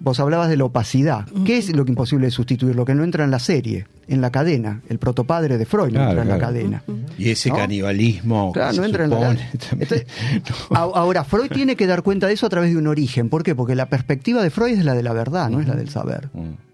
Vos 0.00 0.20
hablabas 0.20 0.48
de 0.48 0.56
la 0.56 0.64
opacidad. 0.64 1.26
¿Qué 1.44 1.58
es 1.58 1.74
lo 1.74 1.84
que 1.84 1.90
imposible 1.90 2.26
de 2.26 2.30
sustituir? 2.30 2.76
Lo 2.76 2.84
que 2.84 2.94
no 2.94 3.02
entra 3.04 3.24
en 3.24 3.30
la 3.30 3.38
serie, 3.38 3.86
en 4.06 4.20
la 4.20 4.30
cadena. 4.30 4.80
El 4.88 4.98
protopadre 4.98 5.58
de 5.58 5.66
Freud 5.66 5.92
no 5.92 5.94
Claro, 5.94 6.10
entra 6.10 6.22
en 6.22 6.28
la 6.28 6.38
cadena. 6.38 6.84
Y 7.18 7.30
ese 7.30 7.48
¿No? 7.48 7.56
canibalismo. 7.56 8.52
Claro, 8.52 8.76
no 8.76 8.82
se 8.82 8.86
entra 8.86 9.04
en 9.04 9.10
la. 9.10 9.36
Entonces, 9.72 10.06
Ahora, 10.70 11.24
Freud 11.24 11.50
tiene 11.50 11.74
que 11.74 11.86
dar 11.86 12.02
cuenta 12.02 12.26
de 12.28 12.34
eso 12.34 12.46
a 12.46 12.48
través 12.48 12.70
de 12.70 12.76
un 12.76 12.86
origen. 12.86 13.28
¿Por 13.28 13.42
qué? 13.42 13.54
Porque 13.54 13.74
la 13.74 13.88
perspectiva 13.88 14.42
de 14.42 14.50
Freud 14.50 14.78
es 14.78 14.84
la 14.84 14.94
de 14.94 15.02
la 15.02 15.12
verdad, 15.12 15.50
no 15.50 15.60
es 15.60 15.66
la 15.66 15.74
del 15.74 15.88
saber. 15.88 16.28
Mm. 16.32 16.68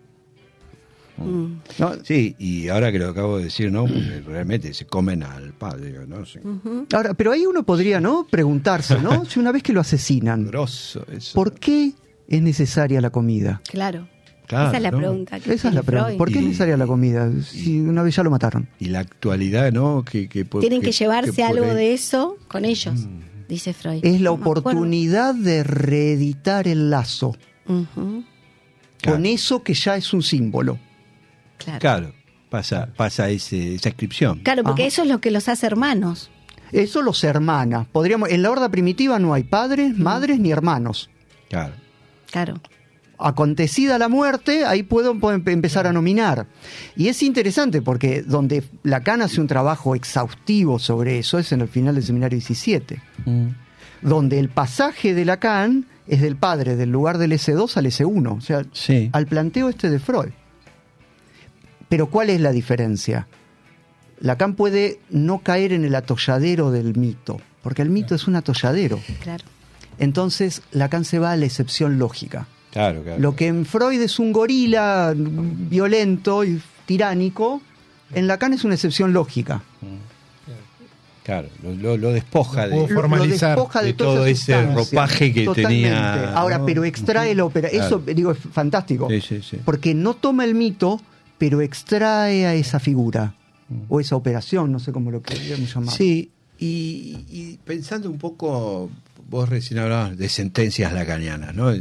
Mm. 1.16 1.60
¿no? 1.78 1.92
Sí, 2.02 2.34
y 2.38 2.68
ahora 2.68 2.90
que 2.90 2.98
lo 2.98 3.08
acabo 3.08 3.38
de 3.38 3.44
decir, 3.44 3.70
¿no? 3.70 3.84
Porque 3.84 4.22
realmente 4.26 4.74
se 4.74 4.84
comen 4.84 5.22
al 5.22 5.52
padre, 5.52 5.94
¿no? 6.06 6.26
Sí. 6.26 6.40
Ahora, 6.92 7.14
pero 7.14 7.32
ahí 7.32 7.46
uno 7.46 7.62
podría, 7.62 8.00
¿no? 8.00 8.26
Preguntarse, 8.28 8.98
¿no? 9.00 9.24
Si 9.28 9.38
una 9.38 9.52
vez 9.52 9.62
que 9.62 9.72
lo 9.72 9.80
asesinan, 9.80 10.46
Grosso 10.48 11.04
eso. 11.10 11.34
¿por 11.34 11.52
qué 11.54 11.92
es 12.28 12.42
necesaria 12.42 13.00
la 13.00 13.10
comida? 13.10 13.60
Claro. 13.70 14.08
Claro, 14.46 14.68
Esa 14.68 14.76
es 14.76 14.82
la 14.82 14.90
¿no? 14.90 14.98
pregunta. 14.98 15.40
que 15.40 15.54
Esa 15.54 15.68
es 15.68 15.74
la 15.74 15.80
tiene 15.80 15.84
pregunta. 15.84 16.04
Freud. 16.06 16.18
¿Por 16.18 16.30
qué 16.32 16.38
es 16.40 16.44
necesaria 16.44 16.76
la 16.76 16.86
comida? 16.86 17.30
Si 17.42 17.80
una 17.80 18.02
vez 18.02 18.14
ya 18.14 18.22
lo 18.22 18.30
mataron. 18.30 18.68
Y 18.78 18.86
la 18.86 19.00
actualidad, 19.00 19.72
¿no? 19.72 20.04
Que, 20.04 20.28
que 20.28 20.44
por- 20.44 20.60
Tienen 20.60 20.82
que, 20.82 20.92
llevarse 20.92 21.32
que 21.32 21.42
algo 21.44 21.64
ahí- 21.64 21.74
de 21.74 21.94
eso 21.94 22.36
con 22.46 22.66
ellos, 22.66 23.06
dice 23.48 23.72
Freud. 23.72 24.00
Es 24.04 24.20
la 24.20 24.28
No 24.28 24.32
oportunidad 24.34 25.34
de 25.34 25.64
reeditar 25.64 26.68
el 26.68 26.90
lazo 26.90 27.34
Claro. 29.00 29.16
con 29.16 29.26
eso 29.26 29.62
que 29.62 29.74
ya 29.74 29.96
es 29.96 30.12
un 30.12 30.22
símbolo. 30.22 30.78
claro. 31.58 31.78
Claro, 31.80 32.12
pasa, 32.50 32.88
pasa 32.96 33.30
ese, 33.30 33.74
esa 33.76 33.88
inscripción. 33.88 34.40
Claro, 34.40 34.62
porque 34.62 34.82
Ajá. 34.82 34.88
eso 34.88 35.02
es 35.02 35.08
lo 35.08 35.20
que 35.20 35.30
los 35.30 35.48
hace 35.48 35.66
hermanos. 35.66 36.30
Eso 36.72 37.00
los 37.02 37.22
hermana. 37.24 37.86
Podríamos, 37.92 38.28
en 38.30 38.42
la 38.42 38.50
horda 38.50 38.68
primitiva 38.68 39.18
no 39.18 39.32
hay 39.32 39.44
padres, 39.44 39.96
madres 39.96 40.38
ni 40.38 40.50
hermanos. 40.50 41.08
Claro. 41.48 41.74
Claro. 42.34 42.60
acontecida 43.16 43.96
la 43.96 44.08
muerte, 44.08 44.64
ahí 44.66 44.82
puedo, 44.82 45.18
puedo 45.20 45.38
empe- 45.38 45.52
empezar 45.52 45.86
a 45.86 45.92
nominar. 45.92 46.46
Y 46.96 47.06
es 47.08 47.22
interesante 47.22 47.80
porque 47.80 48.22
donde 48.22 48.64
Lacan 48.82 49.22
hace 49.22 49.40
un 49.40 49.46
trabajo 49.46 49.94
exhaustivo 49.94 50.80
sobre 50.80 51.20
eso 51.20 51.38
es 51.38 51.52
en 51.52 51.60
el 51.60 51.68
final 51.68 51.94
del 51.94 52.02
seminario 52.04 52.36
17, 52.36 53.00
donde 54.02 54.40
el 54.40 54.48
pasaje 54.48 55.14
de 55.14 55.24
Lacan 55.24 55.86
es 56.08 56.20
del 56.22 56.34
padre, 56.36 56.74
del 56.76 56.90
lugar 56.90 57.16
del 57.18 57.32
S2 57.32 57.76
al 57.76 57.86
S1, 57.86 58.36
o 58.36 58.40
sea, 58.40 58.64
Sí. 58.72 59.10
al 59.12 59.26
planteo 59.26 59.68
este 59.68 59.88
de 59.90 60.00
Freud. 60.00 60.32
Pero 61.88 62.10
¿cuál 62.10 62.30
es 62.30 62.40
la 62.40 62.50
diferencia? 62.52 63.28
Lacan 64.20 64.54
puede 64.54 64.98
no 65.10 65.38
caer 65.38 65.72
en 65.72 65.84
el 65.84 65.94
atolladero 65.94 66.70
del 66.72 66.96
mito, 66.96 67.40
porque 67.62 67.82
el 67.82 67.90
mito 67.90 68.14
es 68.16 68.26
un 68.26 68.36
atolladero. 68.36 69.00
Claro. 69.22 69.44
Entonces 69.98 70.62
Lacan 70.72 71.04
se 71.04 71.18
va 71.18 71.32
a 71.32 71.36
la 71.36 71.46
excepción 71.46 71.98
lógica. 71.98 72.46
Claro, 72.72 73.02
claro. 73.02 73.20
Lo 73.20 73.36
que 73.36 73.46
en 73.46 73.64
Freud 73.66 74.00
es 74.00 74.18
un 74.18 74.32
gorila 74.32 75.14
mm, 75.16 75.68
violento 75.68 76.44
y 76.44 76.60
tiránico, 76.86 77.62
en 78.12 78.26
Lacan 78.26 78.52
es 78.52 78.64
una 78.64 78.74
excepción 78.74 79.12
lógica. 79.12 79.62
Claro, 81.22 81.48
lo, 81.62 81.74
lo- 81.74 81.96
lo 81.96 82.12
despoja 82.12 82.68
de, 82.68 82.76
Lo- 82.76 82.86
formalizar 82.88 83.56
Lo 83.56 83.62
despoja 83.62 83.82
de, 83.82 83.94
todo 83.94 84.26
ese 84.26 84.66
ropaje 84.74 85.32
que 85.32 85.44
Totalmente. 85.46 85.88
tenía, 85.88 86.34
Ahora, 86.34 86.58
¿no? 86.58 86.66
pero 86.66 86.84
extrae 86.84 87.34
la 87.34 87.46
ópera. 87.46 87.68
Eso, 87.68 88.00
Claro. 88.02 88.14
digo, 88.14 88.32
es 88.32 88.38
fantástico. 88.38 89.08
Sí, 89.08 89.20
sí, 89.22 89.40
sí. 89.42 89.56
Porque 89.64 89.94
no 89.94 90.12
toma 90.14 90.44
el 90.44 90.54
mito, 90.54 91.00
pero 91.38 91.62
extrae 91.62 92.44
a 92.46 92.54
esa 92.54 92.78
figura. 92.78 93.34
O 93.88 93.98
esa 94.00 94.14
operación, 94.16 94.70
no 94.70 94.78
sé 94.78 94.92
cómo 94.92 95.10
lo 95.10 95.22
queríamos 95.22 95.74
llamar. 95.74 95.94
Sí, 95.94 96.30
y, 96.58 97.24
y 97.30 97.58
pensando 97.64 98.10
un 98.10 98.18
poco, 98.18 98.90
vos 99.28 99.48
recién 99.48 99.80
hablabas 99.80 100.16
de 100.16 100.28
sentencias 100.28 100.92
lacanianas, 100.92 101.54
¿no? 101.54 101.72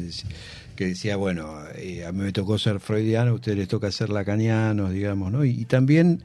Que 0.76 0.88
decía, 0.88 1.18
bueno, 1.18 1.56
eh, 1.76 2.06
a 2.06 2.12
mí 2.12 2.24
me 2.24 2.32
tocó 2.32 2.58
ser 2.58 2.80
freudiano, 2.80 3.32
a 3.32 3.34
ustedes 3.36 3.58
les 3.58 3.68
toca 3.68 3.91
ser 3.91 4.10
lacanianos, 4.10 4.91
digamos, 4.91 5.32
¿no? 5.32 5.46
Y, 5.46 5.66
también 5.66 6.24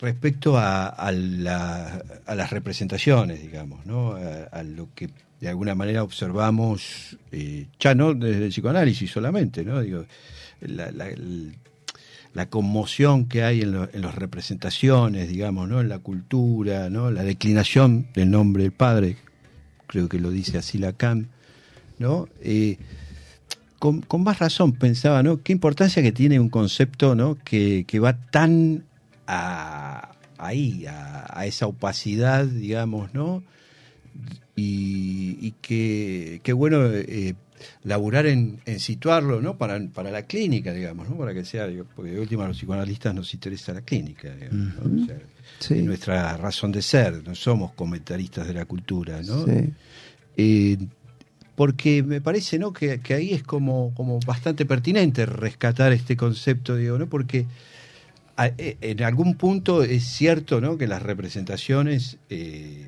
respecto 0.00 0.56
a, 0.56 0.86
a 0.86 1.12
la- 1.12 2.02
a 2.26 2.34
las 2.34 2.50
representaciones, 2.50 3.42
digamos, 3.42 3.84
¿no? 3.84 4.16
A, 4.52 4.62
lo 4.62 4.88
que 4.94 5.10
de 5.40 5.48
alguna 5.48 5.74
manera 5.74 6.02
observamos, 6.04 7.16
eh, 7.32 7.66
ya 7.78 7.94
no 7.94 8.14
desde 8.14 8.44
el 8.44 8.50
psicoanálisis 8.50 9.10
solamente, 9.10 9.64
¿no? 9.64 9.80
Digo, 9.82 10.04
la 12.34 12.46
conmoción 12.50 13.26
que 13.26 13.42
hay 13.42 13.62
en, 13.62 13.72
lo- 13.72 13.88
en 13.92 14.02
las 14.02 14.14
representaciones, 14.14 15.28
digamos, 15.28 15.68
¿no? 15.68 15.80
En 15.80 15.88
la 15.88 15.98
cultura, 15.98 16.88
¿no? 16.90 17.10
La 17.10 17.22
declinación 17.24 18.06
del 18.14 18.30
nombre 18.30 18.62
del 18.64 18.72
padre, 18.72 19.16
creo 19.88 20.08
que 20.08 20.20
lo 20.20 20.30
dice 20.30 20.58
así 20.58 20.78
Lacan, 20.78 21.28
¿no? 21.98 22.28
Eh, 22.40 22.78
con, 23.80 24.02
con 24.02 24.22
más 24.22 24.38
razón 24.38 24.72
pensaba, 24.72 25.22
¿no? 25.24 25.42
Qué 25.42 25.52
importancia 25.52 26.02
que 26.02 26.12
tiene 26.12 26.38
un 26.38 26.48
concepto, 26.48 27.16
¿no? 27.16 27.36
Que, 27.42 27.84
que 27.88 27.98
va 27.98 28.16
tan 28.30 28.84
a, 29.26 30.12
ahí, 30.36 30.86
a, 30.86 31.44
esa 31.46 31.66
opacidad, 31.66 32.44
digamos, 32.44 33.12
¿no? 33.14 33.42
Y, 34.54 35.38
y 35.40 35.54
que, 35.62 36.40
qué 36.42 36.52
bueno 36.52 36.86
eh, 36.86 37.34
laburar 37.84 38.26
en, 38.26 38.60
en 38.66 38.80
situarlo, 38.80 39.40
¿no? 39.40 39.56
Para, 39.58 39.80
para 39.92 40.10
la 40.10 40.22
clínica, 40.22 40.72
digamos, 40.72 41.08
¿no? 41.08 41.16
Para 41.16 41.32
que 41.34 41.44
sea, 41.44 41.66
digo, 41.66 41.84
porque 41.96 42.12
de 42.12 42.20
última 42.20 42.44
a 42.44 42.48
los 42.48 42.56
psicoanalistas 42.58 43.14
nos 43.14 43.32
interesa 43.34 43.72
la 43.74 43.82
clínica, 43.82 44.34
digamos, 44.34 44.74
¿no? 44.82 45.02
O 45.02 45.06
sea, 45.06 45.18
Sí. 45.60 45.74
es 45.78 45.84
nuestra 45.84 46.36
razón 46.36 46.70
de 46.72 46.82
ser, 46.82 47.26
no 47.26 47.34
somos 47.34 47.72
comentaristas 47.72 48.46
de 48.46 48.54
la 48.54 48.64
cultura, 48.66 49.22
¿no? 49.22 49.44
Sí. 49.46 49.72
Eh, 50.36 50.76
porque 51.56 52.02
me 52.04 52.20
parece 52.20 52.58
¿no? 52.58 52.72
que, 52.72 53.00
que 53.00 53.14
ahí 53.14 53.32
es 53.32 53.42
como, 53.42 53.92
como 53.94 54.20
bastante 54.20 54.64
pertinente 54.64 55.26
rescatar 55.26 55.92
este 55.92 56.16
concepto, 56.16 56.76
digo, 56.76 56.96
¿no? 56.98 57.08
Porque 57.08 57.46
a- 58.36 58.46
eh, 58.56 58.76
en 58.80 59.02
algún 59.02 59.34
punto 59.34 59.82
es 59.82 60.04
cierto 60.04 60.60
¿no? 60.60 60.78
que 60.78 60.86
las 60.86 61.02
representaciones 61.02 62.18
eh, 62.30 62.86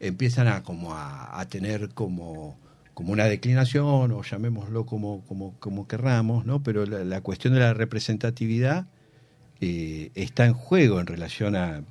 empiezan 0.00 0.48
a 0.48 0.62
como 0.62 0.92
a, 0.94 1.40
a 1.40 1.48
tener 1.48 1.88
como, 1.94 2.58
como 2.98 3.12
una 3.12 3.26
declinación, 3.26 4.10
o 4.10 4.22
llamémoslo 4.24 4.84
como, 4.84 5.20
como, 5.28 5.54
como 5.60 5.86
querramos, 5.86 6.44
¿no? 6.46 6.64
Pero 6.64 6.84
la, 6.84 7.04
la 7.04 7.20
cuestión 7.20 7.54
de 7.54 7.60
la 7.60 7.72
representatividad 7.72 8.88
eh, 9.60 10.10
está 10.16 10.46
en 10.46 10.54
juego 10.54 10.98
en 10.98 11.06
relación 11.06 11.54
a, 11.54 11.84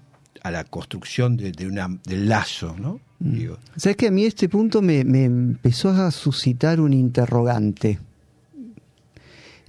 a 0.43 0.51
la 0.51 0.65
construcción 0.65 1.37
de, 1.37 1.53
de 1.53 1.65
una, 1.65 1.87
del 2.03 2.27
lazo, 2.27 2.75
¿no? 2.77 2.99
Digo. 3.19 3.57
¿Sabes 3.77 3.95
que 3.95 4.07
a 4.07 4.11
mí 4.11 4.25
este 4.25 4.49
punto 4.49 4.81
me, 4.81 5.05
me 5.05 5.23
empezó 5.23 5.91
a 5.91 6.11
suscitar 6.11 6.81
un 6.81 6.91
interrogante? 6.91 7.99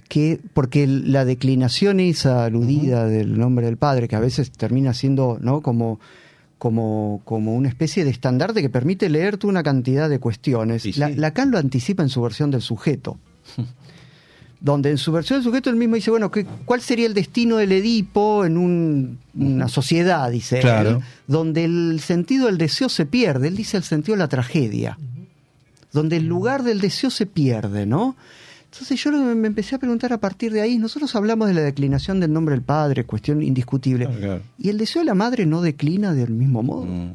Que, 0.09 0.41
porque 0.53 0.87
la 0.87 1.23
declinación 1.23 2.01
esa 2.01 2.43
aludida 2.43 3.05
del 3.05 3.39
nombre 3.39 3.65
del 3.65 3.77
padre, 3.77 4.09
que 4.09 4.17
a 4.17 4.19
veces 4.19 4.51
termina 4.51 4.93
siendo 4.93 5.37
¿no? 5.39 5.61
como, 5.61 6.01
como, 6.59 7.21
como 7.25 7.55
una 7.55 7.67
especie 7.69 8.03
de 8.05 8.11
estandarte 8.11 8.61
que 8.61 8.69
permite 8.69 9.09
leer 9.09 9.37
toda 9.37 9.49
una 9.49 9.63
cantidad 9.63 10.07
de 10.09 10.19
cuestiones, 10.19 10.83
Sí, 10.83 10.93
La-. 10.93 11.09
Lacan 11.09 11.49
lo 11.49 11.57
anticipa 11.57 12.03
en 12.03 12.09
su 12.09 12.21
versión 12.21 12.51
del 12.51 12.61
sujeto. 12.61 13.17
donde 14.61 14.89
en 14.91 14.97
su 14.97 15.13
versión 15.13 15.39
del 15.39 15.45
sujeto 15.45 15.69
él 15.69 15.77
mismo 15.77 15.95
dice, 15.95 16.11
bueno, 16.11 16.29
¿qué- 16.31 16.45
¿cuál 16.65 16.81
sería 16.81 17.05
el 17.05 17.13
destino 17.13 17.55
del 17.55 17.71
Edipo 17.71 18.43
en 18.43 18.57
un- 18.57 19.19
una 19.33 19.69
sociedad? 19.69 20.29
Dice 20.29 20.57
él, 20.57 20.61
Claro. 20.63 21.01
donde 21.27 21.63
el 21.63 22.01
sentido 22.01 22.47
del 22.47 22.57
deseo 22.57 22.89
se 22.89 23.05
pierde. 23.05 23.47
Él 23.47 23.55
dice 23.55 23.77
el 23.77 23.83
sentido 23.83 24.15
de 24.15 24.19
la 24.19 24.27
tragedia. 24.27 24.97
Donde 25.93 26.17
el 26.17 26.25
lugar 26.27 26.63
del 26.63 26.81
deseo 26.81 27.09
se 27.09 27.25
pierde, 27.25 27.85
¿no? 27.85 28.17
Entonces 28.71 29.03
yo 29.03 29.11
me 29.11 29.47
empecé 29.47 29.75
a 29.75 29.79
preguntar 29.79 30.13
a 30.13 30.19
partir 30.19 30.53
de 30.53 30.61
ahí, 30.61 30.77
nosotros 30.77 31.15
hablamos 31.15 31.47
de 31.47 31.55
la 31.55 31.61
declinación 31.61 32.19
del 32.19 32.31
nombre 32.31 32.53
del 32.53 32.63
padre, 32.63 33.03
cuestión 33.03 33.41
indiscutible. 33.41 34.05
Claro, 34.05 34.19
claro. 34.19 34.41
¿Y 34.59 34.69
el 34.69 34.77
deseo 34.77 35.01
de 35.01 35.07
la 35.07 35.15
madre 35.15 35.47
no 35.47 35.61
declina 35.61 36.13
del 36.13 36.31
mismo 36.31 36.61
modo? 36.61 36.85
Mm. 36.85 37.13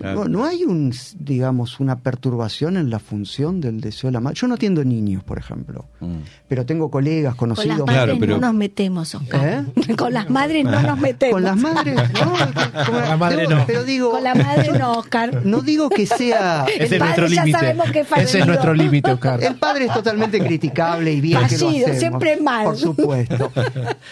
Claro. 0.00 0.24
no- 0.24 0.28
no 0.28 0.44
hay 0.44 0.64
un, 0.64 0.92
digamos, 1.18 1.80
una 1.80 1.96
perturbación 2.00 2.76
en 2.76 2.90
la 2.90 2.98
función 2.98 3.60
del 3.60 3.80
deseo 3.80 4.08
de 4.08 4.12
la 4.12 4.20
madre. 4.20 4.36
Yo 4.40 4.46
no 4.48 4.54
atiendo 4.54 4.84
niños, 4.84 5.22
por 5.24 5.38
ejemplo, 5.38 5.86
Mm. 6.00 6.16
pero 6.48 6.64
tengo 6.66 6.90
colegas, 6.90 7.34
Con 7.34 7.48
las 7.50 7.58
conocidos. 7.58 7.86
madres 7.86 8.04
Claro, 8.04 8.16
pero- 8.20 8.34
no 8.34 8.46
nos 8.48 8.54
metemos, 8.54 9.14
Oscar. 9.14 9.64
Con 9.98 10.12
las 10.12 10.30
madres 10.30 10.64
no 10.64 10.82
nos 10.82 10.98
metemos. 10.98 11.32
Con 11.34 11.42
las 11.44 11.56
madres, 11.56 11.94
no, 11.96 12.32
como- 12.86 13.00
la 13.00 13.16
madre 13.16 13.46
no. 13.48 13.64
Pero 13.66 13.84
digo, 13.84 14.10
Con 14.10 14.24
la 14.24 14.34
madre 14.34 14.78
no, 14.78 14.92
Oscar. 14.98 15.40
no 15.44 15.60
digo 15.62 15.88
que 15.90 16.06
sea. 16.06 16.64
Ese 16.68 16.84
es 16.84 16.92
El 16.92 16.98
nuestro 17.00 17.24
padre 17.24 17.34
ya 17.36 17.44
límite. 17.44 17.92
que 17.92 18.22
Ese 18.22 18.38
es 18.40 18.46
nuestro 18.46 18.74
límite, 18.74 19.12
Oscar. 19.12 19.42
El 19.42 19.56
padre 19.56 19.86
es 19.86 19.92
totalmente 19.92 20.38
criticable 20.40 21.12
y 21.12 21.20
bien 21.20 21.38
que 21.48 21.58
lo 21.58 21.66
Fallido, 21.66 21.86
hacemos, 21.86 21.98
siempre 22.00 22.36
mal. 22.40 22.64
Por 22.66 22.76
supuesto. 22.76 23.52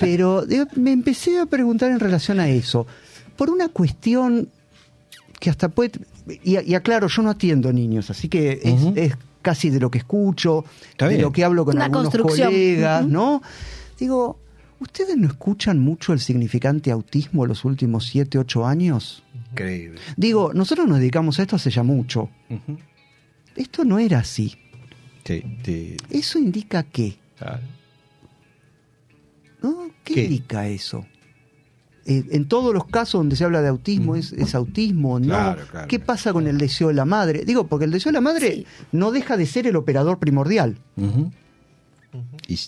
Pero 0.01 0.43
digo, 0.47 0.65
me 0.77 0.93
empecé 0.93 1.39
a 1.41 1.47
preguntar 1.47 1.91
en 1.91 2.01
relación 2.01 2.41
a 2.41 2.49
eso. 2.49 2.87
Por 3.37 3.51
una 3.51 3.69
cuestión 3.69 4.49
que 5.43 5.51
hasta 5.51 5.69
puede... 5.69 5.91
Y, 6.45 6.57
y 6.71 6.75
aclaro, 6.77 7.09
yo 7.09 7.21
no 7.21 7.31
atiendo 7.31 7.73
niños, 7.73 8.11
así 8.11 8.29
que 8.29 8.61
es, 8.95 9.17
casi 9.43 9.71
de 9.71 9.81
lo 9.81 9.91
que 9.91 9.99
escucho, 9.99 10.65
de 10.97 11.19
lo 11.19 11.33
que 11.33 11.43
hablo 11.43 11.65
con 11.65 11.75
Una 11.75 11.87
algunos 11.87 12.15
colegas. 12.15 13.05
¿no? 13.05 13.43
Digo, 13.99 14.39
¿ustedes 14.79 15.17
no 15.17 15.27
escuchan 15.27 15.81
mucho 15.81 16.13
el 16.13 16.21
significante 16.21 16.93
autismo 16.93 17.45
los 17.45 17.65
últimos 17.65 18.07
7, 18.07 18.39
8 18.39 18.65
años? 18.65 19.25
Increíble. 19.51 19.99
Digo, 20.17 20.53
nosotros 20.55 20.87
nos 20.87 21.01
dedicamos 21.01 21.41
a 21.41 21.43
esto 21.43 21.57
hace 21.57 21.71
ya 21.71 21.83
mucho. 21.83 22.31
Esto 23.57 23.85
no 23.85 23.99
era 23.99 24.21
así. 24.21 24.57
Sí, 25.25 25.43
sí, 25.65 25.97
¿Eso 26.09 26.39
indica 26.39 26.85
qué? 26.85 27.17
claro. 27.37 27.63
¿No? 29.61 29.91
¿Qué, 30.05 30.15
¿Qué? 30.15 30.25
indica 30.25 30.69
eso? 30.69 31.05
Eh, 32.05 32.25
en 32.33 32.49
todos 32.49 32.75
los 32.75 32.87
casos 32.87 33.21
donde 33.21 33.37
se 33.37 33.45
habla 33.45 33.63
de 33.63 33.69
autismo, 33.69 34.17
¿es, 34.17 34.33
es 34.33 34.55
autismo 34.57 35.15
o 35.15 35.19
no? 35.21 35.27
Claro, 35.27 35.63
claro. 35.71 35.87
¿Qué 35.89 36.01
pasa 36.01 36.33
con 36.33 36.47
el 36.49 36.59
deseo 36.59 36.89
de 36.89 36.95
la 36.95 37.05
madre? 37.05 37.45
Digo, 37.45 37.67
porque 37.69 37.85
el 37.85 37.93
deseo 37.93 38.11
de 38.11 38.15
la 38.15 38.21
madre 38.21 38.55
Sí. 38.55 38.67
no 38.91 39.13
deja 39.13 39.37
de 39.37 39.47
ser 39.47 39.67
el 39.69 39.77
operador 39.77 40.19
primordial. 40.19 40.79
Y 42.49 42.59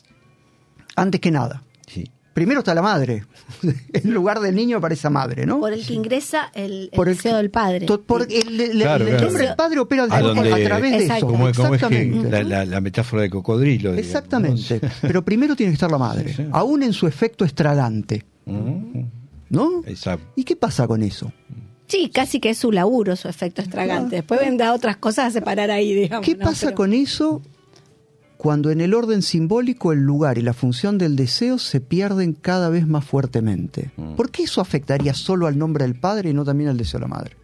antes 0.97 1.20
que 1.20 1.30
nada. 1.30 1.62
sí. 1.87 2.11
Primero 2.35 2.61
está 2.61 2.74
la 2.74 2.82
madre. 2.82 3.24
en 3.93 4.12
lugar 4.12 4.41
del 4.41 4.57
niño 4.57 4.78
aparece 4.78 5.05
la 5.07 5.11
madre, 5.11 5.47
¿no? 5.47 5.61
Por 5.61 5.72
el 5.72 5.87
que 5.87 5.95
ingresa 5.95 6.51
el, 6.53 6.72
el 6.72 6.91
Por 6.93 7.09
el 7.09 7.14
deseo 7.14 7.37
del 7.37 7.49
padre. 7.51 7.87
To- 7.87 8.03
por 8.03 8.22
el, 8.22 8.61
el- 8.61 8.80
Claro, 8.80 9.05
el 9.05 9.11
claro. 9.11 9.26
nombre 9.26 9.47
del 9.47 9.55
padre 9.55 9.78
opera 9.78 10.03
A 10.11 10.16
a, 10.16 10.20
donde- 10.20 10.53
a 10.53 10.64
través 10.64 10.99
de 10.99 11.05
eso. 11.16 11.26
¿Cómo, 11.28 11.39
cómo 11.39 11.49
es 11.49 11.57
que 11.57 11.62
Exactamente. 11.76 12.30
la, 12.30 12.43
la- 12.43 12.64
la 12.64 12.80
metáfora 12.80 13.22
de 13.22 13.30
cocodrilo? 13.30 13.93
digamos, 13.93 14.05
Exactamente. 14.05 14.80
Pero 15.03 15.24
primero 15.24 15.55
tiene 15.55 15.70
que 15.70 15.74
estar 15.74 15.93
la 15.93 15.99
madre, 15.99 16.30
Sí, 16.30 16.43
sí. 16.43 16.49
aún 16.51 16.82
en 16.82 16.93
su 16.93 17.07
efecto 17.07 17.45
estragante. 17.45 18.24
¿no? 18.47 18.59
Ujú. 18.59 19.07
¿No? 19.55 19.83
Esa- 19.87 20.19
¿Y 20.37 20.45
qué 20.45 20.57
pasa 20.57 20.87
con 20.87 21.03
eso? 21.03 21.33
Sí, 21.87 22.11
casi 22.13 22.41
que 22.41 22.51
es 22.51 22.59
su 22.59 22.73
laburo, 22.73 23.15
su 23.17 23.29
efecto 23.29 23.61
estragante. 23.63 24.17
Después 24.17 24.41
vendrá 24.41 24.73
otras 24.73 24.97
cosas 24.97 25.27
a 25.27 25.31
separar 25.31 25.71
ahí, 25.71 25.95
digamos. 25.95 26.25
¿Qué 26.27 26.35
¿no? 26.35 26.45
pasa 26.45 26.67
Pero- 26.67 26.77
con 26.77 26.93
eso 26.95 27.43
cuando 28.39 28.71
en 28.71 28.81
el 28.81 28.95
orden 28.95 29.23
simbólico 29.23 29.93
el 29.93 30.01
lugar 30.01 30.37
y 30.39 30.43
la 30.43 30.53
función 30.55 30.99
del 30.99 31.15
deseo 31.17 31.59
se 31.59 31.81
pierden 31.81 32.33
cada 32.33 32.69
vez 32.71 32.87
más 32.87 33.05
fuertemente? 33.05 33.91
Mm. 33.97 34.15
¿Por 34.15 34.31
qué 34.31 34.45
eso 34.45 34.61
afectaría 34.61 35.15
solo 35.15 35.47
al 35.47 35.57
nombre 35.59 35.85
del 35.85 35.95
padre 35.99 36.31
y 36.31 36.35
no 36.35 36.45
también 36.45 36.71
al 36.71 36.77
deseo 36.77 37.01
de 37.01 37.05
la 37.05 37.09
madre? 37.09 37.37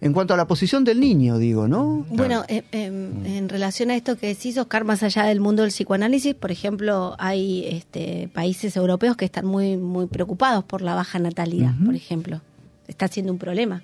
En 0.00 0.12
cuanto 0.12 0.34
a 0.34 0.36
la 0.36 0.46
posición 0.46 0.84
del 0.84 1.00
niño, 1.00 1.38
digo, 1.38 1.68
¿no? 1.68 2.04
Bueno, 2.10 2.44
eh, 2.48 2.64
em, 2.72 3.24
en 3.24 3.48
relación 3.48 3.90
a 3.90 3.96
esto 3.96 4.16
que 4.16 4.26
decís, 4.26 4.58
Oscar, 4.58 4.84
más 4.84 5.02
allá 5.02 5.24
del 5.24 5.40
mundo 5.40 5.62
del 5.62 5.70
psicoanálisis, 5.70 6.34
por 6.34 6.50
ejemplo, 6.50 7.16
hay 7.18 7.66
este, 7.66 8.28
países 8.34 8.76
europeos 8.76 9.16
que 9.16 9.24
están 9.24 9.46
muy, 9.46 9.76
muy 9.78 10.06
preocupados 10.06 10.64
por 10.64 10.82
la 10.82 10.94
baja 10.94 11.18
natalidad, 11.18 11.72
por 11.84 11.94
ejemplo. 11.94 12.42
Está 12.88 13.08
siendo 13.08 13.32
un 13.32 13.38
problema. 13.38 13.82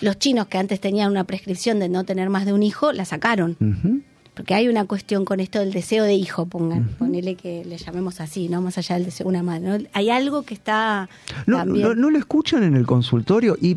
Los 0.00 0.18
chinos 0.18 0.46
que 0.46 0.58
antes 0.58 0.80
tenían 0.80 1.10
una 1.10 1.24
prescripción 1.24 1.80
de 1.80 1.88
no 1.88 2.04
tener 2.04 2.30
más 2.30 2.46
de 2.46 2.52
un 2.52 2.62
hijo, 2.62 2.92
la 2.92 3.04
sacaron. 3.04 3.56
Porque 4.38 4.54
hay 4.54 4.68
una 4.68 4.84
cuestión 4.84 5.24
con 5.24 5.40
esto 5.40 5.58
del 5.58 5.72
deseo 5.72 6.04
de 6.04 6.14
hijo, 6.14 6.46
pongan, 6.46 6.90
ponele 6.98 7.34
que 7.34 7.64
le 7.64 7.76
llamemos 7.76 8.20
así, 8.20 8.48
¿no? 8.48 8.62
Más 8.62 8.78
allá 8.78 8.94
del 8.94 9.04
deseo 9.06 9.24
de 9.24 9.30
una 9.30 9.42
madre. 9.42 9.78
¿no? 9.80 9.84
Hay 9.92 10.10
algo 10.10 10.44
que 10.44 10.54
está 10.54 11.08
No, 11.46 11.56
también... 11.58 11.82
no, 11.88 11.94
no 11.96 12.08
lo 12.10 12.18
escuchan 12.18 12.62
en 12.62 12.76
el 12.76 12.86
consultorio 12.86 13.56
y 13.60 13.76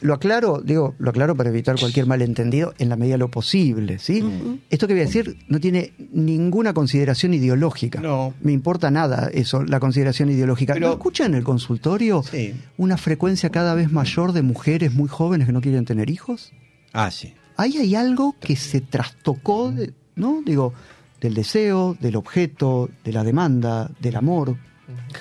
lo 0.00 0.14
aclaro, 0.14 0.60
digo, 0.64 0.96
lo 0.98 1.10
aclaro 1.10 1.36
para 1.36 1.50
evitar 1.50 1.78
cualquier 1.78 2.06
malentendido 2.06 2.74
en 2.78 2.88
la 2.88 2.96
medida 2.96 3.14
de 3.14 3.18
lo 3.18 3.30
posible, 3.30 4.00
¿sí? 4.00 4.24
Esto 4.68 4.88
que 4.88 4.94
voy 4.94 5.02
a 5.02 5.06
decir 5.06 5.36
no 5.48 5.60
tiene 5.60 5.92
ninguna 6.12 6.74
consideración 6.74 7.32
ideológica. 7.32 8.00
No. 8.00 8.34
Me 8.40 8.50
importa 8.52 8.90
nada 8.90 9.30
eso, 9.32 9.62
la 9.62 9.78
consideración 9.78 10.28
ideológica. 10.28 10.74
Pero- 10.74 10.88
¿No 10.88 10.92
escuchan 10.94 11.28
en 11.28 11.34
el 11.36 11.44
consultorio 11.44 12.24
Sí. 12.24 12.52
una 12.78 12.96
frecuencia 12.96 13.50
cada 13.50 13.74
vez 13.74 13.92
mayor 13.92 14.32
de 14.32 14.42
mujeres 14.42 14.92
muy 14.92 15.08
jóvenes 15.08 15.46
que 15.46 15.52
no 15.52 15.60
quieren 15.60 15.84
tener 15.84 16.10
hijos? 16.10 16.52
Ah, 16.92 17.12
sí. 17.12 17.32
Ahí 17.56 17.76
hay 17.76 17.94
algo 17.94 18.34
que 18.40 18.56
se 18.56 18.80
trastocó, 18.80 19.70
de- 19.70 19.92
¿no? 20.20 20.42
Digo, 20.44 20.72
del 21.20 21.34
deseo, 21.34 21.96
del 22.00 22.16
objeto, 22.16 22.88
de 23.04 23.12
la 23.12 23.24
demanda, 23.24 23.90
del 24.00 24.16
amor. 24.16 24.56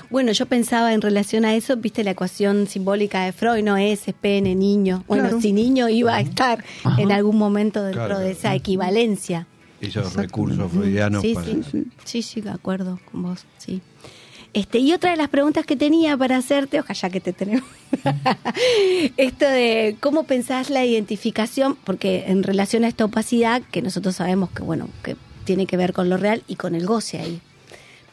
Bueno, 0.10 0.32
yo 0.32 0.46
pensaba 0.48 0.94
en 0.94 1.02
relación 1.02 1.46
a 1.46 1.54
eso, 1.56 1.78
viste 1.78 2.04
la 2.04 2.12
ecuación 2.12 2.68
simbólica 2.68 3.26
de 3.26 3.32
Freud, 3.34 3.64
no 3.64 3.78
S, 3.78 4.14
pene, 4.14 4.56
niño. 4.56 5.04
Bueno, 5.08 5.24
Claro. 5.26 5.42
si 5.42 5.54
niño 5.54 5.90
iba 5.90 6.16
a 6.16 6.22
estar 6.22 6.64
Ajá. 6.84 7.02
en 7.02 7.12
algún 7.12 7.38
momento 7.38 7.84
dentro 7.84 8.06
Claro, 8.06 8.20
de 8.20 8.32
esa 8.32 8.56
equivalencia. 8.56 9.46
Esos 9.82 10.14
recursos 10.16 10.72
freudianos 10.72 11.22
Sí, 11.22 11.34
para... 11.34 11.46
sí, 11.48 11.64
sí, 12.04 12.22
sí, 12.22 12.42
de 12.42 12.50
acuerdo 12.50 13.00
con 13.12 13.24
vos, 13.24 13.46
sí. 13.58 13.82
Este, 14.54 14.80
y 14.80 14.94
otra 14.94 15.12
de 15.12 15.18
las 15.18 15.30
preguntas 15.30 15.66
que 15.66 15.76
tenía 15.76 16.18
para 16.18 16.38
hacerte, 16.38 16.80
ojalá 16.80 16.94
ya 16.94 17.10
que 17.10 17.22
te 17.22 17.34
tenemos, 17.34 17.70
esto 19.18 19.46
de 19.48 19.96
cómo 20.00 20.24
pensás 20.24 20.70
la 20.70 20.86
identificación, 20.86 21.78
porque 21.84 22.26
en 22.28 22.42
relación 22.42 22.84
a 22.84 22.88
esta 22.88 23.06
opacidad, 23.06 23.62
que 23.72 23.82
nosotros 23.82 24.16
sabemos 24.16 24.50
que, 24.50 24.64
bueno, 24.64 24.90
que 25.04 25.16
tiene 25.44 25.68
que 25.68 25.78
ver 25.78 25.94
con 25.94 26.10
lo 26.10 26.18
real 26.18 26.44
y 26.48 26.56
con 26.56 26.76
el 26.76 26.86
goce 26.86 27.20
ahí. 27.20 27.42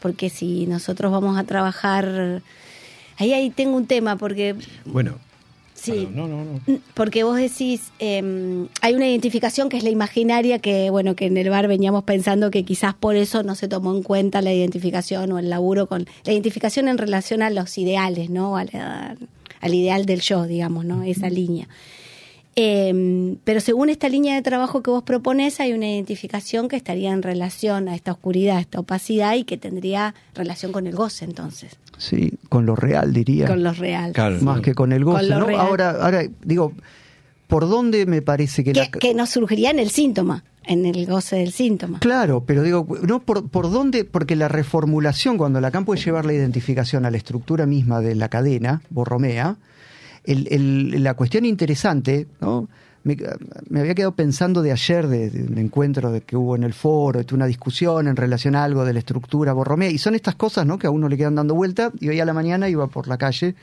Porque 0.00 0.28
si 0.28 0.66
nosotros 0.66 1.10
vamos 1.10 1.38
a 1.38 1.44
trabajar, 1.44 2.42
ahí, 3.16 3.32
ahí 3.32 3.50
tengo 3.50 3.76
un 3.76 3.86
tema, 3.86 4.16
porque 4.16 4.54
Bueno, 4.84 5.18
sí, 5.92 6.08
no, 6.12 6.26
no, 6.28 6.44
no. 6.44 6.78
porque 6.94 7.22
vos 7.24 7.36
decís, 7.36 7.90
eh, 7.98 8.66
hay 8.82 8.94
una 8.94 9.08
identificación 9.08 9.68
que 9.68 9.76
es 9.76 9.82
la 9.84 9.90
imaginaria, 9.90 10.58
que 10.58 10.90
bueno, 10.90 11.14
que 11.16 11.26
en 11.26 11.36
el 11.36 11.48
bar 11.50 11.68
veníamos 11.68 12.04
pensando 12.04 12.50
que 12.50 12.64
quizás 12.64 12.94
por 12.94 13.16
eso 13.16 13.42
no 13.42 13.54
se 13.54 13.68
tomó 13.68 13.94
en 13.94 14.02
cuenta 14.02 14.42
la 14.42 14.52
identificación 14.52 15.32
o 15.32 15.38
el 15.38 15.48
laburo 15.50 15.86
con 15.88 16.06
la 16.24 16.32
identificación 16.32 16.88
en 16.88 16.98
relación 16.98 17.42
a 17.42 17.50
los 17.50 17.76
ideales, 17.78 18.30
¿no? 18.30 18.56
Al, 18.56 18.70
al- 18.74 19.18
al 19.60 19.74
ideal 19.74 20.04
del 20.06 20.20
yo, 20.20 20.46
digamos, 20.46 20.84
¿no? 20.84 21.02
Esa 21.02 21.30
línea. 21.30 21.66
Eh, 22.58 23.36
pero 23.44 23.60
según 23.60 23.90
esta 23.90 24.08
línea 24.08 24.34
de 24.34 24.40
trabajo 24.42 24.82
que 24.82 24.90
vos 24.90 25.02
propones, 25.02 25.60
hay 25.60 25.72
una 25.74 25.86
identificación 25.90 26.68
que 26.68 26.76
estaría 26.76 27.12
en 27.12 27.22
relación 27.22 27.88
a 27.88 27.94
esta 27.94 28.12
oscuridad, 28.12 28.56
a 28.56 28.60
esta 28.60 28.80
opacidad 28.80 29.34
y 29.34 29.44
que 29.44 29.58
tendría 29.58 30.14
relación 30.34 30.72
con 30.72 30.86
el 30.86 30.94
goce, 30.94 31.26
entonces, 31.26 31.76
Sí, 31.98 32.34
con 32.48 32.66
lo 32.66 32.76
real, 32.76 33.12
diría. 33.12 33.46
con 33.46 33.62
lo 33.62 33.72
real. 33.72 34.12
Claro. 34.12 34.38
más 34.42 34.60
que 34.60 34.74
con 34.74 34.92
el 34.92 35.04
goce, 35.04 35.20
Con 35.20 35.30
lo 35.30 35.38
¿no? 35.40 35.46
real. 35.46 35.60
Ahora, 35.60 35.90
ahora 36.00 36.22
digo, 36.44 36.72
¿por 37.46 37.68
dónde 37.68 38.06
me 38.06 38.22
parece 38.22 38.62
que, 38.64 38.74
la 38.74 38.90
Que, 38.90 38.98
que 38.98 39.14
no 39.14 39.24
surgiría 39.26 39.70
en 39.70 39.78
el 39.78 39.90
síntoma, 39.90 40.44
en 40.64 40.84
el 40.84 41.06
goce 41.06 41.36
del 41.36 41.52
síntoma. 41.52 42.00
Claro, 42.00 42.42
pero 42.44 42.62
digo, 42.62 42.86
no 43.06 43.20
por, 43.20 43.48
por 43.48 43.70
dónde, 43.70 44.04
porque 44.04 44.36
la 44.36 44.48
reformulación, 44.48 45.38
cuando 45.38 45.60
Lacan 45.60 45.84
puede 45.84 46.00
llevar 46.02 46.26
la 46.26 46.32
identificación 46.34 47.06
a 47.06 47.10
la 47.10 47.16
estructura 47.16 47.66
misma 47.66 48.00
de 48.00 48.14
la 48.14 48.28
cadena, 48.28 48.82
Borromea, 48.90 49.56
el, 50.24 50.48
el- 50.50 51.02
la 51.04 51.14
cuestión 51.14 51.44
interesante, 51.44 52.26
¿no? 52.40 52.68
Me, 53.06 53.16
me 53.68 53.78
había 53.78 53.94
quedado 53.94 54.16
pensando 54.16 54.62
de 54.62 54.72
ayer, 54.72 55.06
de, 55.06 55.30
de 55.30 55.44
un 55.44 55.58
encuentro 55.58 56.10
de 56.10 56.22
que 56.22 56.36
hubo 56.36 56.56
en 56.56 56.64
el 56.64 56.74
foro, 56.74 57.22
de 57.22 57.34
una 57.36 57.46
discusión 57.46 58.08
en 58.08 58.16
relación 58.16 58.56
a 58.56 58.64
algo 58.64 58.84
de 58.84 58.92
la 58.92 58.98
estructura 58.98 59.52
Borromea, 59.52 59.90
y 59.90 59.98
son 59.98 60.16
estas 60.16 60.34
cosas, 60.34 60.66
¿no? 60.66 60.76
Que 60.76 60.88
a 60.88 60.90
uno 60.90 61.08
le 61.08 61.16
quedan 61.16 61.36
dando 61.36 61.54
vuelta, 61.54 61.92
y 62.00 62.08
hoy 62.08 62.18
a 62.18 62.24
la 62.24 62.32
mañana 62.32 62.68
iba 62.68 62.88
por 62.88 63.06
la 63.06 63.16
calle, 63.16 63.54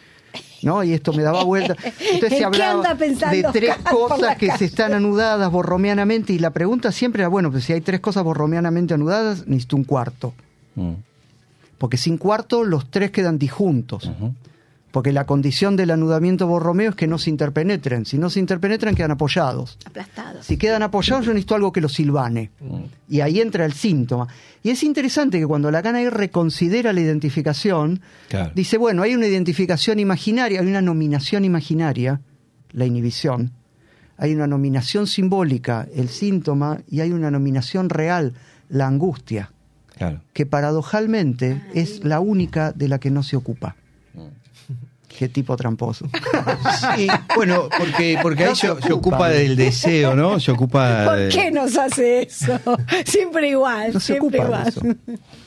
¿no? 0.61 0.81
Y 0.81 0.93
esto 0.93 1.11
me 1.11 1.23
daba 1.23 1.43
vuelta. 1.43 1.75
Entonces 1.75 1.99
¿En 2.23 2.29
se 2.29 2.37
qué 2.37 2.45
hablaba 2.45 2.71
anda 2.71 2.95
pensando 2.95 3.35
de 3.35 3.43
tres 3.51 3.75
cosas 3.79 4.37
que 4.37 4.49
se 4.51 4.63
están 4.63 4.93
anudadas 4.93 5.51
borromeanamente, 5.51 6.31
y 6.31 6.39
la 6.39 6.51
pregunta 6.51 6.93
siempre 6.93 7.23
era, 7.23 7.27
bueno, 7.27 7.51
pues 7.51 7.65
si 7.65 7.73
hay 7.73 7.81
tres 7.81 7.99
cosas 7.99 8.23
borromeanamente 8.23 8.93
anudadas, 8.93 9.45
necesito 9.45 9.75
un 9.75 9.83
cuarto. 9.83 10.33
Mm. 10.75 10.93
Porque 11.77 11.97
sin 11.97 12.17
cuarto 12.17 12.63
los 12.63 12.89
tres 12.89 13.11
quedan 13.11 13.37
disjuntos. 13.37 14.09
Porque 14.93 15.11
la 15.11 15.25
condición 15.25 15.75
del 15.75 15.89
anudamiento 15.89 16.45
borromeo 16.45 16.91
es 16.91 16.95
que 16.95 17.07
no 17.07 17.17
se 17.17 17.31
interpenetren. 17.31 18.05
Si 18.05 18.19
no 18.19 18.29
se 18.29 18.39
interpenetran, 18.39 18.93
quedan 18.93 19.09
apoyados. 19.09 19.79
Aplastados. 19.85 20.45
Si 20.45 20.55
quedan 20.55 20.83
apoyados, 20.83 21.25
yo 21.25 21.33
necesito 21.33 21.55
algo 21.55 21.71
que 21.71 21.81
los 21.81 21.93
silvane. 21.93 22.51
Y 23.09 23.21
ahí 23.21 23.41
entra 23.41 23.65
el 23.65 23.73
síntoma. 23.73 24.27
Y 24.61 24.69
es 24.69 24.83
interesante 24.83 25.39
que 25.39 25.47
cuando 25.47 25.71
Lacan 25.71 25.95
ahí 25.95 26.07
reconsidera 26.09 26.93
la 26.93 27.01
identificación, 27.01 28.01
Claro. 28.29 28.51
dice, 28.53 28.77
bueno, 28.77 29.01
hay 29.01 29.15
una 29.15 29.25
identificación 29.25 29.97
imaginaria, 29.97 30.59
hay 30.61 30.67
una 30.67 30.81
nominación 30.83 31.43
imaginaria, 31.43 32.21
la 32.71 32.85
inhibición. 32.85 33.51
Hay 34.17 34.35
una 34.35 34.45
nominación 34.45 35.07
simbólica, 35.07 35.87
el 35.95 36.07
síntoma, 36.07 36.81
y 36.87 36.99
hay 36.99 37.11
una 37.13 37.31
nominación 37.31 37.89
real, 37.89 38.33
la 38.69 38.85
angustia, 38.85 39.51
Claro. 39.97 40.21
que 40.33 40.45
paradojalmente 40.45 41.63
es 41.73 42.03
la 42.03 42.19
única 42.19 42.71
de 42.73 42.87
la 42.89 42.99
que 42.99 43.09
no 43.09 43.23
se 43.23 43.35
ocupa. 43.35 43.75
Qué 45.17 45.29
tipo 45.29 45.55
tramposo. 45.55 46.07
Sí, 46.95 47.07
bueno, 47.35 47.69
porque, 47.77 48.17
porque 48.21 48.43
ahí 48.43 48.49
No 48.49 48.55
se 48.55 48.61
se, 48.61 48.81
se 48.81 48.93
ocupa. 48.93 49.15
ocupa 49.17 49.29
del 49.29 49.55
deseo, 49.55 50.15
¿no? 50.15 50.39
Se 50.39 50.51
ocupa 50.51 51.05
¿Por 51.05 51.15
de- 51.17 51.29
qué 51.29 51.51
nos 51.51 51.77
hace 51.77 52.23
eso? 52.23 52.59
Siempre 53.05 53.49
igual, 53.49 53.93
No 53.93 53.99
se 53.99 54.13
siempre 54.13 54.39
ocupa 54.39 54.43
igual. 54.45 54.63
de 54.63 54.69
eso. 54.69 54.81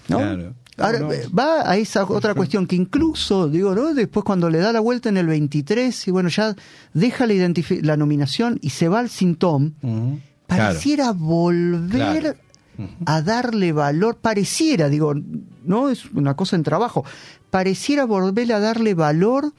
¿no? 0.09 0.19
Claro. 0.19 0.55
Ahora, 0.79 0.99
No, 1.01 1.09
va 1.37 1.69
a 1.71 1.77
esa 1.79 2.05
otra 2.05 2.35
cuestión 2.35 2.67
que 2.67 2.77
incluso, 2.77 3.49
digo, 3.49 3.75
¿no? 3.75 3.95
Después 3.95 4.25
cuando 4.25 4.51
le 4.51 4.59
da 4.59 4.73
la 4.73 4.81
vuelta 4.81 5.09
en 5.09 5.17
el 5.17 5.27
23, 5.27 6.07
y 6.07 6.11
bueno, 6.11 6.29
ya 6.29 6.55
deja 6.93 7.27
la, 7.27 7.33
identifi- 7.33 7.81
la 7.83 7.97
nominación 7.97 8.59
y 8.61 8.71
se 8.71 8.89
va 8.89 8.99
al 9.01 9.09
síntoma, 9.09 9.71
Ujú. 9.83 10.21
Claro. 10.47 10.65
pareciera 10.75 11.13
volver 11.13 11.91
Claro. 12.21 12.35
A 13.05 13.23
darle 13.23 13.73
valor, 13.73 14.19
pareciera, 14.19 14.89
digo, 14.89 15.15
no 15.65 15.91
es 15.91 16.07
una 16.13 16.35
cosa 16.35 16.57
en 16.57 16.63
trabajo, 16.63 17.05
pareciera 17.51 18.05
volver 18.05 18.53
a 18.53 18.61
darle 18.61 18.95
valor 18.95 19.53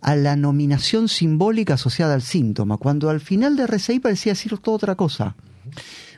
a 0.00 0.14
la 0.16 0.36
nominación 0.36 1.08
simbólica 1.08 1.74
asociada 1.74 2.14
al 2.14 2.22
síntoma, 2.22 2.76
cuando 2.76 3.10
al 3.10 3.20
final 3.20 3.56
de 3.56 3.64
RCI 3.64 4.00
parecía 4.00 4.32
decir 4.32 4.56
toda 4.58 4.76
otra 4.76 4.94
cosa. 4.94 5.34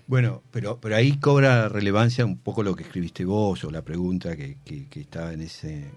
Bueno, 0.07 0.43
pero, 0.51 0.81
pero 0.81 0.97
ahí 0.97 1.19
cobra 1.19 1.69
relevancia 1.69 2.25
un 2.25 2.39
poco 2.39 2.63
lo 2.63 2.75
que 2.75 2.83
escribiste 2.83 3.25
vos 3.25 3.65
o 3.65 3.71
la 3.71 3.83
pregunta 3.83 4.37
que, 4.37 4.59
que, 4.65 4.89
que 4.89 5.01
está 5.01 5.33
en 5.33 5.43
ese 5.43 5.91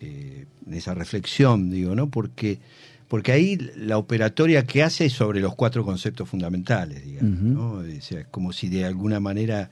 eh, 0.00 0.46
en 0.64 0.74
esa 0.74 0.94
reflexión, 0.94 1.70
digo, 1.70 1.96
¿no? 1.96 2.08
Porque 2.08 2.60
porque 3.08 3.32
ahí 3.32 3.56
la 3.76 3.96
operatoria 3.98 4.64
que 4.66 4.82
hace 4.82 5.06
es 5.06 5.14
sobre 5.14 5.40
los 5.40 5.54
cuatro 5.54 5.84
conceptos 5.84 6.28
fundamentales, 6.28 7.04
digamos. 7.04 7.40
¿no? 7.40 7.72
O 7.72 8.00
sea, 8.00 8.24
como 8.24 8.52
si 8.52 8.68
de 8.68 8.84
alguna 8.84 9.18
manera 9.18 9.70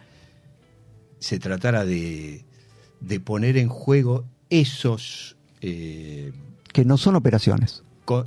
se 1.18 1.39
tratara 1.39 1.84
de, 1.84 2.45
de 3.01 3.20
poner 3.20 3.57
en 3.59 3.68
juego 3.68 4.24
esos 4.51 5.37
eh, 5.61 6.32
Que 6.72 6.84
no 6.84 6.97
son 6.97 7.16
operaciones. 7.16 7.82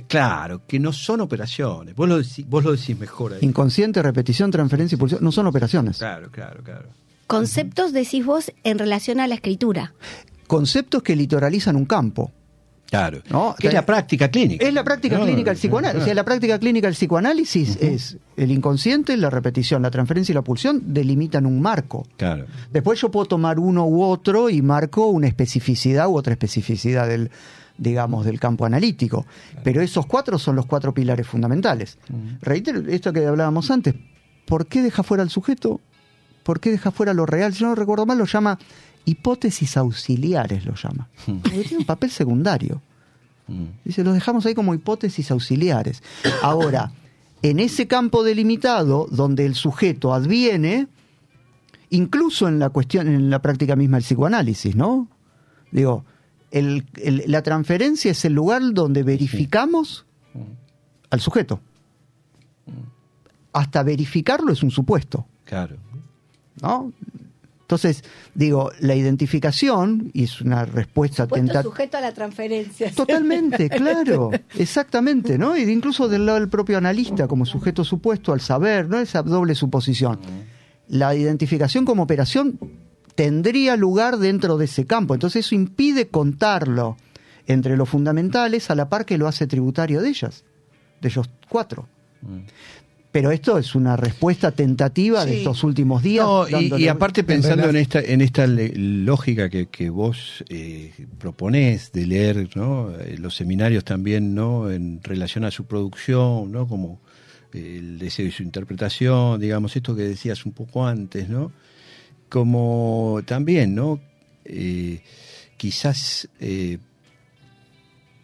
claro, 0.08 0.66
que 0.66 0.78
no 0.78 0.92
son 0.92 1.20
operaciones. 1.20 1.94
Vos 1.94 2.08
lo 2.08 2.18
decís, 2.18 2.46
vos 2.46 2.62
lo 2.62 2.72
decís 2.72 2.98
mejor 2.98 3.34
ahí. 3.34 3.38
Inconsciente, 3.42 4.02
repetición, 4.02 4.50
transferencia 4.50 4.96
y 4.96 4.98
pulsión, 4.98 5.22
no 5.24 5.32
son 5.32 5.46
operaciones. 5.46 5.98
Claro, 5.98 6.30
claro, 6.30 6.62
claro. 6.62 6.88
Conceptos, 7.26 7.92
decís 7.92 8.26
vos, 8.26 8.52
en 8.64 8.78
relación 8.78 9.20
a 9.20 9.28
la 9.28 9.36
escritura. 9.36 9.94
Conceptos 10.48 11.02
que 11.02 11.14
litoralizan 11.14 11.76
un 11.76 11.84
campo. 11.84 12.32
Claro. 12.90 13.22
No, 13.30 13.54
que 13.58 13.68
es 13.68 13.74
la 13.74 13.86
práctica 13.86 14.28
clínica. 14.30 14.66
Es 14.66 14.74
la 14.74 14.82
práctica 14.82 15.16
No, 15.16 15.24
clínica 15.24 15.50
del 15.50 15.56
no, 15.56 15.60
psicoanálisis. 15.60 16.02
O 16.02 16.04
sea, 16.04 16.14
la 16.14 16.24
práctica 16.24 16.58
clínica 16.58 16.88
del 16.88 16.94
psicoanálisis 16.94 17.76
es 17.80 18.18
el 18.36 18.50
inconsciente, 18.50 19.16
la 19.16 19.30
repetición, 19.30 19.82
la 19.82 19.90
transferencia 19.90 20.32
y 20.32 20.34
la 20.34 20.42
pulsión 20.42 20.92
delimitan 20.92 21.46
un 21.46 21.62
marco. 21.62 22.06
Claro. 22.16 22.46
Después 22.72 23.00
yo 23.00 23.10
puedo 23.10 23.26
tomar 23.26 23.58
uno 23.60 23.86
u 23.86 24.02
otro 24.02 24.50
y 24.50 24.60
marco 24.60 25.06
una 25.06 25.28
especificidad 25.28 26.08
u 26.08 26.16
otra 26.16 26.32
especificidad 26.32 27.06
del, 27.06 27.30
digamos, 27.78 28.24
del 28.24 28.40
campo 28.40 28.66
analítico. 28.66 29.24
Pero 29.62 29.80
esos 29.82 30.06
cuatro 30.06 30.38
son 30.38 30.56
los 30.56 30.66
cuatro 30.66 30.92
pilares 30.92 31.26
fundamentales. 31.26 31.96
Reitero 32.42 32.80
esto 32.88 33.12
que 33.12 33.24
hablábamos 33.24 33.70
antes. 33.70 33.94
¿Por 34.46 34.66
qué 34.66 34.82
deja 34.82 35.04
fuera 35.04 35.22
al 35.22 35.30
sujeto? 35.30 35.80
¿Por 36.42 36.58
qué 36.58 36.70
deja 36.70 36.90
fuera 36.90 37.14
lo 37.14 37.24
real? 37.26 37.54
Si 37.54 37.62
no 37.62 37.74
recuerdo 37.74 38.06
mal, 38.06 38.18
lo 38.18 38.24
llama 38.24 38.58
hipótesis 39.04 39.76
auxiliares, 39.76 40.64
lo 40.64 40.74
llama. 40.74 41.08
Porque 41.26 41.62
tiene 41.64 41.78
un 41.78 41.84
papel 41.86 42.10
secundario. 42.10 42.80
Mm. 43.48 43.64
Dice, 43.84 44.04
los 44.04 44.14
dejamos 44.14 44.46
ahí 44.46 44.54
como 44.54 44.74
hipótesis 44.74 45.30
auxiliares. 45.30 46.02
Ahora, 46.42 46.92
en 47.42 47.58
ese 47.58 47.86
campo 47.86 48.22
delimitado 48.22 49.06
donde 49.10 49.46
el 49.46 49.54
sujeto 49.54 50.12
adviene, 50.14 50.86
incluso 51.90 52.46
en 52.48 52.58
la 52.58 52.68
cuestión, 52.70 53.08
en 53.08 53.30
la 53.30 53.40
práctica 53.42 53.74
misma 53.76 53.96
del 53.96 54.04
psicoanálisis, 54.04 54.76
¿no? 54.76 55.08
Digo, 55.72 56.04
el- 56.50 56.86
el- 56.96 57.24
la 57.26 57.42
transferencia 57.42 58.10
es 58.12 58.24
el 58.24 58.34
lugar 58.34 58.60
donde 58.72 59.02
verificamos 59.02 60.04
al 61.10 61.20
sujeto. 61.20 61.60
Hasta 63.52 63.82
verificarlo 63.82 64.52
es 64.52 64.62
un 64.62 64.70
supuesto. 64.70 65.26
Claro. 65.44 65.76
¿no? 66.62 66.92
Entonces, 67.70 68.02
digo, 68.34 68.72
la 68.80 68.96
identificación, 68.96 70.10
y 70.12 70.24
es 70.24 70.40
una 70.40 70.64
respuesta 70.64 71.28
tentativa. 71.28 71.62
sujeto 71.62 71.98
a 71.98 72.00
la 72.00 72.12
transferencia. 72.12 72.90
Totalmente, 72.90 73.70
claro, 73.70 74.32
exactamente, 74.58 75.38
¿no? 75.38 75.56
Y 75.56 75.64
de 75.64 75.70
incluso 75.70 76.08
del 76.08 76.26
lado 76.26 76.40
del 76.40 76.48
propio 76.48 76.78
analista 76.78 77.28
como 77.28 77.46
sujeto 77.46 77.84
supuesto 77.84 78.32
al 78.32 78.40
saber, 78.40 78.88
¿no? 78.88 78.98
Esa 78.98 79.22
doble 79.22 79.54
suposición. 79.54 80.18
La 80.88 81.14
identificación 81.14 81.84
como 81.84 82.02
operación 82.02 82.58
tendría 83.14 83.76
lugar 83.76 84.16
dentro 84.16 84.58
de 84.58 84.64
ese 84.64 84.84
campo, 84.84 85.14
entonces 85.14 85.46
eso 85.46 85.54
impide 85.54 86.08
contarlo 86.08 86.96
entre 87.46 87.76
los 87.76 87.88
fundamentales 87.88 88.68
a 88.70 88.74
la 88.74 88.88
par 88.88 89.06
que 89.06 89.16
lo 89.16 89.28
hace 89.28 89.46
tributario 89.46 90.02
de 90.02 90.08
ellas, 90.08 90.42
de 91.00 91.08
ellos 91.08 91.30
cuatro. 91.48 91.86
Pero 93.12 93.32
esto 93.32 93.58
es 93.58 93.74
una 93.74 93.96
respuesta 93.96 94.52
tentativa 94.52 95.24
de 95.24 95.38
estos 95.38 95.64
últimos 95.64 96.02
días. 96.02 96.24
No, 96.24 96.46
y, 96.78 96.86
aparte 96.86 97.24
pensando 97.24 97.68
en 97.68 97.76
esta 97.76 98.00
en 98.00 98.20
esta 98.20 98.46
lógica 98.46 99.48
que, 99.48 99.66
que 99.66 99.90
vos 99.90 100.44
eh, 100.48 100.92
proponés 101.18 101.90
de 101.92 102.06
leer 102.06 102.48
¿no? 102.54 102.94
Eh, 103.00 103.16
los 103.18 103.34
seminarios 103.34 103.84
también 103.84 104.34
no 104.34 104.70
en 104.70 105.00
relación 105.02 105.44
a 105.44 105.50
su 105.50 105.64
producción 105.64 106.52
no 106.52 106.68
como 106.68 107.00
eh, 107.52 107.78
el 107.78 107.98
deseo 107.98 108.26
y 108.26 108.30
su 108.30 108.44
interpretación 108.44 109.40
digamos 109.40 109.74
esto 109.74 109.96
que 109.96 110.02
decías 110.02 110.46
un 110.46 110.52
poco 110.52 110.86
antes 110.86 111.28
no 111.28 111.50
como 112.28 113.20
también 113.26 113.74
no 113.74 114.00
Eh, 114.44 115.02
quizás 115.56 116.28
eh, 116.40 116.78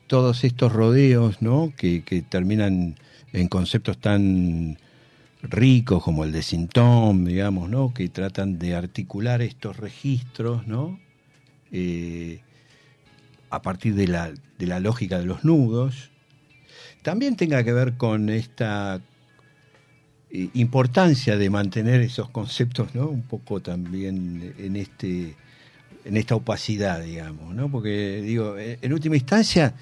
todos 0.06 0.44
estos 0.44 0.72
rodeos 0.72 1.42
no 1.42 1.72
que, 1.76 2.02
que 2.02 2.22
terminan 2.22 2.96
en 3.36 3.48
conceptos 3.48 3.98
tan 3.98 4.78
ricos 5.42 6.02
como 6.02 6.24
el 6.24 6.32
de 6.32 6.42
Sintom, 6.42 7.24
digamos, 7.24 7.68
¿no? 7.68 7.92
Que 7.92 8.08
tratan 8.08 8.58
de 8.58 8.74
articular 8.74 9.42
estos 9.42 9.76
registros, 9.76 10.66
¿no? 10.66 10.98
Eh, 11.70 12.40
a 13.50 13.62
partir 13.62 13.94
de 13.94 14.08
la, 14.08 14.32
de 14.58 14.66
la 14.66 14.80
lógica 14.80 15.18
de 15.18 15.26
los 15.26 15.44
nudos. 15.44 16.10
También 17.02 17.36
tenga 17.36 17.62
que 17.62 17.72
ver 17.72 17.96
con 17.96 18.30
esta 18.30 19.00
eh, 20.30 20.48
importancia 20.54 21.36
de 21.36 21.50
mantener 21.50 22.00
esos 22.00 22.30
conceptos, 22.30 22.94
¿no? 22.94 23.06
Un 23.08 23.22
poco 23.22 23.60
también 23.60 24.54
en 24.58 24.76
este 24.76 25.36
en 26.04 26.16
esta 26.16 26.36
opacidad, 26.36 27.02
digamos, 27.02 27.52
¿no? 27.52 27.68
Porque 27.68 28.22
digo, 28.22 28.56
en 28.58 28.92
última 28.92 29.16
instancia 29.16 29.74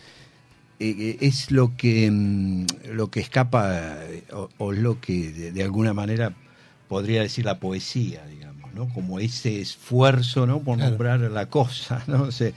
eh, 0.81 0.95
eh, 0.99 1.17
es 1.21 1.51
lo 1.51 1.77
que 1.77 2.11
mm, 2.11 2.67
lo 2.95 3.09
que 3.11 3.21
escapa 3.21 3.95
eh, 4.05 4.25
o, 4.33 4.49
o 4.59 4.73
lo 4.73 5.01
que 5.01 5.31
de, 5.33 5.53
de 5.53 5.63
alguna 5.63 5.95
manera 5.95 6.33
podría 6.89 7.23
decir 7.23 7.45
la 7.45 7.59
poesía, 7.59 8.25
digamos, 8.27 8.73
¿no? 8.75 8.89
Como 8.89 9.19
ese 9.21 9.61
esfuerzo, 9.61 10.47
¿no? 10.47 10.61
Por 10.61 10.77
Claro. 10.77 10.91
nombrar 10.91 11.21
la 11.21 11.47
cosa, 11.47 12.03
¿no? 12.07 12.23
O 12.29 12.33
sea, 12.33 12.51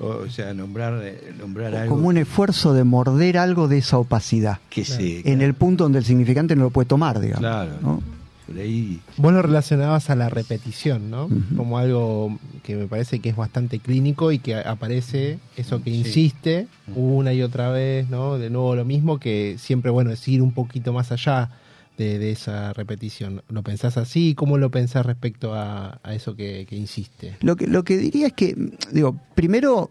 o, 0.00 0.06
o 0.08 0.30
sea, 0.30 0.54
nombrar 0.54 1.02
nombrar 1.38 1.74
algo 1.74 1.96
como 1.96 2.08
un 2.08 2.18
esfuerzo 2.18 2.72
de 2.72 2.84
morder 2.84 3.36
algo 3.38 3.66
de 3.68 3.78
esa 3.78 3.98
opacidad. 3.98 4.58
que 4.70 4.84
se 4.84 5.28
En 5.30 5.42
el 5.42 5.54
punto 5.54 5.84
donde 5.84 5.98
el 5.98 6.04
significante 6.04 6.54
no 6.56 6.64
lo 6.64 6.70
puede 6.70 6.86
tomar, 6.86 7.18
digamos. 7.20 7.40
claro, 7.40 7.72
¿no? 7.82 8.02
Por 8.48 8.58
ahí 8.58 9.00
Vos 9.18 9.32
lo 9.32 9.42
relacionabas 9.42 10.10
a 10.10 10.16
la 10.16 10.28
repetición, 10.28 11.10
¿no? 11.10 11.28
Como 11.56 11.78
algo 11.78 12.36
que 12.64 12.74
me 12.74 12.86
parece 12.86 13.20
que 13.20 13.28
es 13.28 13.36
bastante 13.36 13.78
clínico 13.78 14.32
y 14.32 14.38
que 14.40 14.56
aparece 14.56 15.38
eso 15.56 15.82
que 15.82 15.90
Sí. 15.90 15.98
insiste 15.98 16.66
una 16.96 17.32
y 17.32 17.42
otra 17.42 17.70
vez, 17.70 18.08
¿no? 18.08 18.38
De 18.38 18.50
nuevo 18.50 18.74
lo 18.74 18.84
mismo 18.84 19.18
que 19.20 19.56
siempre, 19.58 19.90
bueno, 19.90 20.10
es 20.10 20.26
ir 20.26 20.42
un 20.42 20.52
poquito 20.52 20.92
más 20.92 21.12
allá 21.12 21.50
de, 21.98 22.18
de 22.18 22.30
esa 22.30 22.72
repetición. 22.72 23.42
¿Lo 23.48 23.62
pensás 23.62 23.96
así? 23.96 24.34
¿Cómo 24.34 24.56
lo 24.56 24.70
pensás 24.70 25.04
respecto 25.04 25.52
a, 25.54 26.00
a 26.02 26.14
eso 26.14 26.34
que, 26.36 26.64
que 26.68 26.76
insiste? 26.76 27.36
Lo 27.40 27.56
que, 27.56 27.66
lo 27.66 27.84
que 27.84 27.96
diría 27.98 28.28
es 28.28 28.32
que, 28.32 28.56
digo, 28.92 29.16
primero, 29.34 29.90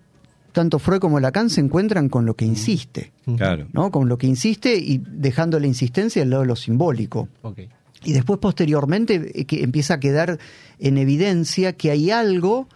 tanto 0.53 0.79
Freud 0.79 0.99
como 0.99 1.19
Lacan 1.19 1.49
se 1.51 1.61
encuentran 1.61 2.09
con 2.09 2.25
lo 2.25 2.33
que 2.35 2.45
insiste, 2.45 3.11
claro 3.37 3.67
¿no? 3.73 3.91
Con 3.91 4.09
lo 4.09 4.17
que 4.17 4.25
insiste 4.25 4.75
y 4.77 4.99
dejando 5.05 5.59
la 5.59 5.67
insistencia 5.67 6.23
al 6.23 6.31
lado 6.31 6.41
de 6.43 6.47
lo 6.47 6.55
simbólico. 6.55 7.27
Ok. 7.43 7.59
Y 8.03 8.13
después, 8.13 8.39
posteriormente, 8.39 9.31
eh, 9.33 9.45
que 9.45 9.63
empieza 9.63 9.95
a 9.95 9.99
quedar 9.99 10.39
en 10.79 10.97
evidencia 10.97 11.73
que 11.73 11.91
hay 11.91 12.11
algo 12.11 12.67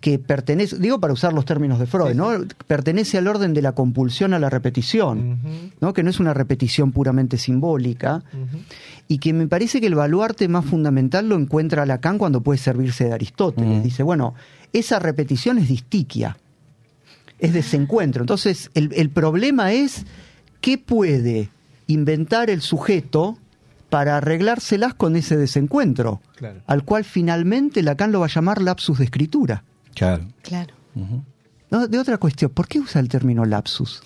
que 0.00 0.18
pertenece, 0.18 0.78
digo 0.78 1.00
para 1.00 1.12
usar 1.12 1.32
los 1.32 1.44
términos 1.44 1.80
de 1.80 1.86
Freud, 1.86 2.14
¿no? 2.14 2.30
Pertenece 2.68 3.18
al 3.18 3.26
orden 3.26 3.52
de 3.52 3.62
la 3.62 3.72
compulsión 3.72 4.32
a 4.32 4.38
la 4.38 4.48
repetición, 4.48 5.72
¿no? 5.80 5.92
Que 5.92 6.04
no 6.04 6.10
es 6.10 6.20
una 6.20 6.34
repetición 6.34 6.92
puramente 6.92 7.36
simbólica. 7.36 8.22
y 9.08 9.18
que 9.18 9.32
me 9.32 9.48
parece 9.48 9.80
que 9.80 9.88
el 9.88 9.94
baluarte 9.94 10.46
más 10.48 10.66
fundamental 10.66 11.28
lo 11.28 11.34
encuentra 11.34 11.86
Lacan 11.86 12.18
cuando 12.18 12.42
puede 12.42 12.58
servirse 12.58 13.06
de 13.06 13.14
Aristóteles. 13.14 13.82
Dice, 13.82 14.02
bueno, 14.02 14.34
esa 14.72 14.98
repetición 15.00 15.58
es 15.58 15.66
distiquia, 15.66 16.36
es 17.40 17.52
desencuentro. 17.52 18.22
Entonces, 18.22 18.70
el, 18.74 18.90
el 18.94 19.10
problema 19.10 19.72
es 19.72 20.04
qué 20.60 20.78
puede 20.78 21.50
inventar 21.88 22.50
el 22.50 22.60
sujeto 22.60 23.38
para 23.90 24.18
arreglárselas 24.18 24.94
con 24.94 25.16
ese 25.16 25.36
desencuentro, 25.36 26.20
Claro. 26.36 26.60
al 26.66 26.84
cual 26.84 27.04
finalmente 27.04 27.82
Lacan 27.82 28.12
lo 28.12 28.20
va 28.20 28.26
a 28.26 28.30
llamar 28.30 28.60
lapsus 28.62 28.98
de 28.98 29.04
escritura. 29.04 29.64
claro 29.94 30.24
Claro. 30.42 30.74
No, 31.70 31.86
de 31.86 31.98
otra 31.98 32.18
cuestión, 32.18 32.50
¿por 32.50 32.66
qué 32.66 32.80
usa 32.80 33.00
el 33.00 33.08
término 33.08 33.44
lapsus? 33.44 34.02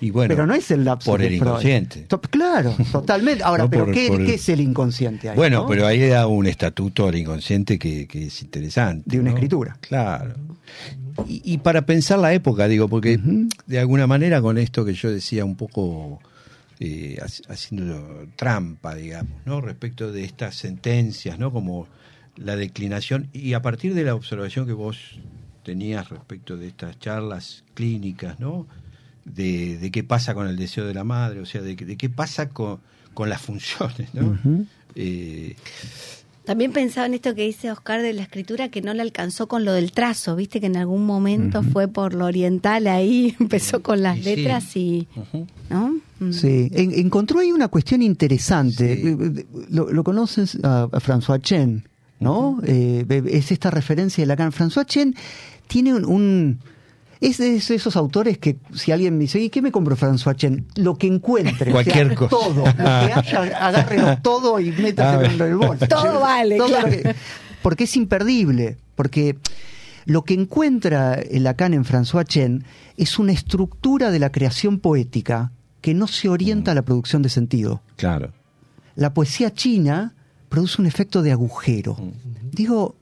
y 0.00 0.10
bueno 0.10 0.28
pero 0.28 0.46
no 0.46 0.54
es 0.54 0.70
el 0.70 0.84
lapsus 0.84 1.10
por 1.10 1.20
el 1.22 1.34
inconsciente 1.34 2.06
Claro, 2.30 2.74
totalmente. 2.92 3.42
Ahora, 3.42 3.64
No 3.64 3.70
pero 3.70 3.84
por- 3.86 3.94
¿qué, 3.94 4.08
por 4.08 4.20
el- 4.20 4.26
qué 4.26 4.34
es 4.34 4.48
el 4.48 4.60
inconsciente 4.60 5.28
ahí? 5.30 5.36
Bueno, 5.36 5.62
no? 5.62 5.66
pero 5.66 5.86
ahí 5.86 6.06
da 6.08 6.26
un 6.26 6.46
estatuto 6.46 7.08
al 7.08 7.16
inconsciente 7.16 7.78
que, 7.78 8.06
que 8.06 8.26
es 8.26 8.42
interesante. 8.42 9.02
De 9.10 9.18
una 9.20 9.30
¿no? 9.30 9.36
escritura. 9.36 9.76
Claro. 9.80 10.34
Y, 11.28 11.42
y 11.44 11.58
para 11.58 11.82
pensar 11.84 12.18
la 12.18 12.32
época, 12.32 12.68
digo, 12.68 12.88
porque 12.88 13.18
de 13.66 13.78
alguna 13.78 14.06
manera 14.06 14.40
con 14.40 14.58
esto 14.58 14.84
que 14.84 14.94
yo 14.94 15.10
decía 15.10 15.44
un 15.44 15.56
poco 15.56 16.20
eh, 16.84 17.18
hac- 17.20 17.46
haciendo 17.48 18.26
trampa, 18.34 18.94
digamos, 18.96 19.32
¿no? 19.46 19.60
Respecto 19.60 20.10
de 20.10 20.24
estas 20.24 20.56
sentencias, 20.56 21.38
¿no? 21.38 21.52
Como 21.52 21.86
la 22.36 22.56
declinación 22.56 23.28
y 23.32 23.52
a 23.52 23.62
partir 23.62 23.94
de 23.94 24.04
la 24.04 24.14
observación 24.14 24.66
que 24.66 24.72
vos 24.72 24.96
tenías 25.62 26.08
respecto 26.08 26.56
de 26.56 26.66
estas 26.66 26.98
charlas 26.98 27.62
clínicas, 27.74 28.40
¿no? 28.40 28.66
De, 29.24 29.78
de 29.78 29.90
qué 29.92 30.02
pasa 30.02 30.34
con 30.34 30.48
el 30.48 30.56
deseo 30.56 30.84
de 30.86 30.94
la 30.94 31.04
madre, 31.04 31.38
o 31.40 31.46
sea, 31.46 31.60
de, 31.62 31.76
de 31.76 31.96
qué 31.96 32.08
pasa 32.10 32.48
con, 32.48 32.80
con 33.14 33.28
las 33.28 33.40
funciones, 33.42 34.12
¿no? 34.14 34.36
Eh, 34.96 35.54
También 36.44 36.72
pensaba 36.72 37.06
en 37.06 37.14
esto 37.14 37.34
que 37.36 37.42
dice 37.42 37.70
Oscar 37.70 38.02
de 38.02 38.12
la 38.12 38.22
escritura, 38.22 38.68
que 38.68 38.82
no 38.82 38.92
le 38.94 39.02
alcanzó 39.02 39.46
con 39.46 39.64
lo 39.64 39.72
del 39.72 39.92
trazo, 39.92 40.34
viste 40.34 40.58
que 40.60 40.66
en 40.66 40.76
algún 40.76 41.06
momento 41.06 41.62
fue 41.62 41.86
por 41.86 42.14
lo 42.14 42.24
oriental 42.26 42.88
ahí, 42.88 43.36
empezó 43.40 43.80
con 43.80 44.02
las 44.02 44.18
Y 44.18 44.22
sí. 44.24 44.36
letras 44.36 44.76
y... 44.76 45.08
¿No? 45.70 45.94
Mm. 46.18 46.32
Sí, 46.32 46.68
en- 46.72 46.92
encontró 46.98 47.38
ahí 47.38 47.52
una 47.52 47.68
cuestión 47.68 48.02
interesante. 48.02 48.96
Sí. 48.96 49.02
Eh, 49.08 49.46
Lo, 49.70 49.92
lo 49.92 50.02
conocen 50.02 50.46
a, 50.64 50.82
a 50.84 51.00
François 51.00 51.40
Chen, 51.40 51.84
¿no? 52.18 52.58
Eh, 52.64 53.04
es 53.30 53.52
esta 53.52 53.70
referencia 53.70 54.22
de 54.22 54.26
Lacan. 54.26 54.50
François 54.52 54.84
Chen 54.84 55.14
tiene 55.68 55.94
un... 55.94 56.04
un- 56.04 56.58
es 57.28 57.38
de 57.38 57.56
esos 57.56 57.96
autores 57.96 58.38
que 58.38 58.58
si 58.74 58.92
alguien 58.92 59.14
me 59.16 59.20
dice, 59.22 59.40
¿y 59.40 59.48
qué 59.50 59.62
me 59.62 59.70
compro 59.72 59.96
François 59.96 60.34
Chen? 60.36 60.66
Lo 60.76 60.96
que 60.96 61.06
encuentre. 61.06 61.52
o 61.52 61.64
sea, 61.64 61.72
Cualquier 61.72 62.14
cosa. 62.14 62.30
Todo. 62.30 62.64
Lo 62.66 62.74
que 62.74 62.82
haya, 62.82 63.66
agárrelo 63.66 64.18
todo 64.18 64.58
y 64.60 64.72
métaselo 64.72 65.20
Ah, 65.28 65.32
en 65.32 65.40
el 65.40 65.56
bolso. 65.56 65.86
Todo 65.88 66.20
vale, 66.20 66.56
Todo 66.56 66.68
claro. 66.68 66.88
que- 66.90 67.14
porque 67.62 67.84
es 67.84 67.96
imperdible. 67.96 68.76
Porque 68.96 69.36
lo 70.04 70.22
que 70.24 70.34
encuentra 70.34 71.14
el 71.14 71.44
Lacan 71.44 71.74
en 71.74 71.84
François 71.84 72.24
Chen 72.26 72.64
es 72.96 73.18
una 73.18 73.32
estructura 73.32 74.10
de 74.10 74.18
la 74.18 74.30
creación 74.32 74.78
poética 74.80 75.52
que 75.80 75.94
no 75.94 76.06
se 76.08 76.28
orienta 76.28 76.72
a 76.72 76.74
la 76.74 76.82
producción 76.82 77.22
de 77.22 77.28
sentido. 77.28 77.82
Claro. 77.96 78.32
La 78.94 79.14
poesía 79.14 79.52
china 79.54 80.14
produce 80.48 80.80
un 80.82 80.86
efecto 80.86 81.22
de 81.22 81.32
agujero. 81.32 81.96
Digo, 82.50 82.94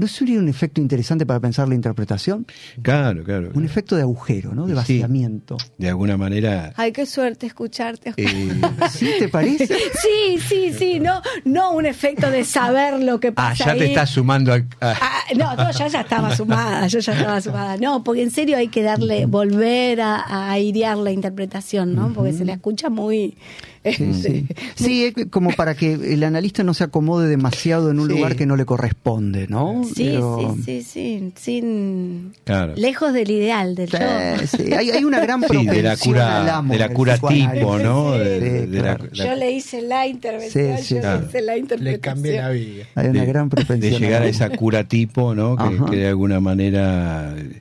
¿No 0.00 0.06
sería 0.08 0.38
un 0.38 0.48
efecto 0.48 0.80
interesante 0.80 1.26
para 1.26 1.40
pensar 1.40 1.68
la 1.68 1.74
interpretación? 1.74 2.46
Claro, 2.80 3.22
claro. 3.22 3.48
Un 3.48 3.52
claro. 3.52 3.66
efecto 3.66 3.96
de 3.96 4.02
agujero, 4.02 4.54
¿no? 4.54 4.66
De 4.66 4.72
Sí. 4.72 4.76
vaciamiento. 4.98 5.58
De 5.76 5.90
alguna 5.90 6.16
manera. 6.16 6.72
Ay, 6.76 6.90
qué 6.92 7.04
suerte 7.04 7.46
escucharte. 7.46 8.08
Oscar. 8.10 8.24
eh, 8.26 8.60
¿Sí 8.90 9.10
te 9.18 9.28
parece? 9.28 9.66
Sí, 10.00 10.38
sí, 10.40 10.72
sí, 10.72 11.00
no, 11.00 11.20
no 11.44 11.72
un 11.72 11.84
efecto 11.84 12.30
de 12.30 12.44
saber 12.44 13.02
lo 13.02 13.20
que 13.20 13.28
ah, 13.28 13.32
pasa. 13.34 13.66
ya 13.66 13.74
te 13.76 13.84
estás 13.86 14.08
sumando 14.08 14.54
a. 14.54 14.62
Ah, 14.80 14.96
no, 15.36 15.54
no, 15.54 15.70
yo 15.70 15.86
ya 15.86 16.00
estaba 16.00 16.34
sumada, 16.34 16.86
yo 16.86 16.98
ya 17.00 17.12
estaba 17.12 17.40
sumada. 17.42 17.76
No, 17.76 18.02
porque 18.02 18.22
en 18.22 18.30
serio 18.30 18.56
hay 18.56 18.68
que 18.68 18.82
darle, 18.82 19.26
volver 19.26 20.00
a, 20.00 20.16
a 20.16 20.52
airear 20.52 20.96
la 20.96 21.10
interpretación, 21.12 21.94
¿no? 21.94 22.10
Porque 22.14 22.32
se 22.32 22.46
la 22.46 22.54
escucha 22.54 22.88
muy... 22.88 23.36
Sí, 23.82 24.12
sí. 24.12 24.46
Sí, 24.74 25.04
es 25.06 25.26
como 25.30 25.52
para 25.52 25.74
que 25.74 25.94
el 25.94 26.22
analista 26.24 26.62
no 26.62 26.74
se 26.74 26.84
acomode 26.84 27.28
demasiado 27.28 27.90
en 27.90 27.98
un 27.98 28.08
Sí. 28.10 28.14
lugar 28.14 28.36
que 28.36 28.44
no 28.44 28.56
le 28.56 28.66
corresponde, 28.66 29.46
¿no? 29.48 29.82
Sí, 29.84 30.10
Pero- 30.12 30.54
sí, 30.64 30.82
sí, 30.82 30.82
sí, 30.82 31.32
sin... 31.36 32.32
Claro. 32.44 32.74
Lejos 32.76 33.14
del 33.14 33.30
ideal, 33.30 33.74
del 33.74 33.88
Sí, 33.90 33.96
yo. 33.98 34.46
sí. 34.64 34.72
Hay, 34.74 34.90
hay 34.90 35.04
una 35.04 35.20
gran 35.20 35.40
Sí, 35.40 35.46
propensión 35.46 35.74
de 35.76 35.82
la 35.82 35.96
cura, 35.96 36.42
al 36.42 36.48
amo 36.50 36.72
de 36.74 36.78
la 36.78 36.88
cura 36.90 37.14
tipo, 37.16 37.78
¿no? 37.78 38.12
Sí, 38.12 38.18
De, 38.18 38.34
sí, 38.34 38.40
de- 38.44 38.66
de 38.66 38.76
la- 38.82 38.82
claro. 38.96 39.04
la- 39.12 39.24
Yo 39.24 39.34
le 39.36 39.50
hice 39.52 39.80
la 39.82 40.06
intervención, 40.06 40.76
Sí, 40.78 40.82
sí, 40.84 40.94
yo 40.96 41.00
claro. 41.00 41.20
le 41.20 41.26
hice 41.26 41.40
la 41.42 41.56
interpretación. 41.56 41.92
Le 41.94 42.00
cambié 42.00 42.36
la 42.36 42.50
vida. 42.50 42.84
Hay 42.96 43.06
una 43.08 43.20
de- 43.22 43.26
gran 43.26 43.48
propensión. 43.48 43.80
de 43.80 43.98
llegar 43.98 44.22
a 44.22 44.26
esa 44.26 44.50
cura 44.50 44.84
tipo, 44.84 45.34
¿no? 45.34 45.56
Que 45.90 45.96
de 45.96 46.08
alguna 46.08 46.38
manera 46.40 47.34
eh, 47.34 47.60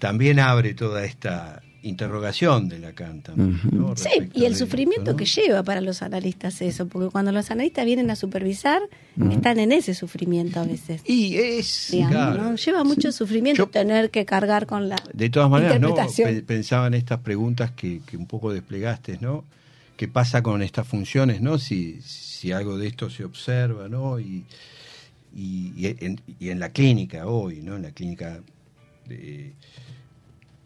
también 0.00 0.40
abre 0.40 0.74
toda 0.74 1.04
esta 1.04 1.62
interrogación 1.84 2.68
de 2.68 2.78
Lacan 2.80 3.20
también. 3.22 3.60
¿no? 3.70 3.94
Sí, 3.96 4.08
y 4.34 4.44
el 4.46 4.52
de 4.54 4.58
sufrimiento 4.58 5.02
esto, 5.02 5.12
¿no? 5.12 5.16
que 5.18 5.24
lleva 5.26 5.62
para 5.62 5.80
los 5.80 6.02
analistas 6.02 6.60
eso, 6.62 6.88
porque 6.88 7.10
cuando 7.10 7.30
los 7.30 7.50
analistas 7.50 7.84
vienen 7.84 8.10
a 8.10 8.16
supervisar, 8.16 8.82
están 9.30 9.58
en 9.60 9.70
ese 9.70 9.94
sufrimiento 9.94 10.60
a 10.60 10.64
veces. 10.64 11.02
Y 11.04 11.36
es, 11.36 11.88
digamos, 11.92 12.12
claro, 12.14 12.42
¿no? 12.42 12.56
Lleva 12.56 12.84
mucho 12.84 13.12
sufrimiento 13.12 13.64
Yo- 13.64 13.70
tener 13.70 14.10
que 14.10 14.24
cargar 14.24 14.66
con 14.66 14.88
la 14.88 14.96
De 15.12 15.30
todas 15.30 15.48
maneras, 15.50 15.80
¿no? 15.80 15.94
Pensaba 16.46 16.86
en 16.88 16.94
estas 16.94 17.20
preguntas 17.20 17.70
que, 17.72 18.00
que 18.06 18.16
un 18.16 18.26
poco 18.26 18.52
desplegaste, 18.52 19.18
¿no? 19.20 19.44
¿Qué 19.96 20.08
pasa 20.08 20.42
con 20.42 20.62
estas 20.62 20.88
funciones, 20.88 21.40
¿no? 21.40 21.58
Si, 21.58 22.00
si 22.02 22.50
algo 22.50 22.76
de 22.78 22.88
esto 22.88 23.10
se 23.10 23.24
observa, 23.24 23.88
¿no? 23.88 24.18
Y, 24.18 24.44
y, 25.36 25.72
y 25.76 25.86
en, 26.00 26.20
y 26.40 26.48
en 26.48 26.58
la 26.60 26.70
clínica 26.70 27.26
hoy, 27.26 27.60
¿no? 27.60 27.76
En 27.76 27.82
la 27.82 27.90
clínica, 27.92 28.40
eh, 29.10 29.52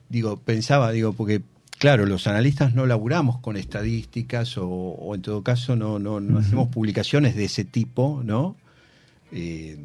digo, 0.09 0.37
pensaba, 0.37 0.91
digo, 0.93 1.13
porque, 1.13 1.43
claro, 1.79 2.07
los 2.07 2.27
analistas 2.27 2.75
no 2.75 2.87
laburamos 2.87 3.39
con 3.41 3.57
estadísticas 3.57 4.57
o, 4.59 4.67
o 4.69 5.15
en 5.15 5.23
todo 5.23 5.43
caso 5.43 5.77
no, 5.77 5.99
no, 5.99 6.21
no 6.21 6.39
hacemos 6.39 6.69
publicaciones 6.69 7.35
de 7.37 7.45
ese 7.45 7.65
tipo, 7.65 8.23
¿no? 8.25 8.57
Eh, 9.33 9.79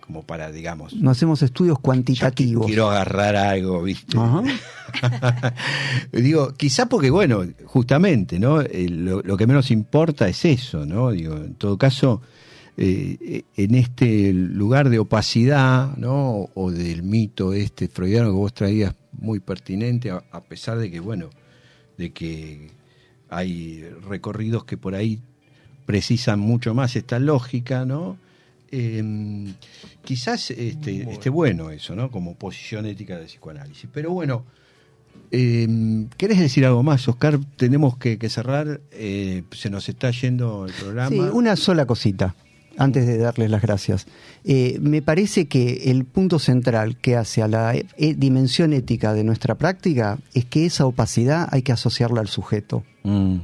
como 0.00 0.22
para, 0.22 0.52
digamos, 0.52 0.94
No 0.94 1.10
hacemos 1.10 1.42
estudios 1.42 1.80
cuantitativos. 1.80 2.66
quiero 2.66 2.88
agarrar 2.88 3.34
algo, 3.34 3.82
¿viste? 3.82 4.16
Digo, 6.12 6.54
quizá 6.54 6.86
porque, 6.86 7.10
bueno, 7.10 7.42
justamente, 7.64 8.38
¿no? 8.38 8.60
Eh, 8.60 8.88
lo, 8.88 9.20
lo 9.22 9.36
que 9.36 9.48
menos 9.48 9.72
importa 9.72 10.28
es 10.28 10.44
eso, 10.44 10.86
¿no? 10.86 11.10
Digo, 11.10 11.34
en 11.36 11.54
todo 11.54 11.76
caso, 11.76 12.22
eh, 12.76 13.42
en 13.56 13.74
este 13.74 14.32
lugar 14.32 14.90
de 14.90 15.00
opacidad, 15.00 15.96
¿no? 15.96 16.50
O 16.54 16.70
del 16.70 17.02
mito 17.02 17.52
este 17.52 17.88
freudiano 17.88 18.28
que 18.28 18.36
vos 18.36 18.54
traías 18.54 18.94
muy 19.18 19.40
pertinente, 19.40 20.10
a, 20.10 20.22
a 20.30 20.44
pesar 20.44 20.78
de 20.78 20.90
que, 20.90 21.00
bueno, 21.00 21.30
de 21.98 22.12
que 22.12 22.70
hay 23.28 23.84
recorridos 24.08 24.64
que 24.64 24.76
por 24.76 24.94
ahí 24.94 25.20
precisan 25.86 26.40
mucho 26.40 26.74
más 26.74 26.96
esta 26.96 27.18
lógica, 27.18 27.84
¿no? 27.84 28.18
Eh, 28.70 29.54
quizás 30.04 30.50
este, 30.50 31.10
esté 31.10 31.30
bueno 31.30 31.70
eso, 31.70 31.94
¿no? 31.94 32.10
Como 32.10 32.34
posición 32.34 32.84
ética 32.86 33.16
de 33.18 33.26
psicoanálisis. 33.26 33.88
Pero 33.92 34.10
bueno, 34.10 34.44
eh, 35.30 36.06
¿querés 36.16 36.40
decir 36.40 36.66
algo 36.66 36.82
más, 36.82 37.06
Oscar? 37.08 37.38
Tenemos 37.56 37.96
que, 37.96 38.18
que 38.18 38.28
cerrar, 38.28 38.80
eh, 38.90 39.44
se 39.52 39.70
nos 39.70 39.88
está 39.88 40.10
yendo 40.10 40.66
el 40.66 40.72
programa. 40.72 41.10
Sí, 41.10 41.20
una 41.20 41.56
sola 41.56 41.86
cosita, 41.86 42.34
antes 42.78 43.06
de 43.06 43.18
darles 43.18 43.50
las 43.50 43.62
gracias. 43.62 44.06
Eh, 44.44 44.78
me 44.80 45.02
parece 45.02 45.46
que 45.46 45.90
el 45.90 46.04
punto 46.04 46.38
central 46.38 46.96
que 46.96 47.16
hace 47.16 47.42
a 47.42 47.48
la 47.48 47.74
eh, 47.74 47.84
dimensión 48.16 48.72
ética 48.72 49.14
de 49.14 49.24
nuestra 49.24 49.54
práctica 49.56 50.18
es 50.34 50.44
que 50.44 50.66
esa 50.66 50.86
opacidad 50.86 51.48
hay 51.50 51.62
que 51.62 51.72
asociarla 51.72 52.20
al 52.20 52.28
sujeto. 52.28 52.84
Mm, 53.04 53.36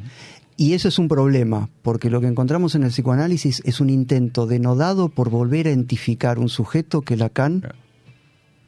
Y 0.57 0.75
eso 0.75 0.89
es 0.89 0.99
un 0.99 1.09
problema, 1.09 1.71
porque 1.83 2.11
lo 2.11 2.21
que 2.21 2.27
encontramos 2.29 2.75
en 2.75 2.83
el 2.85 2.91
psicoanálisis 2.91 3.63
es 3.65 3.81
un 3.81 3.91
intento 3.91 4.47
denodado 4.47 5.09
por 5.09 5.31
volver 5.31 5.67
a 5.67 5.71
identificar 5.71 6.39
un 6.39 6.49
sujeto 6.49 7.01
que 7.01 7.17
Lacan 7.17 7.63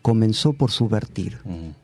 comenzó 0.03 0.55
por 0.55 0.71
subvertir. 0.71 1.39
mm, 1.45 1.84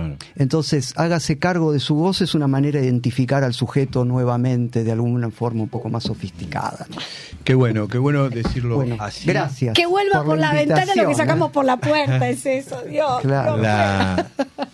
claro. 0.00 0.16
Entonces, 0.36 0.92
hágase 0.96 1.38
cargo 1.38 1.72
de 1.72 1.80
su 1.80 1.94
voz 1.94 2.20
es 2.20 2.34
una 2.34 2.46
manera 2.46 2.78
de 2.80 2.86
identificar 2.86 3.44
al 3.44 3.54
sujeto 3.54 4.04
nuevamente 4.04 4.84
de 4.84 4.92
alguna 4.92 5.30
forma 5.30 5.62
un 5.62 5.68
poco 5.68 5.88
más 5.88 6.04
sofisticada. 6.04 6.86
¿no? 6.90 6.96
Qué 7.44 7.54
bueno, 7.54 7.88
qué 7.88 7.98
bueno 7.98 8.28
decirlo 8.28 8.76
Bueno, 8.76 8.96
así. 9.00 9.26
gracias. 9.26 9.74
Que 9.74 9.86
vuelva 9.86 10.24
por, 10.24 10.38
la, 10.38 10.52
ventana 10.52 10.92
lo 10.96 11.08
que 11.08 11.14
sacamos 11.14 11.48
¿eh? 11.48 11.52
por 11.54 11.64
la 11.64 11.76
puerta, 11.78 12.28
es 12.28 12.44
eso, 12.46 12.82
Dios. 12.88 13.20
Claro. 13.22 13.56
no. 13.56 13.62
La, 13.62 14.26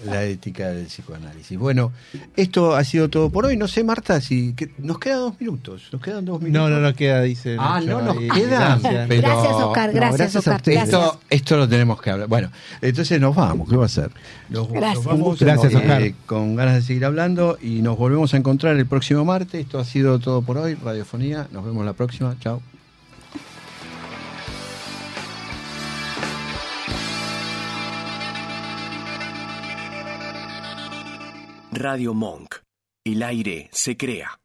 la 0.05 0.25
ética 0.25 0.68
del 0.70 0.87
psicoanálisis. 0.87 1.59
Bueno, 1.59 1.93
esto 2.37 2.75
ha 2.75 2.85
sido 2.85 3.09
todo 3.09 3.31
por 3.31 3.47
hoy. 3.47 3.57
No 3.57 3.68
sé, 3.68 3.85
Marta, 3.85 4.20
si 4.20 4.53
que- 4.55 4.70
nos 4.79 4.99
quedan 4.99 5.18
dos 5.20 5.41
minutos. 5.41 5.89
Nos 5.93 6.03
quedan 6.03 6.25
dos 6.25 6.41
minutos. 6.41 6.70
No, 6.70 6.75
no 6.77 6.81
nos 6.83 6.95
queda, 6.95 7.23
dice. 7.23 7.57
Ah, 7.59 7.81
Nacho 7.81 8.01
no 8.03 8.14
nos 8.14 8.16
queda. 8.18 8.79
Gracias. 8.79 9.07
Pero- 9.09 9.23
Gracias, 9.23 9.53
Oscar, 9.55 9.89
No, 9.89 9.95
gracias, 9.95 10.18
gracias 10.18 10.37
a 10.37 10.39
Oscar. 10.39 10.57
ustedes. 10.57 10.79
Gracias. 10.79 11.03
Esto, 11.05 11.20
esto 11.31 11.57
lo 11.57 11.68
tenemos 11.68 12.01
que 12.03 12.11
hablar. 12.11 12.29
Bueno, 12.29 12.51
entonces 12.81 13.20
nos 13.20 13.35
vamos. 13.35 13.68
¿Qué 13.68 13.77
va 13.77 13.83
a 13.85 13.87
hacer? 13.87 14.11
Nos, 14.49 14.68
nos 14.68 14.73
Gracias. 14.73 15.05
Vamos 15.13 15.39
Gracias, 15.39 15.73
eh, 15.73 15.77
Oscar. 15.77 16.13
con 16.27 16.57
ganas 16.57 16.75
de 16.75 16.83
seguir 16.83 17.05
hablando 17.05 17.59
y 17.61 17.83
nos 17.83 17.97
volvemos 17.97 18.35
a 18.35 18.37
encontrar 18.37 18.77
el 18.77 18.87
próximo 18.87 19.25
martes. 19.25 19.61
Esto 19.61 19.79
ha 19.79 19.85
sido 19.85 20.19
todo 20.19 20.43
por 20.43 20.59
hoy. 20.59 20.75
Radiofonía. 20.75 21.49
Nos 21.53 21.65
vemos 21.65 21.85
la 21.85 21.93
próxima. 21.93 22.37
Chao. 22.41 22.61
Radio 31.73 32.13
Monk. 32.15 32.57
El 33.05 33.23
aire 33.23 33.69
se 33.73 33.97
crea. 33.97 34.41